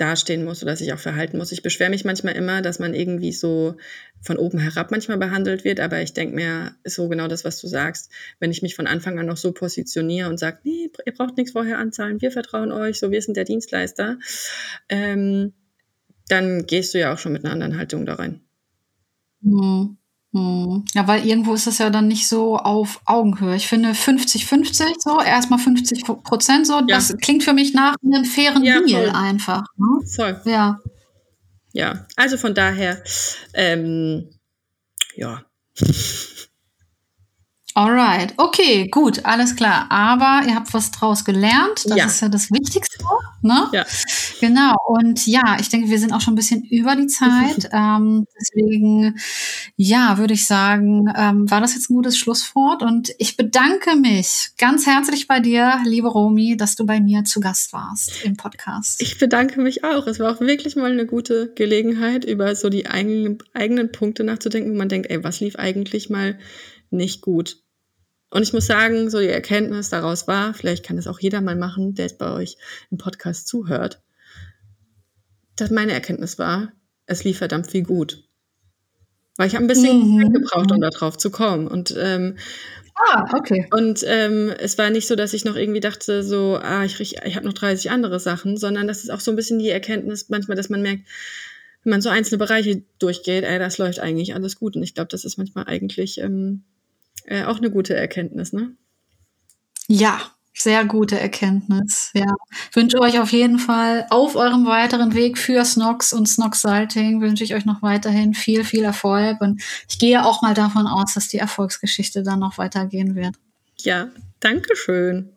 dastehen 0.00 0.44
muss 0.44 0.62
oder 0.62 0.76
sich 0.76 0.92
auch 0.92 0.98
verhalten 0.98 1.36
muss. 1.36 1.52
Ich 1.52 1.62
beschwere 1.62 1.90
mich 1.90 2.04
manchmal 2.04 2.34
immer, 2.34 2.62
dass 2.62 2.78
man 2.78 2.94
irgendwie 2.94 3.32
so 3.32 3.76
von 4.22 4.38
oben 4.38 4.58
herab 4.58 4.90
manchmal 4.90 5.18
behandelt 5.18 5.64
wird, 5.64 5.80
aber 5.80 6.00
ich 6.00 6.12
denke 6.12 6.34
mir, 6.34 6.74
so 6.84 7.08
genau 7.08 7.28
das, 7.28 7.44
was 7.44 7.60
du 7.60 7.66
sagst. 7.66 8.10
Wenn 8.38 8.50
ich 8.50 8.62
mich 8.62 8.74
von 8.74 8.86
Anfang 8.86 9.18
an 9.18 9.26
noch 9.26 9.36
so 9.36 9.52
positioniere 9.52 10.28
und 10.28 10.38
sage, 10.38 10.58
nee, 10.64 10.90
ihr 11.04 11.12
braucht 11.12 11.36
nichts 11.36 11.52
vorher 11.52 11.78
anzahlen, 11.78 12.20
wir 12.20 12.32
vertrauen 12.32 12.72
euch, 12.72 12.98
so 12.98 13.10
wir 13.10 13.20
sind 13.20 13.36
der 13.36 13.44
Dienstleister, 13.44 14.18
ähm, 14.88 15.52
dann 16.28 16.66
gehst 16.66 16.94
du 16.94 16.98
ja 16.98 17.12
auch 17.12 17.18
schon 17.18 17.32
mit 17.32 17.44
einer 17.44 17.52
anderen 17.52 17.76
Haltung 17.76 18.06
da 18.06 18.14
rein. 18.14 18.40
Mhm. 19.40 19.96
Hm. 20.32 20.84
Ja, 20.94 21.08
weil 21.08 21.26
irgendwo 21.26 21.54
ist 21.54 21.66
es 21.66 21.78
ja 21.78 21.90
dann 21.90 22.06
nicht 22.06 22.28
so 22.28 22.56
auf 22.56 23.00
Augenhöhe. 23.04 23.56
Ich 23.56 23.66
finde 23.66 23.90
50-50 23.90 24.94
so, 24.98 25.20
erstmal 25.20 25.58
50 25.58 26.04
Prozent 26.04 26.66
so, 26.66 26.74
ja. 26.74 26.84
das 26.86 27.16
klingt 27.18 27.42
für 27.42 27.52
mich 27.52 27.74
nach 27.74 27.96
einem 28.04 28.24
fairen 28.24 28.62
ja, 28.62 28.80
Deal 28.80 29.06
voll. 29.06 29.14
einfach. 29.14 29.64
Ne? 29.76 30.06
Voll. 30.06 30.40
Ja. 30.44 30.78
Ja, 31.72 32.06
also 32.16 32.36
von 32.36 32.54
daher, 32.54 33.02
ähm, 33.54 34.28
ja. 35.16 35.42
Alright, 37.74 38.34
okay, 38.36 38.88
gut, 38.88 39.24
alles 39.24 39.54
klar. 39.54 39.86
Aber 39.90 40.46
ihr 40.46 40.56
habt 40.56 40.74
was 40.74 40.90
draus 40.90 41.24
gelernt. 41.24 41.84
Das 41.86 41.96
ja. 41.96 42.06
ist 42.06 42.20
ja 42.20 42.28
das 42.28 42.50
Wichtigste. 42.50 42.98
Ne? 43.42 43.68
Ja. 43.72 43.86
Genau. 44.40 44.74
Und 44.86 45.26
ja, 45.26 45.56
ich 45.60 45.68
denke, 45.68 45.88
wir 45.88 45.98
sind 45.98 46.12
auch 46.12 46.20
schon 46.20 46.32
ein 46.32 46.36
bisschen 46.36 46.64
über 46.64 46.96
die 46.96 47.06
Zeit. 47.06 47.68
ähm, 47.72 48.26
deswegen, 48.38 49.18
ja, 49.76 50.18
würde 50.18 50.34
ich 50.34 50.46
sagen, 50.46 51.12
ähm, 51.16 51.48
war 51.50 51.60
das 51.60 51.74
jetzt 51.74 51.90
ein 51.90 51.94
gutes 51.94 52.18
Schlusswort. 52.18 52.82
Und 52.82 53.12
ich 53.18 53.36
bedanke 53.36 53.94
mich 53.94 54.50
ganz 54.58 54.86
herzlich 54.86 55.28
bei 55.28 55.38
dir, 55.38 55.80
liebe 55.84 56.08
Romi, 56.08 56.56
dass 56.56 56.74
du 56.74 56.84
bei 56.84 57.00
mir 57.00 57.22
zu 57.24 57.38
Gast 57.38 57.72
warst 57.72 58.24
im 58.24 58.36
Podcast. 58.36 59.00
Ich 59.00 59.18
bedanke 59.18 59.60
mich 59.60 59.84
auch. 59.84 60.08
Es 60.08 60.18
war 60.18 60.34
auch 60.34 60.40
wirklich 60.40 60.74
mal 60.74 60.90
eine 60.90 61.06
gute 61.06 61.52
Gelegenheit, 61.54 62.24
über 62.24 62.54
so 62.56 62.68
die 62.68 62.88
eigenen, 62.88 63.38
eigenen 63.54 63.92
Punkte 63.92 64.24
nachzudenken, 64.24 64.72
wo 64.72 64.76
man 64.76 64.88
denkt, 64.88 65.08
ey, 65.08 65.22
was 65.22 65.38
lief 65.40 65.56
eigentlich 65.56 66.10
mal 66.10 66.36
nicht 66.90 67.20
gut. 67.20 67.58
Und 68.30 68.42
ich 68.42 68.52
muss 68.52 68.66
sagen, 68.66 69.10
so 69.10 69.18
die 69.18 69.26
Erkenntnis 69.26 69.90
daraus 69.90 70.28
war, 70.28 70.54
vielleicht 70.54 70.84
kann 70.84 70.96
das 70.96 71.08
auch 71.08 71.18
jeder 71.18 71.40
mal 71.40 71.56
machen, 71.56 71.94
der 71.94 72.06
jetzt 72.06 72.18
bei 72.18 72.32
euch 72.32 72.56
im 72.90 72.98
Podcast 72.98 73.48
zuhört, 73.48 74.00
dass 75.56 75.70
meine 75.70 75.92
Erkenntnis 75.92 76.38
war, 76.38 76.72
es 77.06 77.24
lief 77.24 77.38
verdammt 77.38 77.70
viel 77.70 77.82
gut. 77.82 78.22
Weil 79.36 79.48
ich 79.48 79.54
habe 79.54 79.64
ein 79.64 79.68
bisschen 79.68 80.16
mhm. 80.16 80.32
gebraucht, 80.32 80.70
um 80.70 80.80
darauf 80.80 81.18
zu 81.18 81.30
kommen. 81.30 81.66
Und 81.66 81.94
ähm, 81.98 82.36
Ah, 83.08 83.24
okay. 83.34 83.66
Und 83.70 84.04
ähm, 84.06 84.52
es 84.58 84.76
war 84.76 84.90
nicht 84.90 85.06
so, 85.06 85.16
dass 85.16 85.32
ich 85.32 85.44
noch 85.44 85.56
irgendwie 85.56 85.80
dachte, 85.80 86.22
so, 86.22 86.58
ah, 86.60 86.84
ich, 86.84 87.00
ich 87.00 87.36
habe 87.36 87.46
noch 87.46 87.54
30 87.54 87.90
andere 87.90 88.20
Sachen, 88.20 88.56
sondern 88.56 88.86
das 88.86 89.02
ist 89.02 89.10
auch 89.10 89.20
so 89.20 89.30
ein 89.30 89.36
bisschen 89.36 89.58
die 89.58 89.70
Erkenntnis 89.70 90.28
manchmal, 90.28 90.56
dass 90.56 90.68
man 90.68 90.82
merkt, 90.82 91.04
wenn 91.82 91.92
man 91.92 92.02
so 92.02 92.10
einzelne 92.10 92.38
Bereiche 92.38 92.82
durchgeht, 92.98 93.44
ey, 93.44 93.58
das 93.58 93.78
läuft 93.78 94.00
eigentlich 94.00 94.34
alles 94.34 94.56
gut. 94.56 94.76
Und 94.76 94.82
ich 94.82 94.94
glaube, 94.94 95.08
das 95.08 95.24
ist 95.24 95.38
manchmal 95.38 95.66
eigentlich 95.66 96.18
ähm, 96.18 96.64
äh, 97.30 97.44
auch 97.44 97.58
eine 97.58 97.70
gute 97.70 97.94
Erkenntnis, 97.94 98.52
ne? 98.52 98.76
Ja, 99.86 100.20
sehr 100.52 100.84
gute 100.84 101.18
Erkenntnis. 101.18 102.10
Ja, 102.12 102.34
wünsche 102.72 103.00
euch 103.00 103.20
auf 103.20 103.32
jeden 103.32 103.58
Fall 103.58 104.06
auf 104.10 104.34
eurem 104.34 104.66
weiteren 104.66 105.14
Weg 105.14 105.38
für 105.38 105.64
Snox 105.64 106.12
und 106.12 106.28
Snox 106.28 106.60
Salting 106.60 107.20
wünsche 107.20 107.44
ich 107.44 107.54
euch 107.54 107.64
noch 107.64 107.82
weiterhin 107.82 108.34
viel, 108.34 108.64
viel 108.64 108.84
Erfolg 108.84 109.40
und 109.40 109.62
ich 109.88 109.98
gehe 109.98 110.24
auch 110.24 110.42
mal 110.42 110.54
davon 110.54 110.86
aus, 110.86 111.14
dass 111.14 111.28
die 111.28 111.38
Erfolgsgeschichte 111.38 112.22
dann 112.22 112.40
noch 112.40 112.58
weitergehen 112.58 113.14
wird. 113.14 113.36
Ja, 113.78 114.08
danke 114.40 114.76
schön. 114.76 115.32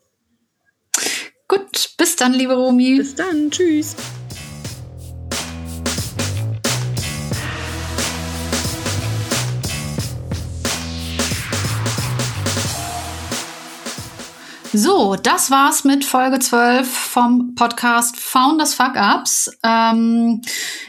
Gut, 1.47 1.91
bis 1.97 2.15
dann, 2.15 2.33
liebe 2.33 2.55
Romi. 2.55 2.97
Bis 2.97 3.15
dann, 3.15 3.51
tschüss. 3.51 3.95
So, 14.75 15.15
das 15.15 15.51
war's 15.51 15.83
mit 15.83 16.03
Folge 16.03 16.39
12 16.39 16.91
vom 16.91 17.53
Podcast 17.53 18.17
Founders 18.17 18.73
Fuck 18.73 18.95
Ups. 18.95 19.55
Ähm, 19.61 20.41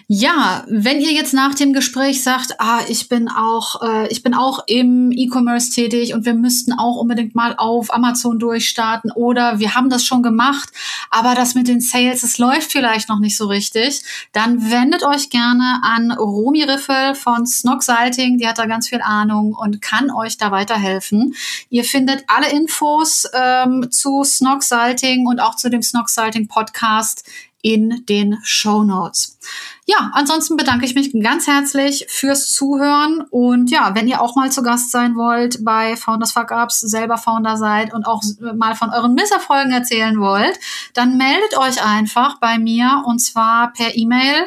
ja, 0.07 0.65
wenn 0.69 1.03
ihr 1.03 1.13
jetzt 1.13 1.35
nach 1.35 1.55
dem 1.55 1.75
Gespräch 1.75 2.23
sagt, 2.23 2.61
ah, 2.61 2.81
ich 2.89 3.11
bin 3.11 3.29
auch, 3.29 3.83
äh, 3.83 4.09
ich 4.09 4.23
bin 4.23 4.33
auch 4.33 4.61
im 4.69 5.13
E-Commerce 5.13 5.71
tätig 5.71 6.15
und 6.15 6.25
wir 6.25 6.33
müssten 6.33 6.73
auch 6.73 6.97
unbedingt 6.97 7.35
mal 7.35 7.57
auf 7.59 7.93
Amazon 7.93 8.39
durchstarten 8.39 9.11
oder 9.13 9.59
wir 9.59 9.75
haben 9.75 9.91
das 9.91 10.03
schon 10.03 10.23
gemacht, 10.23 10.71
aber 11.11 11.35
das 11.35 11.55
mit 11.55 11.69
den 11.69 11.83
Sales, 11.83 12.23
es 12.23 12.39
läuft 12.39 12.73
vielleicht 12.73 13.11
noch 13.11 13.19
nicht 13.19 13.37
so 13.37 13.49
richtig, 13.49 14.03
dann 14.33 14.71
wendet 14.71 15.03
euch 15.03 15.29
gerne 15.29 15.81
an 15.83 16.11
Romy 16.11 16.63
Riffel 16.63 17.15
von 17.15 17.47
Snog 17.47 17.83
Salting, 17.83 18.39
die 18.39 18.49
hat 18.49 18.59
da 18.59 18.65
ganz 18.65 18.89
viel 18.89 19.03
Ahnung 19.03 19.55
und 19.55 19.83
kann 19.83 20.11
euch 20.11 20.39
da 20.39 20.51
weiterhelfen. 20.51 21.35
Ihr 21.69 21.85
findet 21.85 22.25
alle 22.29 22.51
Infos 22.51 23.29
ähm, 23.35 23.74
zu 23.91 24.25
Snog 24.25 24.63
Salting 24.63 25.27
und 25.27 25.41
auch 25.41 25.57
zu 25.57 25.71
dem 25.71 25.83
Snog 25.83 26.09
Salting 26.09 26.49
Podcast 26.49 27.25
in 27.65 28.05
den 28.07 28.39
Show 28.43 28.85
Notes. 28.85 29.39
Ja, 29.87 30.11
ansonsten 30.13 30.57
bedanke 30.57 30.85
ich 30.85 30.95
mich 30.95 31.11
ganz 31.23 31.47
herzlich 31.47 32.05
fürs 32.11 32.51
Zuhören 32.51 33.23
und 33.31 33.71
ja, 33.71 33.95
wenn 33.95 34.07
ihr 34.07 34.21
auch 34.21 34.37
mal 34.37 34.53
zu 34.53 34.63
Gast 34.63 34.91
sein 34.91 35.17
wollt 35.17 35.65
bei 35.65 35.97
Founders 35.97 36.33
Fuck 36.33 36.51
Ups, 36.51 36.81
selber 36.81 37.17
Founder 37.17 37.57
seid 37.57 37.95
und 37.95 38.07
auch 38.07 38.23
mal 38.55 38.75
von 38.75 38.91
euren 38.91 39.15
Misserfolgen 39.15 39.73
erzählen 39.73 40.21
wollt, 40.21 40.61
dann 40.93 41.17
meldet 41.17 41.57
euch 41.57 41.83
einfach 41.83 42.39
bei 42.39 42.59
mir 42.59 43.03
und 43.07 43.21
zwar 43.21 43.73
per 43.73 43.97
E-Mail 43.97 44.47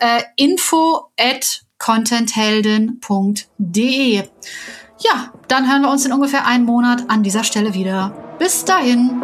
äh, 0.00 0.22
info 0.34 1.12
at 1.16 1.62
contenthelden.de. 1.78 4.24
Ja, 5.00 5.32
dann 5.46 5.70
hören 5.70 5.82
wir 5.82 5.90
uns 5.90 6.04
in 6.04 6.12
ungefähr 6.12 6.44
einem 6.44 6.64
Monat 6.64 7.08
an 7.08 7.22
dieser 7.22 7.44
Stelle 7.44 7.74
wieder. 7.74 8.27
Bis 8.38 8.64
dahin. 8.64 9.20